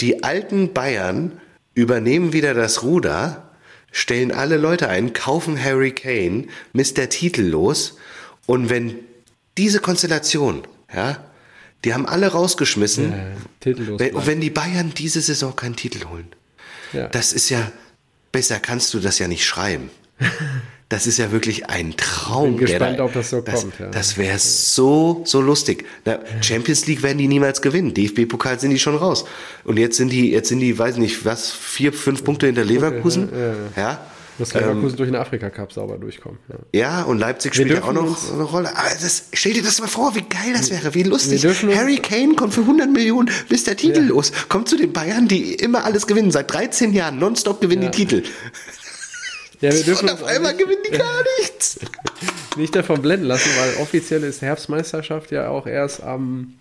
[0.00, 1.40] Die alten Bayern
[1.74, 3.50] übernehmen wieder das Ruder,
[3.92, 7.96] stellen alle Leute ein, kaufen Harry Kane, misst der Titel los
[8.46, 8.98] und wenn
[9.56, 11.24] diese Konstellation, ja,
[11.84, 13.12] die haben alle rausgeschmissen.
[13.12, 13.26] Ja,
[13.60, 14.00] titellos.
[14.00, 16.28] Wenn, wenn, die Bayern diese Saison keinen Titel holen,
[16.92, 17.08] ja.
[17.08, 17.70] das ist ja,
[18.32, 19.90] besser kannst du das ja nicht schreiben.
[20.90, 22.56] Das ist ja wirklich ein Traum.
[22.56, 23.80] Bin gespannt, da, ob das so das, kommt.
[23.80, 23.88] Ja.
[23.88, 25.86] Das wäre so, so lustig.
[26.04, 27.94] Na, Champions League werden die niemals gewinnen.
[27.94, 29.24] DFB-Pokal sind die schon raus.
[29.64, 33.30] Und jetzt sind die, jetzt sind die, weiß nicht, was, vier, fünf Punkte hinter Leverkusen.
[33.76, 34.06] Ja.
[34.38, 36.38] Muss Leverkusen ähm, durch den Afrika-Cup sauber durchkommen.
[36.48, 38.76] Ja, ja und Leipzig spielt ja auch noch eine Rolle.
[38.76, 41.44] Aber das, stell dir das mal vor, wie geil das wäre, wie lustig.
[41.44, 44.08] Harry Kane kommt für 100 Millionen, bis der Titel ja.
[44.08, 44.32] los.
[44.48, 46.32] Kommt zu den Bayern, die immer alles gewinnen.
[46.32, 47.90] Seit 13 Jahren nonstop gewinnen ja.
[47.90, 48.22] die Titel.
[49.60, 51.78] Ja, wir dürfen und auf einmal gewinnen die gar nichts.
[52.56, 56.54] Nicht davon blenden lassen, weil offiziell ist Herbstmeisterschaft ja auch erst am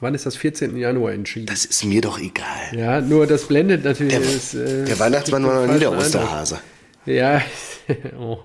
[0.00, 0.76] Wann ist das 14.
[0.76, 1.46] Januar entschieden?
[1.46, 2.44] Das ist mir doch egal.
[2.72, 4.12] Ja, nur das blendet natürlich.
[4.12, 6.58] Der, das, äh, der Weihnachtsmann war noch nie der Osterhase.
[7.06, 7.40] Ja,
[8.18, 8.38] oh,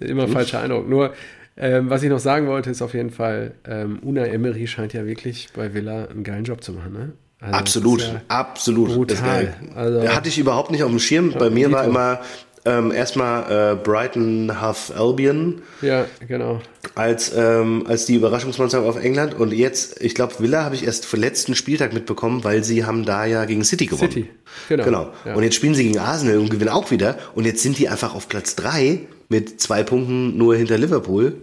[0.00, 0.88] immer falscher Eindruck.
[0.88, 1.14] Nur,
[1.56, 5.06] ähm, was ich noch sagen wollte, ist auf jeden Fall, ähm, Una Emery scheint ja
[5.06, 6.92] wirklich bei Villa einen geilen Job zu machen.
[6.92, 7.12] Ne?
[7.40, 8.94] Also absolut, ja absolut.
[8.94, 9.54] Brutal.
[9.74, 11.34] Also, hatte ich überhaupt nicht auf dem Schirm.
[11.38, 12.20] Bei mir war immer
[12.66, 15.62] ähm, erstmal äh, Brighton Half Albion.
[15.82, 16.62] Ja, genau.
[16.94, 19.34] Als, ähm, als die Überraschungsmannschaft auf England.
[19.34, 23.04] Und jetzt, ich glaube, Villa habe ich erst für letzten Spieltag mitbekommen, weil sie haben
[23.04, 24.10] da ja gegen City gewonnen.
[24.10, 24.30] City,
[24.68, 24.84] genau.
[24.84, 25.12] genau.
[25.26, 25.34] Ja.
[25.34, 27.18] Und jetzt spielen sie gegen Arsenal und gewinnen auch wieder.
[27.34, 31.34] Und jetzt sind die einfach auf Platz 3 mit zwei Punkten nur hinter Liverpool.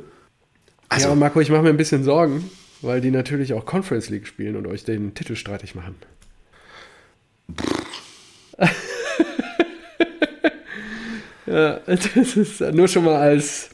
[0.89, 2.49] Also, ja, Marco, ich mache mir ein bisschen Sorgen,
[2.81, 5.95] weil die natürlich auch Conference League spielen und euch den Titel streitig machen.
[11.45, 13.69] Ja, das ist nur schon mal als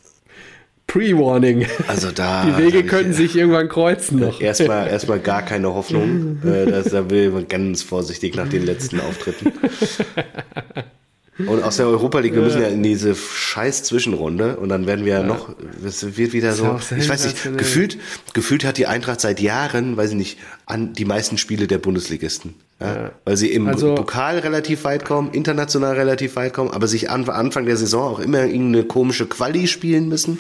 [0.88, 1.68] Pre-Warning.
[1.88, 2.46] Also da.
[2.46, 4.40] Die Wege könnten sich irgendwann kreuzen noch.
[4.40, 6.40] Erstmal, erstmal gar keine Hoffnung.
[6.48, 9.52] Äh, da will man ganz vorsichtig nach den letzten Auftritten.
[11.40, 15.06] Und aus der Europa League, wir müssen ja in diese scheiß Zwischenrunde und dann werden
[15.06, 15.50] wir ja noch,
[15.86, 18.00] es wird wieder so, ich weiß nicht, gefühlt,
[18.34, 22.56] gefühlt hat die Eintracht seit Jahren, weiß ich nicht, an die meisten Spiele der Bundesligisten.
[22.80, 23.12] Ja, ja.
[23.26, 27.28] Weil sie im also, Pokal relativ weit kommen, international relativ weit kommen, aber sich an
[27.30, 30.40] Anfang der Saison auch immer irgendeine komische Quali spielen müssen.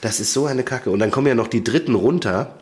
[0.00, 0.90] Das ist so eine Kacke.
[0.90, 2.56] Und dann kommen ja noch die Dritten runter.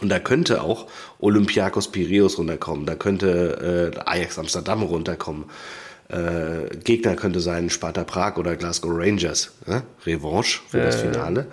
[0.00, 0.88] Und da könnte auch
[1.20, 5.44] Olympiakos Piraeus runterkommen, da könnte äh, Ajax Amsterdam runterkommen.
[6.08, 9.52] Äh, Gegner könnte sein Sparta Prag oder Glasgow Rangers.
[9.66, 9.82] Ja?
[10.04, 11.46] Revanche für äh, das Finale.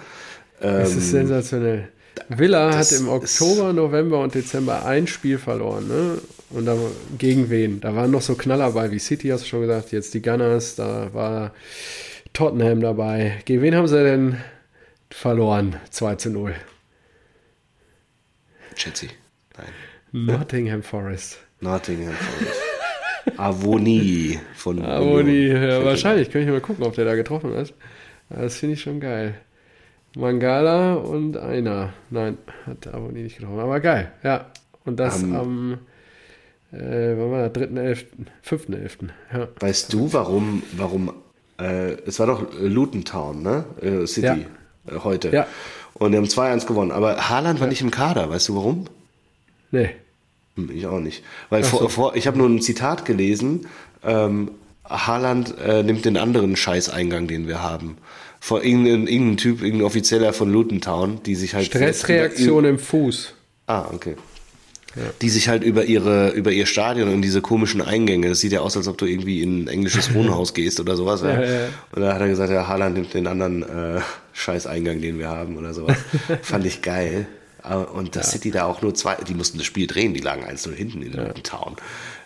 [0.59, 1.89] das ist ähm, sensationell.
[2.27, 5.87] Villa hat im Oktober, November und Dezember ein Spiel verloren.
[5.87, 6.17] Ne?
[6.49, 6.75] Und da,
[7.17, 7.79] gegen wen?
[7.79, 9.91] Da waren noch so Knaller bei wie City, hast du schon gesagt.
[9.91, 11.53] Jetzt die Gunners, da war
[12.33, 13.41] Tottenham dabei.
[13.45, 14.37] Gegen wen haben sie denn
[15.09, 15.77] verloren?
[15.89, 16.55] 2 zu 0.
[18.75, 19.09] Chelsea.
[19.57, 19.67] Nein.
[20.25, 21.39] Nottingham Forest.
[21.59, 22.61] Nottingham Forest.
[23.37, 26.29] Avoni von Avoni, ja, wahrscheinlich.
[26.29, 27.73] Kann ich mal gucken, ob der da getroffen hat.
[28.29, 29.35] Das finde ich schon geil.
[30.15, 31.93] Mangala und einer.
[32.09, 33.59] Nein, hat Avoni nicht getroffen.
[33.59, 34.47] Aber geil, ja.
[34.85, 35.73] Und das um, am,
[36.71, 37.69] äh, wann war der?
[37.69, 38.05] 3.11.,
[38.45, 38.89] 5.11.
[39.33, 39.47] Ja.
[39.59, 41.13] Weißt du, warum, warum,
[41.59, 43.65] äh, es war doch Luton Town, ne?
[43.81, 44.45] Äh, City,
[44.87, 44.95] ja.
[44.95, 45.29] äh, heute.
[45.29, 45.47] Ja.
[45.93, 46.91] Und die haben 2-1 gewonnen.
[46.91, 48.85] Aber Haaland war nicht im Kader, weißt du warum?
[49.71, 49.91] Nee.
[50.55, 51.23] Hm, ich auch nicht.
[51.49, 51.77] Weil so.
[51.77, 53.67] vor, vor, ich habe nur ein Zitat gelesen,
[54.03, 54.51] ähm,
[54.85, 57.97] Haaland äh, nimmt den anderen Scheißeingang, den wir haben.
[58.39, 61.67] Vor irgendeinem irgendein Typ, irgendein Offizieller von Luton Town, die sich halt.
[61.67, 63.33] Stressreaktion im Fuß.
[63.67, 64.15] Ah, okay.
[64.95, 65.03] Ja.
[65.21, 68.59] Die sich halt über ihre, über ihr Stadion und diese komischen Eingänge, das sieht ja
[68.59, 71.21] aus, als ob du irgendwie in ein englisches Wohnhaus gehst oder sowas.
[71.21, 71.41] Ja.
[71.41, 74.01] Ja, und da hat er gesagt, ja, Haaland nimmt den anderen äh,
[74.33, 75.97] Scheißeingang, den wir haben oder sowas.
[76.41, 77.27] Fand ich geil.
[77.93, 78.31] Und das ja.
[78.33, 81.13] City da auch nur zwei, die mussten das Spiel drehen, die lagen 1-0 hinten in
[81.13, 81.31] ja.
[81.43, 81.75] Town.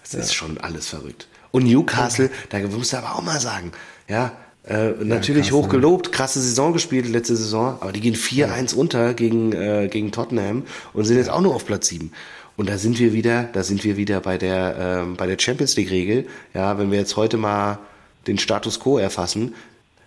[0.03, 0.19] Das ja.
[0.19, 1.27] ist schon alles verrückt.
[1.51, 3.71] Und Newcastle, da musst du aber auch mal sagen,
[4.07, 4.33] ja,
[4.67, 9.13] äh, natürlich krass, hoch gelobt, krasse Saison gespielt letzte Saison, aber die gehen 4-1 unter
[9.13, 10.63] gegen, äh, gegen Tottenham
[10.93, 12.11] und sind jetzt auch nur auf Platz 7.
[12.57, 15.75] Und da sind wir wieder, da sind wir wieder bei der, ähm, bei der Champions
[15.75, 16.27] League Regel.
[16.53, 17.79] Ja, wenn wir jetzt heute mal
[18.27, 19.53] den Status Quo erfassen,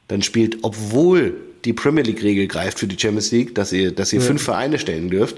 [0.09, 4.21] dann spielt, obwohl die Premier League-Regel greift für die Champions League, dass ihr, dass ihr
[4.21, 4.27] ja.
[4.27, 5.37] fünf Vereine stellen dürft.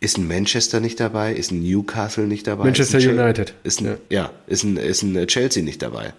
[0.00, 1.32] Ist ein Manchester nicht dabei?
[1.32, 2.64] Ist ein Newcastle nicht dabei?
[2.64, 3.54] Manchester ist United.
[3.62, 3.96] Ist ein, ja.
[4.10, 6.12] ja, ist, ein, ist ein Chelsea nicht dabei.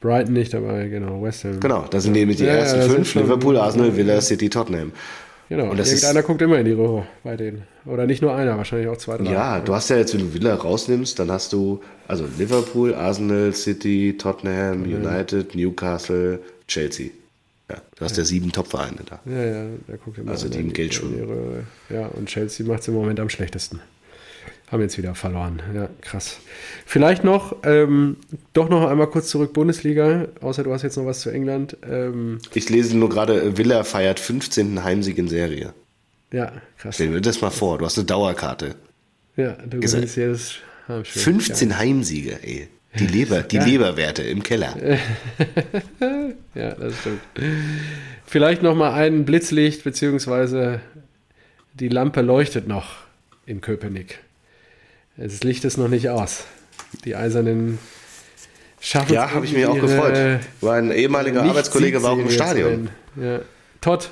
[0.00, 1.22] Brighton nicht dabei, genau.
[1.22, 1.60] West Ham.
[1.60, 2.20] Genau, da sind ja.
[2.20, 4.92] nämlich die ersten fünf: Liverpool, Arsenal, Villa, City, Tottenham.
[5.48, 7.62] Genau, und das irgendeiner ist, guckt immer in die Röhre bei denen.
[7.84, 9.30] Oder nicht nur einer, wahrscheinlich auch zwei, drei.
[9.30, 13.52] Ja, du hast ja jetzt, wenn du Villa rausnimmst, dann hast du also Liverpool, Arsenal,
[13.52, 17.10] City, Tottenham, United, Newcastle, Chelsea.
[17.70, 19.20] Ja, du hast ja, ja sieben Top-Vereine da.
[19.24, 21.64] Ja, ja, da guckt immer Also die im Geld schon.
[21.90, 23.80] Ja, und Chelsea macht es im Moment am schlechtesten.
[24.70, 25.62] Haben jetzt wieder verloren.
[25.74, 26.38] Ja, krass.
[26.86, 28.16] Vielleicht noch, ähm,
[28.52, 31.76] doch noch einmal kurz zurück Bundesliga, außer du hast jetzt noch was zu England.
[31.88, 34.82] Ähm, ich lese nur gerade, Villa feiert 15.
[34.82, 35.72] Heimsieg in Serie.
[36.32, 36.96] Ja, krass.
[36.96, 38.74] Stell dir das mal vor, du hast eine Dauerkarte.
[39.36, 40.56] Ja, du gewinnst jedes
[40.88, 41.22] Heimspiel.
[41.22, 41.78] 15 ja.
[41.78, 42.68] Heimsiege, ey.
[42.98, 43.64] Die Leber, die ja.
[43.64, 44.76] Leberwerte im Keller.
[46.54, 47.20] ja, das stimmt.
[48.26, 50.80] Vielleicht noch mal ein Blitzlicht, beziehungsweise
[51.74, 52.96] die Lampe leuchtet noch
[53.44, 54.20] in Köpenick.
[55.16, 56.44] Das Licht ist noch nicht aus.
[57.04, 57.78] Die eisernen
[58.80, 60.40] Schaffen ja, habe ich mich auch gefreut.
[60.60, 62.90] War ein ehemaliger Arbeitskollege, war auch im Stadion.
[63.20, 63.40] Ja.
[63.80, 64.10] Todd.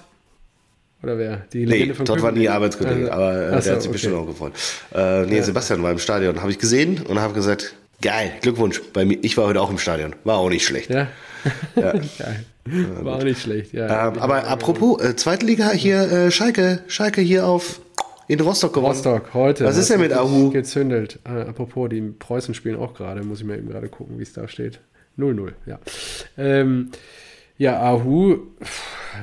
[1.03, 1.37] Oder wer?
[1.53, 3.77] Die Legende nee, von Todd war nie Arbeitskollege, also, aber äh, so, der hat sich
[3.77, 3.89] okay.
[3.93, 4.53] bestimmt auch gefreut.
[4.95, 5.43] Äh, nee, ja.
[5.43, 6.41] Sebastian war im Stadion.
[6.41, 7.75] Habe ich gesehen und habe gesagt,
[8.05, 8.83] geil, Glückwunsch.
[8.93, 10.15] Bei mir, ich war heute auch im Stadion.
[10.25, 10.91] War auch nicht schlecht.
[10.91, 11.09] Ja.
[11.75, 11.93] ja.
[12.19, 12.45] geil.
[13.01, 14.09] War auch nicht schlecht, ja.
[14.09, 17.81] Ähm, aber apropos, äh, zweite Liga hier, äh, Schalke, Schalke hier auf
[18.29, 18.95] in Rostock gewonnen.
[18.95, 19.65] Rostock, heute.
[19.65, 20.51] Was ist denn mit Ahu?
[20.51, 21.19] Gezündelt.
[21.25, 24.33] Äh, apropos, die Preußen spielen auch gerade, muss ich mir eben gerade gucken, wie es
[24.33, 24.81] da steht.
[25.19, 25.79] 0-0, ja.
[26.37, 26.91] Ähm,
[27.57, 28.39] ja, Ahu,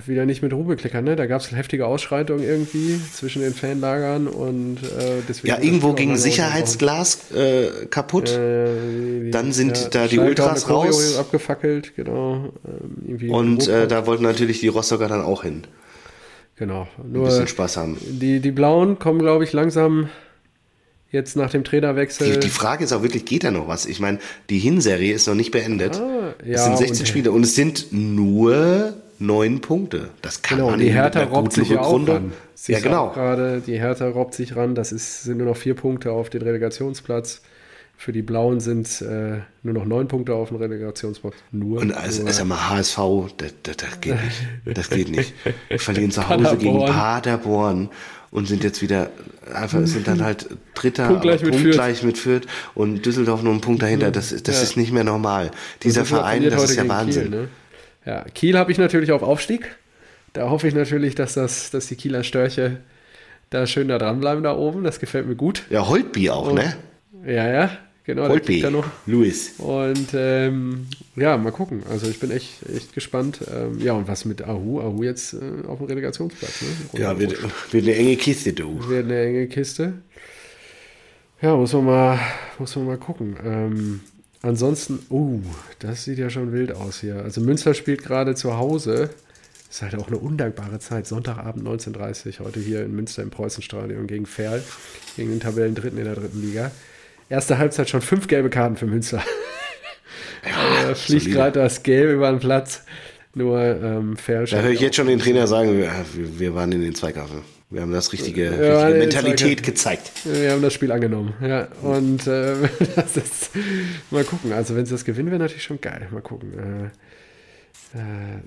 [0.05, 1.15] wieder nicht mit Ruhe klickern, ne?
[1.15, 5.47] Da gab es heftige Ausschreitungen irgendwie zwischen den Fanlagern und äh, deswegen.
[5.47, 8.29] Ja, irgendwo ging Sicherheitsglas äh, kaputt.
[8.31, 11.17] Äh, Dann sind ja, da die Ultras raus.
[11.17, 12.53] abgefackelt, genau.
[13.07, 15.63] Ähm, und äh, da wollten natürlich die Rostocker dann auch hin.
[16.55, 16.87] Genau.
[17.03, 17.97] Nur Ein bisschen Spaß haben.
[18.01, 20.09] Die, die Blauen kommen, glaube ich, langsam
[21.11, 22.33] jetzt nach dem Trainerwechsel.
[22.33, 23.85] Die, die, Frage ist auch wirklich, geht da noch was?
[23.85, 24.19] Ich meine,
[24.49, 25.99] die Hinserie ist noch nicht beendet.
[25.99, 30.09] Ah, ja, es sind 16 und, Spiele und es sind nur neun Punkte.
[30.21, 32.33] Das kann genau, man die Hertha robbt sich ja auch ran.
[32.67, 33.11] ja, genau.
[33.11, 34.75] Gerade die Hertha robbt sich ran.
[34.75, 37.41] Das ist, sind nur noch vier Punkte auf den Relegationsplatz.
[37.95, 41.35] Für die Blauen sind äh, nur noch neun Punkte auf dem Relegationsplatz.
[41.51, 41.81] Nur.
[41.81, 42.97] Und als, als mal HSV,
[43.37, 44.41] das, das, das, geht nicht.
[44.73, 45.33] Das geht nicht.
[45.69, 47.89] Wir verlieren zu Hause gegen Paderborn
[48.31, 49.11] und sind jetzt wieder
[49.53, 53.83] einfach sind dann halt Dritter, punktgleich, mit, punktgleich mit Fürth und Düsseldorf nur einen Punkt
[53.83, 54.09] dahinter.
[54.09, 54.63] Das, das ja.
[54.63, 55.51] ist nicht mehr normal.
[55.83, 57.29] Dieser Verein, das ist ja Wahnsinn.
[57.29, 57.49] Kiel, ne?
[58.05, 59.75] Ja, Kiel habe ich natürlich auf Aufstieg.
[60.33, 62.77] Da hoffe ich natürlich, dass, das, dass die Kieler Störche
[63.49, 64.83] da schön da dranbleiben da oben.
[64.83, 65.63] Das gefällt mir gut.
[65.69, 66.75] Ja, Holtby auch, und, ne?
[67.25, 67.71] Ja, ja.
[68.03, 68.87] Genau, Holtby, noch.
[69.05, 69.59] Luis.
[69.59, 71.83] Und ähm, ja, mal gucken.
[71.89, 73.41] Also ich bin echt, echt gespannt.
[73.53, 74.81] Ähm, ja, und was mit Ahu?
[74.81, 76.63] Ahu jetzt äh, auf dem Relegationsplatz.
[76.63, 76.99] Ne?
[76.99, 77.37] Ja, wird,
[77.71, 78.79] wird, eine enge Kiste, du.
[78.89, 79.93] Wird eine enge Kiste.
[81.41, 82.19] Ja, muss man mal,
[82.57, 83.37] muss man mal gucken.
[83.45, 84.01] Ähm,
[84.41, 85.41] ansonsten, uh,
[85.79, 87.17] das sieht ja schon wild aus hier.
[87.17, 89.09] Also Münster spielt gerade zu Hause.
[89.69, 91.07] Ist halt auch eine undankbare Zeit.
[91.07, 94.61] Sonntagabend 19.30 Uhr, heute hier in Münster im Preußenstadion gegen Ferl,
[95.15, 96.71] gegen den Tabellendritten in der dritten Liga
[97.31, 99.23] erste Halbzeit schon fünf gelbe Karten für Münster.
[100.43, 102.83] Ja, äh, fliegt gerade das Gelb über den Platz.
[103.35, 104.43] Nur ähm, fair.
[104.45, 107.29] Da höre ich jetzt schon den Trainer sagen, wir, wir waren in den Zweikampf.
[107.71, 110.11] Wir haben das richtige, richtige Mentalität gezeigt.
[110.25, 111.33] Wir haben das Spiel angenommen.
[111.41, 112.55] Ja, und äh,
[112.95, 113.51] das ist,
[114.11, 114.51] mal gucken.
[114.51, 116.09] Also, wenn sie das gewinnen, wäre natürlich schon geil.
[116.11, 116.91] Mal gucken.
[117.93, 118.41] Äh, äh,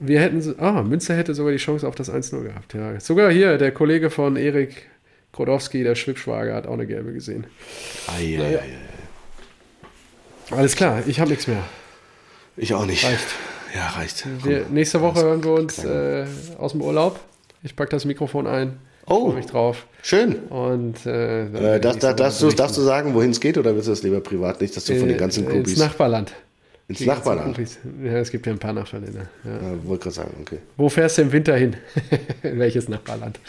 [0.00, 2.74] wir hätten, ah, Münster hätte sogar die Chance auf das 1-0 gehabt.
[2.74, 2.98] Ja.
[2.98, 4.88] Sogar hier, der Kollege von Erik
[5.32, 7.46] Krodowski, der Schwibschwager, hat auch eine gelbe gesehen.
[8.08, 8.60] Ai, naja.
[10.50, 11.62] Alles klar, ich habe nichts mehr.
[12.56, 13.04] Ich auch nicht.
[13.04, 13.26] Reicht.
[13.74, 14.26] Ja, reicht.
[14.44, 16.26] Wir, nächste Woche hören wir uns äh,
[16.58, 17.20] aus dem Urlaub.
[17.62, 18.78] Ich packe das Mikrofon ein.
[19.06, 19.86] Oh, mich drauf.
[20.02, 20.36] Schön.
[20.50, 23.88] Und äh, äh, das, das, darfst, du, darfst du sagen, wohin es geht, oder willst
[23.88, 25.72] du das lieber privat nicht, dass du von den ganzen Groupies...
[25.72, 26.32] Ins Nachbarland.
[26.88, 27.58] Ins Nachbarland?
[28.02, 29.28] Ja, es gibt ja ein paar Nachbarländer.
[29.44, 29.50] Ja.
[29.50, 30.58] Ja, wollte gerade sagen, okay.
[30.76, 31.76] Wo fährst du im Winter hin?
[32.42, 33.40] In welches Nachbarland?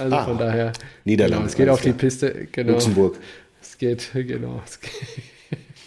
[0.00, 0.72] Also ah, von daher.
[1.04, 1.36] Niederlande.
[1.36, 1.92] Genau, es geht auf klar.
[1.92, 2.48] die Piste.
[2.52, 2.72] Genau.
[2.72, 3.18] Luxemburg.
[3.60, 4.62] Es geht, genau.
[4.64, 4.92] Es geht,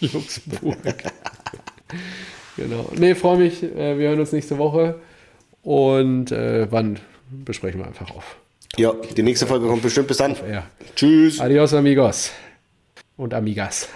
[0.12, 0.78] Luxemburg.
[2.56, 2.90] genau.
[2.96, 3.62] Nee, freue mich.
[3.62, 4.96] Äh, wir hören uns nächste Woche.
[5.62, 7.00] Und äh, wann
[7.30, 8.36] besprechen wir einfach auf.
[8.76, 10.08] Ja, die nächste Folge kommt bestimmt.
[10.08, 10.36] Bis dann.
[10.94, 11.40] Tschüss.
[11.40, 12.32] Adios, amigos.
[13.16, 13.88] Und amigas.